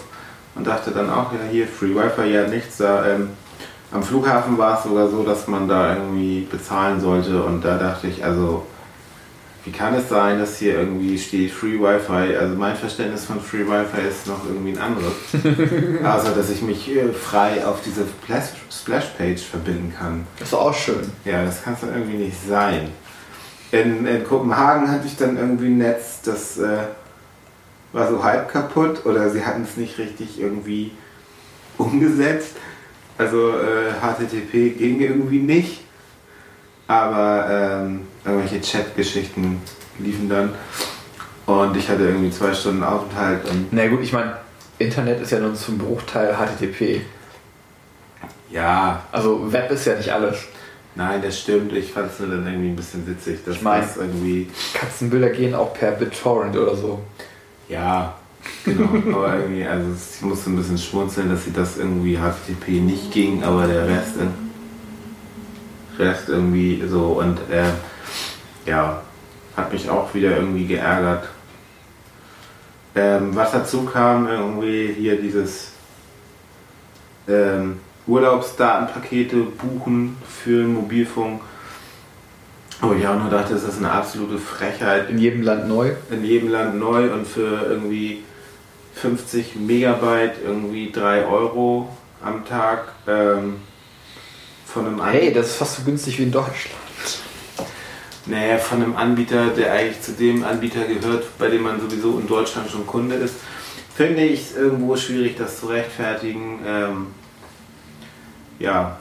und 0.57 0.67
dachte 0.67 0.91
dann 0.91 1.09
auch, 1.09 1.33
ja, 1.33 1.39
hier 1.51 1.67
Free 1.67 1.95
Wi-Fi, 1.95 2.29
ja, 2.31 2.47
nichts 2.47 2.77
da. 2.77 3.07
Ähm, 3.07 3.31
am 3.93 4.03
Flughafen 4.03 4.59
war 4.59 4.77
es 4.77 4.85
sogar 4.85 5.09
so, 5.09 5.23
dass 5.23 5.47
man 5.49 5.67
da 5.69 5.95
irgendwie 5.95 6.47
bezahlen 6.51 7.01
sollte 7.01 7.43
und 7.43 7.65
da 7.65 7.79
dachte 7.79 8.09
ich, 8.09 8.23
also, 8.23 8.67
wie 9.65 9.71
kann 9.71 9.95
es 9.95 10.11
sein, 10.11 10.39
dass 10.39 10.59
hier 10.59 10.75
irgendwie 10.79 11.19
steht 11.19 11.51
Free 11.51 11.79
Wi-Fi? 11.81 12.37
Also 12.37 12.55
mein 12.57 12.77
Verständnis 12.77 13.25
von 13.25 13.41
Free 13.41 13.67
Wi-Fi 13.67 14.07
ist 14.07 14.27
noch 14.27 14.45
irgendwie 14.47 14.73
ein 14.73 14.79
anderes. 14.79 15.15
also, 16.05 16.33
dass 16.35 16.51
ich 16.51 16.61
mich 16.61 16.95
äh, 16.95 17.11
frei 17.15 17.65
auf 17.65 17.81
diese 17.83 18.03
Splash- 18.03 18.53
Splash-Page 18.71 19.41
verbinden 19.43 19.95
kann. 19.99 20.27
Das 20.39 20.49
ist 20.49 20.55
auch 20.55 20.75
schön. 20.75 21.11
Ja, 21.25 21.43
das 21.43 21.63
kann 21.63 21.73
es 21.73 21.81
doch 21.81 21.89
irgendwie 21.89 22.19
nicht 22.19 22.37
sein. 22.47 22.91
In, 23.75 24.07
in 24.07 24.23
Kopenhagen 24.25 24.89
hatte 24.89 25.09
ich 25.09 25.17
dann 25.17 25.37
irgendwie 25.37 25.67
ein 25.67 25.79
Netz, 25.79 26.21
das 26.23 26.59
äh, 26.59 26.85
war 27.93 28.09
so 28.09 28.23
halb 28.23 28.49
kaputt 28.49 29.05
oder 29.05 29.29
sie 29.31 29.45
hatten 29.45 29.65
es 29.65 29.77
nicht 29.77 29.99
richtig 29.99 30.41
irgendwie 30.41 30.93
umgesetzt. 31.77 32.57
Also 33.19 33.51
äh, 33.51 33.93
HTTP 34.01 34.79
ging 34.79 35.01
irgendwie 35.01 35.41
nicht, 35.41 35.81
aber 36.87 37.49
ähm, 37.51 38.03
irgendwelche 38.25 38.61
Chat-Geschichten 38.61 39.61
liefen 39.99 40.29
dann 40.29 40.55
und 41.47 41.77
ich 41.77 41.89
hatte 41.89 42.05
irgendwie 42.05 42.31
zwei 42.31 42.55
Stunden 42.55 42.85
Aufenthalt 42.85 43.41
Na 43.73 43.89
gut, 43.89 44.03
ich 44.03 44.13
meine, 44.13 44.37
Internet 44.79 45.21
ist 45.21 45.33
ja 45.33 45.41
nur 45.41 45.55
zum 45.55 45.79
Bruchteil 45.79 46.37
HTTP. 46.37 47.03
ja, 48.51 49.03
Also 49.11 49.53
Web 49.53 49.71
ist 49.73 49.85
ja 49.85 49.97
nicht 49.97 50.13
alles. 50.13 50.37
Nein, 50.95 51.23
das 51.23 51.39
stimmt. 51.41 51.73
Ich 51.73 51.93
fand 51.93 52.11
es 52.13 52.21
nur 52.21 52.29
dann 52.31 52.47
irgendwie 52.47 52.69
ein 52.69 52.77
bisschen 52.77 53.07
witzig, 53.07 53.41
dass 53.45 53.57
Ich 53.57 53.63
mein- 53.63 53.81
das 53.83 53.97
irgendwie 53.97 54.49
Katzenbilder 54.75 55.31
gehen 55.31 55.55
auch 55.55 55.73
per 55.75 55.93
BitTorrent 55.93 56.57
oder 56.57 56.77
so. 56.77 57.01
Ja, 57.69 58.15
genau. 58.65 58.89
aber 59.17 59.39
irgendwie, 59.39 59.65
also 59.65 59.87
ich 60.17 60.23
musste 60.23 60.51
ein 60.51 60.57
bisschen 60.57 60.79
schmunzeln, 60.79 61.31
dass 61.31 61.45
sie 61.45 61.53
das 61.53 61.79
irgendwie 61.79 62.17
HTTP 62.19 62.81
nicht 62.81 63.11
ging, 63.13 63.43
aber 63.43 63.67
der 63.67 63.87
Rest, 63.87 64.15
Rest 65.99 66.29
irgendwie 66.29 66.83
so 66.89 67.21
und 67.21 67.39
äh, 67.51 67.71
ja, 68.67 69.03
hat 69.57 69.73
mich 69.73 69.89
auch 69.89 70.13
wieder 70.15 70.37
irgendwie 70.37 70.67
geärgert. 70.67 71.29
Ähm, 72.97 73.35
was 73.35 73.53
dazu 73.53 73.85
kam, 73.85 74.27
irgendwie 74.29 74.93
hier 74.97 75.21
dieses 75.21 75.73
ähm, 77.29 77.79
Urlaubsdatenpakete 78.07 79.37
buchen 79.37 80.17
für 80.29 80.65
Mobilfunk. 80.67 81.41
Wo 82.81 82.93
ich 82.93 83.07
auch 83.07 83.19
nur 83.19 83.31
dachte, 83.31 83.55
das 83.55 83.63
ist 83.65 83.79
eine 83.79 83.91
absolute 83.93 84.39
Frechheit 84.39 85.09
In 85.09 85.19
jedem 85.19 85.43
Land 85.43 85.69
neu. 85.69 85.93
in 86.11 86.25
jedem 86.25 86.51
Land 86.51 86.79
neu 86.79 87.13
und 87.13 87.27
für 87.27 87.67
irgendwie 87.69 88.23
50 88.95 89.57
Megabyte 89.57 90.35
irgendwie 90.45 90.91
3 90.93 91.25
Euro 91.27 91.89
am 92.23 92.45
Tag 92.45 92.89
ähm, 93.07 93.57
von 94.67 94.87
einem 94.87 95.03
Hey, 95.05 95.21
Anbieter. 95.21 95.41
das 95.41 95.51
ist 95.51 95.57
fast 95.57 95.77
so 95.77 95.83
günstig 95.85 96.19
wie 96.19 96.25
in 96.25 96.33
Deutschland. 96.33 96.75
Naja, 98.27 98.57
von 98.59 98.83
einem 98.83 98.97
Anbieter, 98.97 99.49
der 99.49 99.73
eigentlich 99.73 100.01
zu 100.01 100.13
dem 100.13 100.45
Anbieter 100.45 100.85
gehört, 100.85 101.25
bei 101.39 101.49
dem 101.49 101.63
man 101.63 101.81
sowieso 101.81 102.19
in 102.19 102.27
Deutschland 102.27 102.71
schon 102.71 102.87
Kunde 102.87 103.17
ist, 103.17 103.35
finde 103.95 104.23
ich 104.25 104.41
es 104.51 104.57
irgendwo 104.57 104.97
schwierig, 104.97 105.37
das 105.37 105.61
zu 105.61 105.67
rechtfertigen. 105.67 106.61
Ähm, 106.67 107.07
ja, 108.59 108.97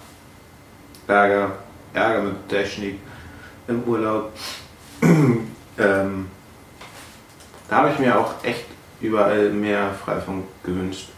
Ärger, 1.07 1.51
Ärger 1.93 2.21
mit 2.23 2.49
Technik 2.49 2.99
im 3.67 3.83
Urlaub. 3.83 4.31
ähm, 5.01 6.27
da 7.69 7.75
habe 7.77 7.89
ich 7.91 7.99
mir 7.99 8.17
auch 8.19 8.33
echt 8.43 8.65
überall 9.01 9.49
mehr 9.49 9.91
Freifunk 9.93 10.45
gewünscht. 10.63 11.09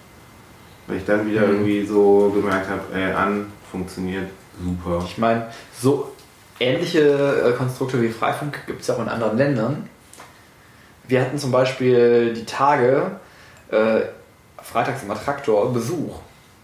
Weil 0.87 0.97
ich 0.97 1.05
dann 1.05 1.25
wieder 1.27 1.41
Mhm. 1.41 1.53
irgendwie 1.53 1.85
so 1.85 2.31
gemerkt 2.33 2.69
habe, 2.69 2.81
ey, 2.93 3.11
an, 3.11 3.51
funktioniert 3.71 4.29
super. 4.63 5.03
Ich 5.05 5.17
meine, 5.17 5.47
so 5.79 6.11
ähnliche 6.59 7.01
äh, 7.01 7.51
Konstrukte 7.57 8.01
wie 8.01 8.09
Freifunk 8.09 8.65
gibt 8.67 8.81
es 8.81 8.87
ja 8.87 8.95
auch 8.95 9.01
in 9.01 9.09
anderen 9.09 9.37
Ländern. 9.37 9.89
Wir 11.07 11.21
hatten 11.21 11.37
zum 11.37 11.51
Beispiel 11.51 12.33
die 12.33 12.45
Tage 12.45 13.19
äh, 13.69 14.01
freitags 14.61 15.03
im 15.03 15.11
Attraktor 15.11 15.71
Besuch. 15.73 16.19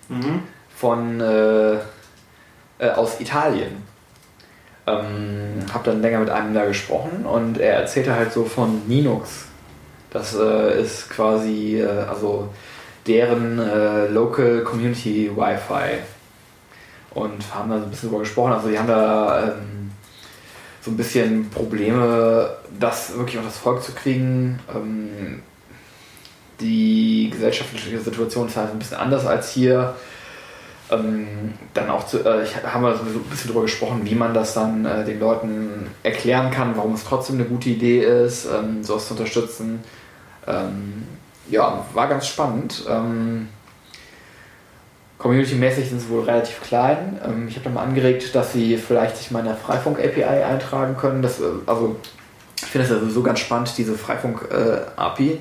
Mhm. 0.10 0.44
Von 0.82 1.22
äh, 1.22 1.74
äh, 2.80 2.90
aus 2.96 3.20
Italien. 3.20 3.84
Ähm, 4.88 5.64
hab 5.72 5.84
dann 5.84 6.02
länger 6.02 6.20
mit 6.20 6.32
einem 6.32 6.56
da 6.56 6.66
gesprochen 6.66 7.24
und 7.26 7.60
er 7.60 7.76
erzählte 7.76 8.16
halt 8.16 8.34
so 8.34 8.46
von 8.46 8.82
Linux. 8.88 9.46
Das 10.10 10.36
äh, 10.36 10.82
ist 10.82 11.12
quasi 11.12 11.80
äh, 11.80 12.06
also 12.10 12.50
deren 13.06 13.60
äh, 13.60 14.08
Local 14.08 14.64
Community 14.64 15.30
Wi-Fi. 15.36 16.00
Und 17.14 17.54
haben 17.54 17.70
da 17.70 17.78
so 17.78 17.84
ein 17.84 17.92
bisschen 17.92 18.10
drüber 18.10 18.22
gesprochen. 18.22 18.54
Also 18.54 18.70
die 18.70 18.80
haben 18.80 18.88
da 18.88 19.44
ähm, 19.44 19.92
so 20.82 20.90
ein 20.90 20.98
bisschen 20.98 21.50
Probleme, 21.52 22.58
das 22.80 23.16
wirklich 23.16 23.38
unter 23.38 23.50
das 23.50 23.58
Volk 23.58 23.84
zu 23.84 23.92
kriegen. 23.92 24.60
Ähm, 24.74 25.44
die 26.60 27.30
gesellschaftliche 27.32 28.00
Situation 28.00 28.48
ist 28.48 28.58
halt 28.58 28.72
ein 28.72 28.80
bisschen 28.80 28.98
anders 28.98 29.28
als 29.28 29.52
hier. 29.52 29.94
Ähm, 30.92 31.54
dann 31.74 31.90
auch 31.90 32.06
zu, 32.06 32.26
äh, 32.26 32.44
ich, 32.44 32.56
haben 32.64 32.84
wir 32.84 32.96
so 32.96 33.04
ein 33.04 33.24
bisschen 33.30 33.48
darüber 33.48 33.64
gesprochen, 33.64 34.02
wie 34.04 34.16
man 34.16 34.34
das 34.34 34.54
dann 34.54 34.86
äh, 34.86 35.06
den 35.06 35.20
Leuten 35.20 35.88
erklären 36.04 36.52
kann, 36.52 36.76
warum 36.76 36.94
es 36.96 37.06
trotzdem 37.06 37.38
eine 37.38 37.46
gute 37.46 37.70
Idee 37.70 38.02
ist, 38.02 38.46
ähm, 38.46 38.84
sowas 38.84 39.08
zu 39.08 39.14
unterstützen. 39.14 39.82
Ähm, 40.48 41.04
ja, 41.50 41.86
war 41.94 42.08
ganz 42.08 42.28
spannend. 42.28 42.84
Ähm, 42.90 43.48
Community-mäßig 45.18 45.90
sind 45.90 46.00
sie 46.00 46.10
wohl 46.10 46.24
relativ 46.24 46.62
klein. 46.62 47.20
Ähm, 47.24 47.48
ich 47.48 47.56
habe 47.56 47.66
dann 47.66 47.76
mal 47.76 47.84
angeregt, 47.84 48.34
dass 48.34 48.54
sie 48.54 48.78
vielleicht 48.78 49.18
sich 49.18 49.32
mal 49.32 49.40
in 49.40 49.46
der 49.46 49.56
Freifunk-API 49.56 50.24
eintragen 50.24 50.98
können. 50.98 51.22
Das, 51.22 51.40
äh, 51.40 51.44
also, 51.68 51.96
ich 52.58 52.66
finde 52.66 52.88
das 52.88 52.96
ja 52.96 53.00
sowieso 53.00 53.22
ganz 53.22 53.40
spannend, 53.40 53.72
diese 53.78 53.94
Freifunk-API, 53.94 55.40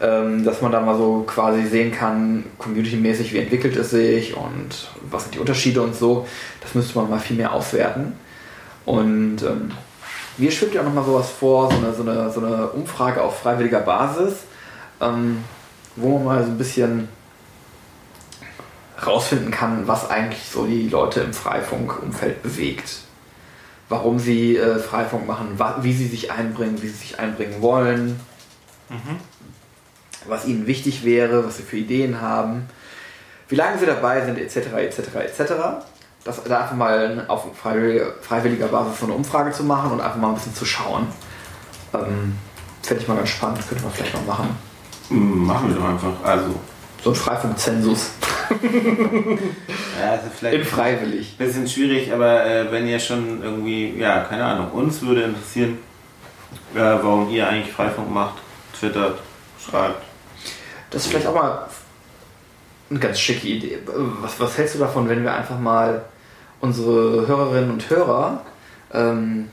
ähm, 0.00 0.44
dass 0.44 0.62
man 0.62 0.72
da 0.72 0.80
mal 0.80 0.96
so 0.96 1.24
quasi 1.26 1.66
sehen 1.66 1.92
kann, 1.92 2.44
community-mäßig, 2.58 3.32
wie 3.32 3.38
entwickelt 3.38 3.76
es 3.76 3.90
sich 3.90 4.34
und 4.34 4.88
was 5.10 5.24
sind 5.24 5.34
die 5.34 5.38
Unterschiede 5.38 5.82
und 5.82 5.94
so. 5.94 6.26
Das 6.60 6.74
müsste 6.74 6.98
man 6.98 7.10
mal 7.10 7.18
viel 7.18 7.36
mehr 7.36 7.52
auswerten. 7.52 8.14
Und 8.86 9.42
ähm, 9.42 9.72
mir 10.38 10.50
schwebt 10.50 10.74
ja 10.74 10.80
auch 10.80 10.86
nochmal 10.86 11.04
sowas 11.04 11.30
vor, 11.30 11.70
so 11.70 11.76
eine, 11.76 11.92
so, 11.92 12.02
eine, 12.02 12.30
so 12.30 12.40
eine 12.40 12.68
Umfrage 12.68 13.22
auf 13.22 13.40
freiwilliger 13.40 13.80
Basis, 13.80 14.38
ähm, 15.00 15.44
wo 15.96 16.16
man 16.16 16.24
mal 16.24 16.44
so 16.44 16.50
ein 16.50 16.58
bisschen 16.58 17.08
rausfinden 19.06 19.50
kann, 19.50 19.86
was 19.86 20.08
eigentlich 20.10 20.42
so 20.50 20.64
die 20.64 20.88
Leute 20.88 21.20
im 21.20 21.34
Freifunk-Umfeld 21.34 22.42
bewegt. 22.42 23.00
Warum 23.90 24.18
sie 24.18 24.56
äh, 24.56 24.78
Freifunk 24.78 25.26
machen, 25.26 25.58
wie 25.82 25.92
sie 25.92 26.06
sich 26.06 26.30
einbringen, 26.30 26.80
wie 26.80 26.88
sie 26.88 26.96
sich 26.96 27.18
einbringen 27.18 27.60
wollen, 27.60 28.20
was 30.30 30.46
ihnen 30.46 30.66
wichtig 30.66 31.04
wäre, 31.04 31.44
was 31.46 31.58
sie 31.58 31.62
für 31.62 31.76
Ideen 31.76 32.20
haben, 32.20 32.66
wie 33.48 33.56
lange 33.56 33.78
sie 33.78 33.86
dabei 33.86 34.24
sind, 34.24 34.38
etc., 34.38 34.72
etc., 34.76 34.98
etc. 35.16 35.52
Das, 36.24 36.42
da 36.44 36.60
einfach 36.60 36.76
mal 36.76 37.24
auf 37.28 37.46
freiwilliger, 37.56 38.12
freiwilliger 38.20 38.68
Basis 38.68 39.00
so 39.00 39.06
eine 39.06 39.14
Umfrage 39.14 39.52
zu 39.52 39.64
machen 39.64 39.92
und 39.92 40.00
einfach 40.00 40.18
mal 40.18 40.28
ein 40.28 40.34
bisschen 40.34 40.54
zu 40.54 40.64
schauen. 40.64 41.06
Ähm, 41.94 42.34
Fände 42.82 43.02
ich 43.02 43.08
mal 43.08 43.16
ganz 43.16 43.30
spannend, 43.30 43.66
könnte 43.68 43.84
man 43.84 43.92
vielleicht 43.92 44.14
mal 44.14 44.22
machen. 44.22 44.56
Machen 45.10 45.68
wir 45.68 45.76
doch 45.76 45.88
einfach. 45.88 46.24
Also, 46.24 46.54
So 47.02 47.10
ein 47.10 47.16
Freifunk-Zensus 47.16 48.10
ja, 48.50 50.10
also 50.10 50.26
in 50.26 50.32
vielleicht 50.32 50.66
freiwillig. 50.66 51.36
ein 51.38 51.46
bisschen 51.46 51.68
schwierig, 51.68 52.12
aber 52.12 52.44
äh, 52.44 52.70
wenn 52.70 52.86
ihr 52.86 52.98
schon 52.98 53.42
irgendwie, 53.42 53.96
ja, 53.98 54.20
keine 54.24 54.44
Ahnung, 54.44 54.72
uns 54.72 55.00
würde 55.02 55.22
interessieren, 55.22 55.78
äh, 56.74 56.78
warum 56.78 57.30
ihr 57.30 57.48
eigentlich 57.48 57.72
Freifunk 57.72 58.10
macht, 58.10 58.34
twittert, 58.78 59.18
schreibt. 59.64 60.02
Das 60.90 61.02
ist 61.02 61.10
vielleicht 61.10 61.26
auch 61.26 61.34
mal 61.34 61.66
eine 62.90 62.98
ganz 62.98 63.18
schicke 63.20 63.48
Idee. 63.48 63.78
Was, 64.20 64.38
was 64.40 64.58
hältst 64.58 64.74
du 64.74 64.78
davon, 64.80 65.08
wenn 65.08 65.22
wir 65.22 65.32
einfach 65.32 65.58
mal 65.58 66.04
unsere 66.60 67.26
Hörerinnen 67.26 67.70
und 67.70 67.88
Hörer, 67.88 68.42
ähm, 68.92 69.48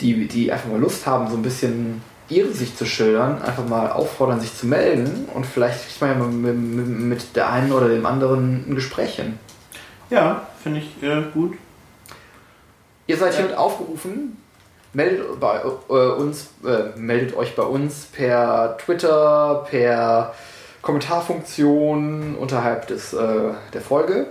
die, 0.00 0.28
die 0.28 0.52
einfach 0.52 0.68
mal 0.68 0.78
Lust 0.78 1.06
haben, 1.06 1.28
so 1.28 1.36
ein 1.36 1.42
bisschen 1.42 2.02
ihre 2.28 2.52
Sicht 2.52 2.76
zu 2.76 2.84
schildern, 2.84 3.42
einfach 3.42 3.66
mal 3.66 3.90
auffordern, 3.90 4.40
sich 4.40 4.54
zu 4.54 4.66
melden 4.66 5.28
und 5.34 5.46
vielleicht 5.46 5.84
kriegt 5.84 6.00
man 6.00 6.10
ja 6.10 6.26
mit, 6.26 6.56
mit, 6.56 7.36
der 7.36 7.50
einen 7.50 7.72
oder 7.72 7.88
dem 7.88 8.04
anderen 8.04 8.70
ein 8.70 8.74
Gespräch 8.74 9.16
hin. 9.16 9.38
Ja, 10.10 10.46
finde 10.62 10.80
ich 10.80 11.02
äh, 11.02 11.22
gut. 11.32 11.56
Ihr 13.06 13.16
seid 13.16 13.34
hiermit 13.34 13.56
aufgerufen. 13.56 14.36
Meldet, 14.94 15.38
bei, 15.38 15.60
äh, 15.60 15.92
uns, 15.92 16.48
äh, 16.64 16.98
meldet 16.98 17.36
euch 17.36 17.54
bei 17.54 17.62
uns 17.62 18.06
per 18.06 18.76
Twitter, 18.78 19.66
per 19.70 20.34
Kommentarfunktion 20.82 22.36
unterhalb 22.36 22.86
des, 22.86 23.12
äh, 23.12 23.52
der 23.72 23.80
Folge 23.80 24.26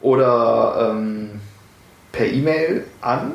oder 0.00 0.90
ähm, 0.92 1.40
per 2.12 2.26
E-Mail 2.26 2.84
an. 3.00 3.34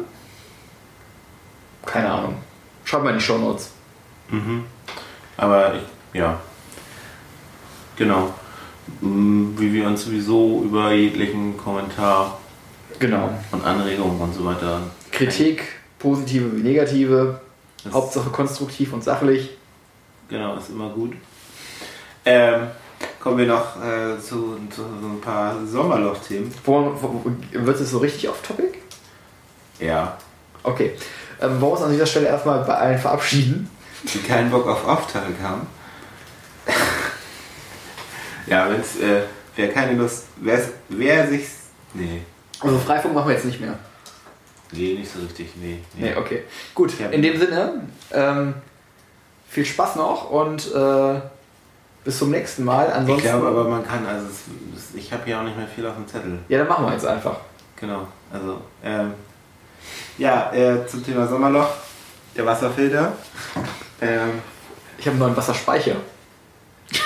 Keine 1.86 2.10
Ahnung. 2.12 2.36
Schreibt 2.86 3.04
mal 3.04 3.12
in 3.12 3.18
die 3.18 3.24
Show 3.24 3.38
Notes. 3.38 3.72
Mhm. 4.30 4.66
Aber 5.38 5.76
ich, 5.76 5.84
ja. 6.20 6.40
Genau. 7.98 8.34
Mm, 9.02 9.58
Wie 9.58 9.72
wir 9.74 9.88
uns 9.88 10.06
sowieso 10.06 10.64
über 10.64 10.92
jeglichen 10.94 11.58
Kommentar 11.58 12.40
Genau. 13.00 13.30
und 13.52 13.64
Anregungen 13.66 14.20
und 14.20 14.34
so 14.34 14.46
weiter. 14.46 14.82
Kritik, 15.12 15.64
positive 16.04 16.56
wie 16.56 16.62
negative, 16.62 17.40
Das- 17.84 17.94
Hauptsache 17.94 18.30
konstruktiv 18.30 18.94
und 18.94 19.04
sachlich. 19.04 19.50
Genau, 20.30 20.56
ist 20.56 20.70
immer 20.70 20.90
gut. 20.90 21.14
Ähm, 22.26 22.68
kommen 23.20 23.38
wir 23.40 23.48
noch 23.48 23.76
äh, 23.84 24.20
zu, 24.20 24.58
zu 24.70 24.82
so 25.02 25.08
ein 25.08 25.20
paar 25.22 25.56
Sommerloch-Themen. 25.66 26.54
Wird 27.52 27.80
es 27.80 27.90
so 27.92 27.98
richtig 27.98 28.30
off-topic? 28.30 28.76
Ja. 29.80 30.18
Okay. 30.64 30.92
Ähm, 31.42 31.50
wollen 31.60 31.62
wir 31.62 31.72
uns 31.72 31.82
an 31.82 31.92
dieser 31.92 32.06
Stelle 32.06 32.28
erstmal 32.28 32.64
bei 32.64 32.76
allen 32.76 33.00
verabschieden? 33.00 33.70
Die 34.04 34.20
keinen 34.20 34.52
Bock 34.52 34.68
auf 34.68 34.86
Aufteilung 34.88 35.36
haben. 35.42 35.68
ja, 38.48 38.70
wenn's, 38.70 38.98
äh, 39.00 39.24
wer 39.56 39.72
keine 39.72 39.94
Lust, 39.98 40.26
wer, 40.38 40.62
wer 40.90 41.28
sich. 41.28 41.46
Nee. 41.94 42.22
Also 42.60 42.78
Freifunk 42.80 43.14
machen 43.14 43.28
wir 43.28 43.36
jetzt 43.36 43.46
nicht 43.46 43.60
mehr. 43.60 43.78
Nee, 44.74 44.96
nicht 44.96 45.12
so 45.12 45.20
richtig. 45.20 45.52
Nee. 45.56 45.80
Nee, 45.96 46.16
okay. 46.16 46.44
Gut, 46.74 46.98
Ja. 47.00 47.08
in 47.10 47.22
dem 47.22 47.38
Sinne, 47.40 47.82
ähm, 48.12 48.54
viel 49.50 49.66
Spaß 49.66 49.96
noch 49.98 50.30
und 50.32 50.74
äh, 50.74 51.22
bis 52.04 52.18
zum 52.18 52.32
nächsten 52.32 52.64
Mal. 52.66 52.88
Ich 52.90 52.94
Ansonsten, 52.96 53.28
glaube 53.30 53.48
aber, 53.48 53.64
man 53.70 53.86
kann, 53.86 54.06
also 54.06 54.26
es, 54.28 54.96
ich 54.96 55.14
habe 55.14 55.24
hier 55.26 55.40
auch 55.40 55.44
nicht 55.44 55.56
mehr 55.58 55.68
viel 55.68 55.86
auf 55.86 55.96
dem 55.96 56.08
Zettel. 56.08 56.40
ja, 56.50 56.58
dann 56.60 56.68
machen 56.68 56.86
wir 56.86 56.94
jetzt 56.94 57.06
einfach. 57.06 57.38
Genau, 57.80 58.08
also, 58.32 58.62
ähm, 58.84 59.14
ja, 60.18 60.52
äh, 60.54 60.86
zum 60.88 61.04
Thema 61.06 61.28
Sommerloch, 61.28 61.70
der 62.36 62.46
Wasserfilter. 62.46 63.14
Ähm, 64.02 64.42
Ich 64.98 65.06
habe 65.06 65.12
einen 65.16 65.20
neuen 65.20 65.36
Wasserspeicher. 65.38 65.96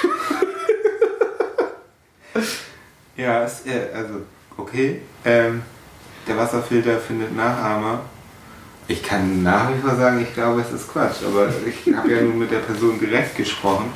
ja, 3.16 3.44
ist, 3.44 3.66
äh, 3.68 3.90
also, 3.94 4.22
okay. 4.58 5.02
Ähm, 5.26 5.64
der 6.28 6.38
Wasserfilter 6.38 7.00
findet 7.00 7.36
Nachahmer. 7.36 8.02
Ich 8.88 9.04
kann 9.04 9.44
nach 9.44 9.70
wie 9.70 9.80
vor 9.80 9.96
sagen, 9.96 10.22
ich 10.22 10.34
glaube, 10.34 10.62
es 10.62 10.72
ist 10.72 10.92
Quatsch, 10.92 11.18
aber 11.26 11.50
ich 11.66 11.94
habe 11.94 12.12
ja 12.12 12.22
nun 12.22 12.40
mit 12.40 12.52
der 12.52 12.60
Person 12.60 13.00
direkt 13.00 13.36
gesprochen. 13.36 13.92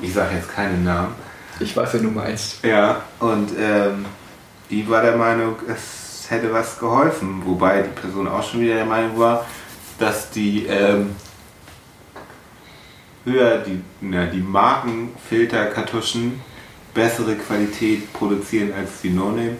Ich 0.00 0.14
sage 0.14 0.36
jetzt 0.36 0.54
keinen 0.54 0.84
Namen. 0.84 1.14
Ich 1.60 1.76
weiß, 1.76 1.94
wer 1.94 2.00
du 2.00 2.10
meinst. 2.10 2.64
Ja, 2.64 3.02
und 3.18 3.50
ähm, 3.58 4.04
die 4.70 4.88
war 4.88 5.02
der 5.02 5.16
Meinung, 5.16 5.56
es 5.66 6.30
hätte 6.30 6.52
was 6.52 6.78
geholfen. 6.78 7.42
Wobei 7.44 7.82
die 7.82 8.00
Person 8.00 8.28
auch 8.28 8.48
schon 8.48 8.60
wieder 8.60 8.74
der 8.74 8.84
Meinung 8.84 9.18
war, 9.18 9.44
dass 9.98 10.30
die 10.30 10.66
ähm, 10.66 11.16
höher 13.24 13.58
die, 13.58 13.82
na, 14.00 14.26
die 14.26 14.40
Markenfilterkartuschen 14.40 16.40
bessere 16.94 17.34
Qualität 17.34 18.12
produzieren 18.12 18.72
als 18.78 19.00
die 19.02 19.10
No-Name. 19.10 19.56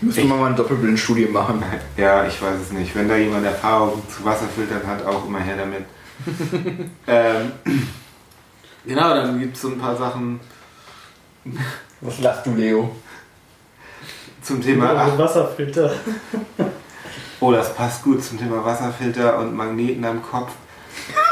Müssen 0.00 0.20
Ich- 0.24 0.28
wir 0.28 0.34
mal 0.36 0.46
eine 0.46 0.54
Doppelblindstudie 0.56 1.26
machen. 1.26 1.62
Ja, 1.96 2.26
ich 2.26 2.40
weiß 2.40 2.60
es 2.60 2.72
nicht. 2.72 2.94
Wenn 2.94 3.08
da 3.08 3.16
jemand 3.16 3.44
Erfahrung 3.46 4.02
zu 4.08 4.24
Wasserfiltern 4.24 4.86
hat, 4.86 5.04
auch 5.06 5.24
immer 5.26 5.40
her 5.40 5.56
damit. 5.56 5.84
ähm, 7.06 7.52
genau, 8.86 9.14
dann 9.14 9.38
gibt 9.38 9.56
es 9.56 9.62
so 9.62 9.68
ein 9.68 9.78
paar 9.78 9.96
Sachen 9.96 10.40
Was 12.00 12.18
lachst 12.20 12.46
du, 12.46 12.54
Leo? 12.54 12.94
zum 14.42 14.62
Thema. 14.62 14.94
Ach, 14.96 15.18
Wasserfilter. 15.18 15.90
Oh, 17.38 17.52
das 17.52 17.74
passt 17.74 18.02
gut 18.02 18.24
zum 18.24 18.38
Thema 18.38 18.64
Wasserfilter 18.64 19.38
und 19.38 19.54
Magneten 19.54 20.02
am 20.06 20.22
Kopf. 20.22 20.52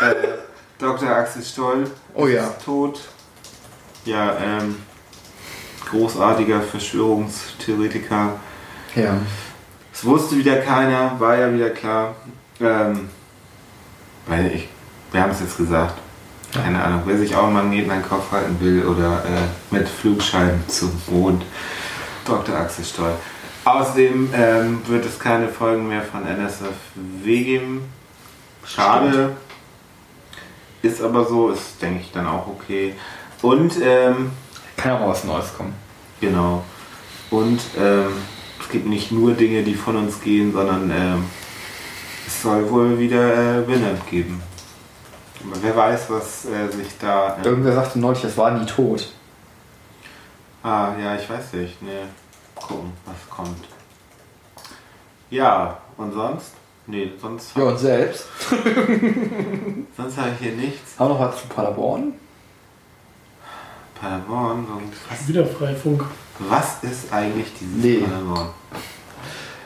Äh, 0.03 0.15
Dr. 0.78 1.09
Axel 1.09 1.43
Stoll 1.43 1.91
Oh 2.12 2.27
ja. 2.27 2.43
ist 2.49 2.62
tot. 2.62 3.01
Ja, 4.05 4.36
ähm, 4.39 4.77
großartiger 5.91 6.61
Verschwörungstheoretiker. 6.61 8.39
Ja. 8.95 9.16
Es 9.93 10.05
wusste 10.05 10.37
wieder 10.37 10.57
keiner, 10.59 11.19
war 11.19 11.37
ja 11.37 11.53
wieder 11.53 11.71
klar. 11.71 12.15
Ähm, 12.61 13.09
weil 14.27 14.53
ich, 14.55 14.69
wir 15.12 15.23
haben 15.23 15.31
es 15.31 15.41
jetzt 15.41 15.57
gesagt. 15.57 15.99
Keine 16.53 16.83
Ahnung, 16.83 17.03
wer 17.05 17.19
sich 17.19 17.35
auch 17.35 17.45
einen 17.45 17.55
Magneten 17.55 17.91
an 17.91 18.01
den 18.01 18.09
Kopf 18.09 18.31
halten 18.31 18.57
will 18.61 18.85
oder 18.85 19.25
äh, 19.25 19.75
mit 19.75 19.89
Flugscheiben 19.89 20.62
zum 20.69 20.93
Mond 21.09 21.45
Dr. 22.25 22.57
Axel 22.57 22.85
Stoll. 22.85 23.12
Außerdem 23.65 24.31
ähm, 24.35 24.83
wird 24.87 25.05
es 25.05 25.19
keine 25.19 25.49
Folgen 25.49 25.89
mehr 25.89 26.03
von 26.03 26.25
NSFW 26.25 27.43
geben. 27.43 27.83
Schade. 28.65 29.37
Ist 30.83 31.03
aber 31.03 31.25
so, 31.25 31.51
ist 31.51 31.81
denke 31.83 32.03
ich 32.03 32.12
dann 32.12 32.27
auch 32.27 32.47
okay. 32.47 32.95
Und 33.43 33.75
ähm, 33.83 34.31
Kann 34.77 34.93
auch 34.93 35.09
was 35.09 35.25
Neues 35.25 35.57
kommen. 35.57 35.75
Genau. 36.21 36.62
Und 37.31 37.61
ähm, 37.79 38.12
gibt 38.74 38.86
nicht 38.86 39.12
nur 39.12 39.34
Dinge, 39.34 39.62
die 39.62 39.74
von 39.76 39.94
uns 39.96 40.20
gehen, 40.20 40.52
sondern 40.52 40.90
ähm, 40.90 41.24
es 42.26 42.42
soll 42.42 42.68
wohl 42.70 42.98
wieder 42.98 43.32
äh, 43.60 43.68
Winner 43.68 43.94
geben. 44.10 44.42
Aber 45.44 45.62
wer 45.62 45.76
weiß, 45.76 46.10
was 46.10 46.46
äh, 46.46 46.68
sich 46.72 46.88
da. 46.98 47.36
Äh, 47.36 47.44
Irgendwer 47.46 47.72
sagte 47.74 48.01
neulich, 48.01 48.22
das 48.22 48.36
war 48.36 48.51
nie 48.51 48.66
tot. 48.66 49.12
ah, 50.64 50.92
ja, 51.01 51.14
ich 51.14 51.30
weiß 51.30 51.52
nicht. 51.52 51.80
Ne, 51.82 52.09
gucken, 52.56 52.92
was 53.06 53.30
kommt. 53.30 53.64
Ja, 55.30 55.78
und 55.96 56.12
sonst? 56.12 56.51
Nee, 56.88 57.12
sonst, 57.20 57.56
Ja, 57.56 57.62
und 57.62 57.78
selbst. 57.78 58.26
sonst 59.96 60.16
habe 60.18 60.30
ich 60.32 60.38
hier 60.46 60.52
nichts. 60.56 60.98
Haben 60.98 61.10
wir 61.10 61.14
noch 61.14 61.20
was 61.20 61.40
zu 61.40 61.46
Paderborn? 61.46 62.14
Paderborn, 64.01 64.66
was, 65.09 65.28
Wieder 65.28 65.46
Freifunk. 65.46 66.05
was 66.40 66.82
ist 66.82 67.12
eigentlich 67.12 67.46
dieses 67.59 67.76
Nee. 67.82 67.98
Paderborn? 67.98 68.48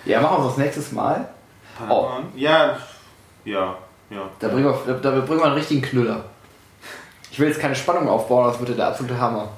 Ja, 0.09 0.21
machen 0.21 0.43
wir 0.43 0.49
das 0.49 0.57
nächstes 0.57 0.93
Mal. 0.93 1.29
Paderborn? 1.77 2.25
Ja, 2.35 2.77
ja, 3.45 3.77
ja. 4.11 4.23
Da 4.41 4.49
bringen, 4.49 4.65
wir, 4.65 4.95
da, 4.95 5.11
da 5.11 5.21
bringen 5.21 5.41
wir 5.41 5.45
einen 5.45 5.55
richtigen 5.55 5.83
Knüller. 5.83 6.25
Ich 7.31 7.39
will 7.39 7.49
jetzt 7.49 7.61
keine 7.61 7.75
Spannung 7.77 8.09
aufbauen, 8.09 8.49
das 8.49 8.59
wird 8.59 8.71
ja 8.71 8.75
der 8.77 8.87
absolute 8.89 9.21
Hammer. 9.21 9.49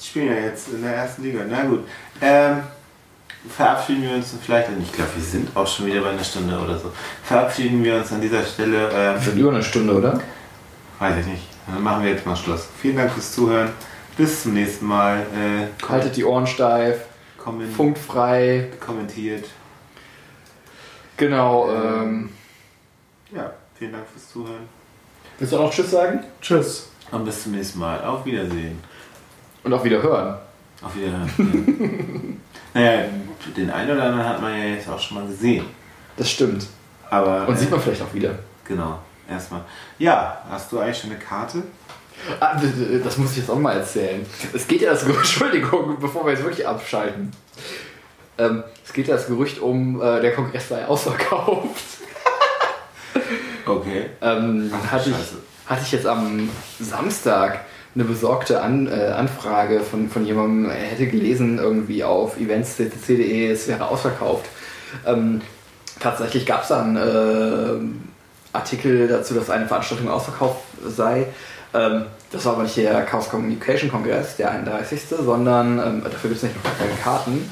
Die 0.00 0.06
spielen 0.06 0.28
ja 0.28 0.40
jetzt 0.40 0.68
in 0.68 0.82
der 0.82 0.94
ersten 0.94 1.22
Liga. 1.22 1.40
Na 1.48 1.64
gut. 1.64 1.84
Ähm, 2.20 2.62
verabschieden 3.48 4.02
wir 4.02 4.12
uns 4.14 4.34
vielleicht, 4.40 4.68
ich 4.80 4.92
glaube, 4.92 5.10
wir 5.16 5.22
sind 5.22 5.54
auch 5.56 5.66
schon 5.66 5.86
wieder 5.86 6.00
bei 6.00 6.10
einer 6.10 6.24
Stunde 6.24 6.56
oder 6.58 6.78
so. 6.78 6.90
Verabschieden 7.24 7.82
wir 7.82 7.96
uns 7.96 8.12
an 8.12 8.20
dieser 8.20 8.44
Stelle. 8.44 8.88
Ähm, 8.94 9.26
wird 9.26 9.36
über 9.36 9.50
eine 9.50 9.62
Stunde, 9.62 9.94
oder? 9.94 10.20
weiß 11.00 11.16
ich 11.18 11.26
nicht. 11.26 11.42
Dann 11.66 11.82
machen 11.82 12.04
wir 12.04 12.12
jetzt 12.12 12.24
mal 12.24 12.36
Schluss. 12.36 12.68
Vielen 12.80 12.96
Dank 12.96 13.10
fürs 13.10 13.32
Zuhören. 13.32 13.70
Bis 14.16 14.44
zum 14.44 14.54
nächsten 14.54 14.86
Mal. 14.86 15.18
Äh, 15.18 15.86
Haltet 15.88 16.16
die 16.16 16.24
Ohren 16.24 16.46
steif, 16.46 17.06
kommen, 17.36 17.68
funktfrei. 17.70 18.68
kommentiert. 18.78 19.44
Genau. 21.22 21.70
Ähm, 21.72 22.30
Ja, 23.32 23.52
vielen 23.78 23.92
Dank 23.92 24.04
fürs 24.08 24.28
Zuhören. 24.28 24.68
willst 25.38 25.52
du 25.52 25.56
auch 25.56 25.62
noch 25.66 25.70
Tschüss 25.72 25.92
sagen? 25.92 26.24
Tschüss. 26.40 26.88
Und 27.12 27.24
bis 27.24 27.44
zum 27.44 27.52
nächsten 27.52 27.78
Mal. 27.78 28.02
Auf 28.04 28.26
Wiedersehen. 28.26 28.82
Und 29.62 29.72
auch 29.72 29.84
wieder 29.84 30.02
hören. 30.02 30.36
Auf 30.82 30.96
Wiederhören. 30.96 32.40
ja. 32.74 32.80
naja, 32.80 33.04
den 33.56 33.70
einen 33.70 33.90
oder 33.92 34.02
anderen 34.02 34.28
hat 34.28 34.42
man 34.42 34.58
ja 34.58 34.64
jetzt 34.64 34.88
auch 34.88 34.98
schon 34.98 35.18
mal 35.18 35.26
gesehen. 35.28 35.64
Das 36.16 36.28
stimmt. 36.28 36.66
Aber. 37.08 37.46
Und 37.46 37.54
äh, 37.54 37.58
sieht 37.58 37.70
man 37.70 37.80
vielleicht 37.80 38.02
auch 38.02 38.12
wieder. 38.12 38.36
Genau, 38.64 38.98
erstmal. 39.30 39.60
Ja, 40.00 40.42
hast 40.50 40.72
du 40.72 40.80
eigentlich 40.80 40.98
schon 40.98 41.10
eine 41.10 41.20
Karte? 41.20 41.62
Ah, 42.40 42.60
das 43.04 43.16
muss 43.16 43.30
ich 43.30 43.36
jetzt 43.38 43.50
auch 43.50 43.58
mal 43.60 43.76
erzählen. 43.76 44.26
Es 44.52 44.66
geht 44.66 44.80
ja 44.80 44.90
das 44.90 45.04
Entschuldigung, 45.06 46.00
bevor 46.00 46.24
wir 46.26 46.32
jetzt 46.32 46.42
wirklich 46.42 46.66
abschalten. 46.66 47.30
Ähm, 48.38 48.64
es 48.84 48.92
geht 48.92 49.08
ja 49.08 49.16
das 49.16 49.26
Gerücht 49.26 49.60
um, 49.60 50.00
äh, 50.00 50.20
der 50.20 50.34
Kongress 50.34 50.68
sei 50.68 50.84
ausverkauft. 50.86 51.98
Okay. 53.66 54.06
Ähm, 54.20 54.72
Ach, 54.74 54.92
hatte, 54.92 55.10
ich, 55.10 55.16
hatte 55.66 55.82
ich 55.84 55.92
jetzt 55.92 56.06
am 56.06 56.48
Samstag 56.80 57.60
eine 57.94 58.04
besorgte 58.04 58.60
An, 58.62 58.86
äh, 58.86 59.08
Anfrage 59.08 59.80
von, 59.80 60.08
von 60.08 60.24
jemandem, 60.24 60.70
er 60.70 60.76
hätte 60.76 61.06
gelesen 61.06 61.58
irgendwie 61.58 62.02
auf 62.04 62.40
eventsccc.de, 62.40 63.50
es 63.50 63.68
wäre 63.68 63.86
ausverkauft. 63.88 64.46
Ähm, 65.06 65.42
tatsächlich 66.00 66.46
gab 66.46 66.62
es 66.62 66.68
dann 66.68 66.96
äh, 66.96 68.56
Artikel 68.56 69.08
dazu, 69.08 69.34
dass 69.34 69.50
eine 69.50 69.66
Veranstaltung 69.66 70.08
ausverkauft 70.08 70.60
sei. 70.86 71.26
Ähm, 71.74 72.06
das 72.30 72.44
war 72.46 72.54
aber 72.54 72.62
nicht 72.62 72.76
der 72.76 73.02
Chaos 73.02 73.28
Communication 73.28 73.90
Kongress, 73.90 74.36
der 74.36 74.50
31. 74.50 75.02
sondern 75.08 75.78
ähm, 75.78 76.02
dafür 76.02 76.30
gibt 76.30 76.36
es 76.36 76.42
nicht 76.42 76.56
noch 76.56 76.78
keine 76.78 76.94
Karten. 77.02 77.50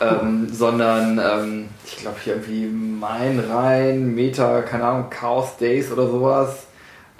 Ähm, 0.00 0.48
sondern 0.52 1.18
ähm, 1.18 1.68
ich 1.84 1.96
glaube 1.96 2.18
hier 2.22 2.34
irgendwie 2.34 2.66
Main, 2.66 3.40
Rhein, 3.40 4.14
Meta, 4.14 4.62
keine 4.62 4.84
Ahnung, 4.84 5.10
Chaos 5.10 5.56
Days 5.56 5.90
oder 5.90 6.06
sowas. 6.06 6.66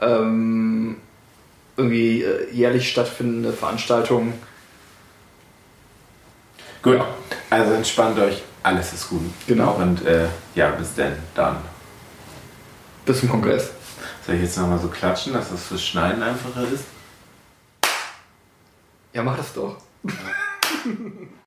Ähm, 0.00 0.96
irgendwie 1.76 2.22
äh, 2.22 2.52
jährlich 2.52 2.88
stattfindende 2.88 3.52
Veranstaltung. 3.52 4.32
Gut. 6.82 6.96
Ja. 6.96 7.06
Also 7.50 7.72
entspannt 7.72 8.18
euch, 8.18 8.42
alles 8.62 8.92
ist 8.92 9.08
gut. 9.08 9.22
Genau. 9.46 9.72
Und 9.72 10.04
äh, 10.06 10.26
ja, 10.54 10.70
bis 10.70 10.94
denn, 10.94 11.14
dann. 11.34 11.56
Bis 13.04 13.20
zum 13.20 13.28
Kongress. 13.30 13.70
Soll 14.24 14.36
ich 14.36 14.42
jetzt 14.42 14.58
nochmal 14.58 14.78
so 14.78 14.88
klatschen, 14.88 15.32
dass 15.32 15.50
das 15.50 15.64
fürs 15.64 15.82
Schneiden 15.82 16.22
einfacher 16.22 16.62
ist? 16.72 16.84
Ja, 19.12 19.22
mach 19.22 19.36
das 19.36 19.52
doch. 19.54 19.78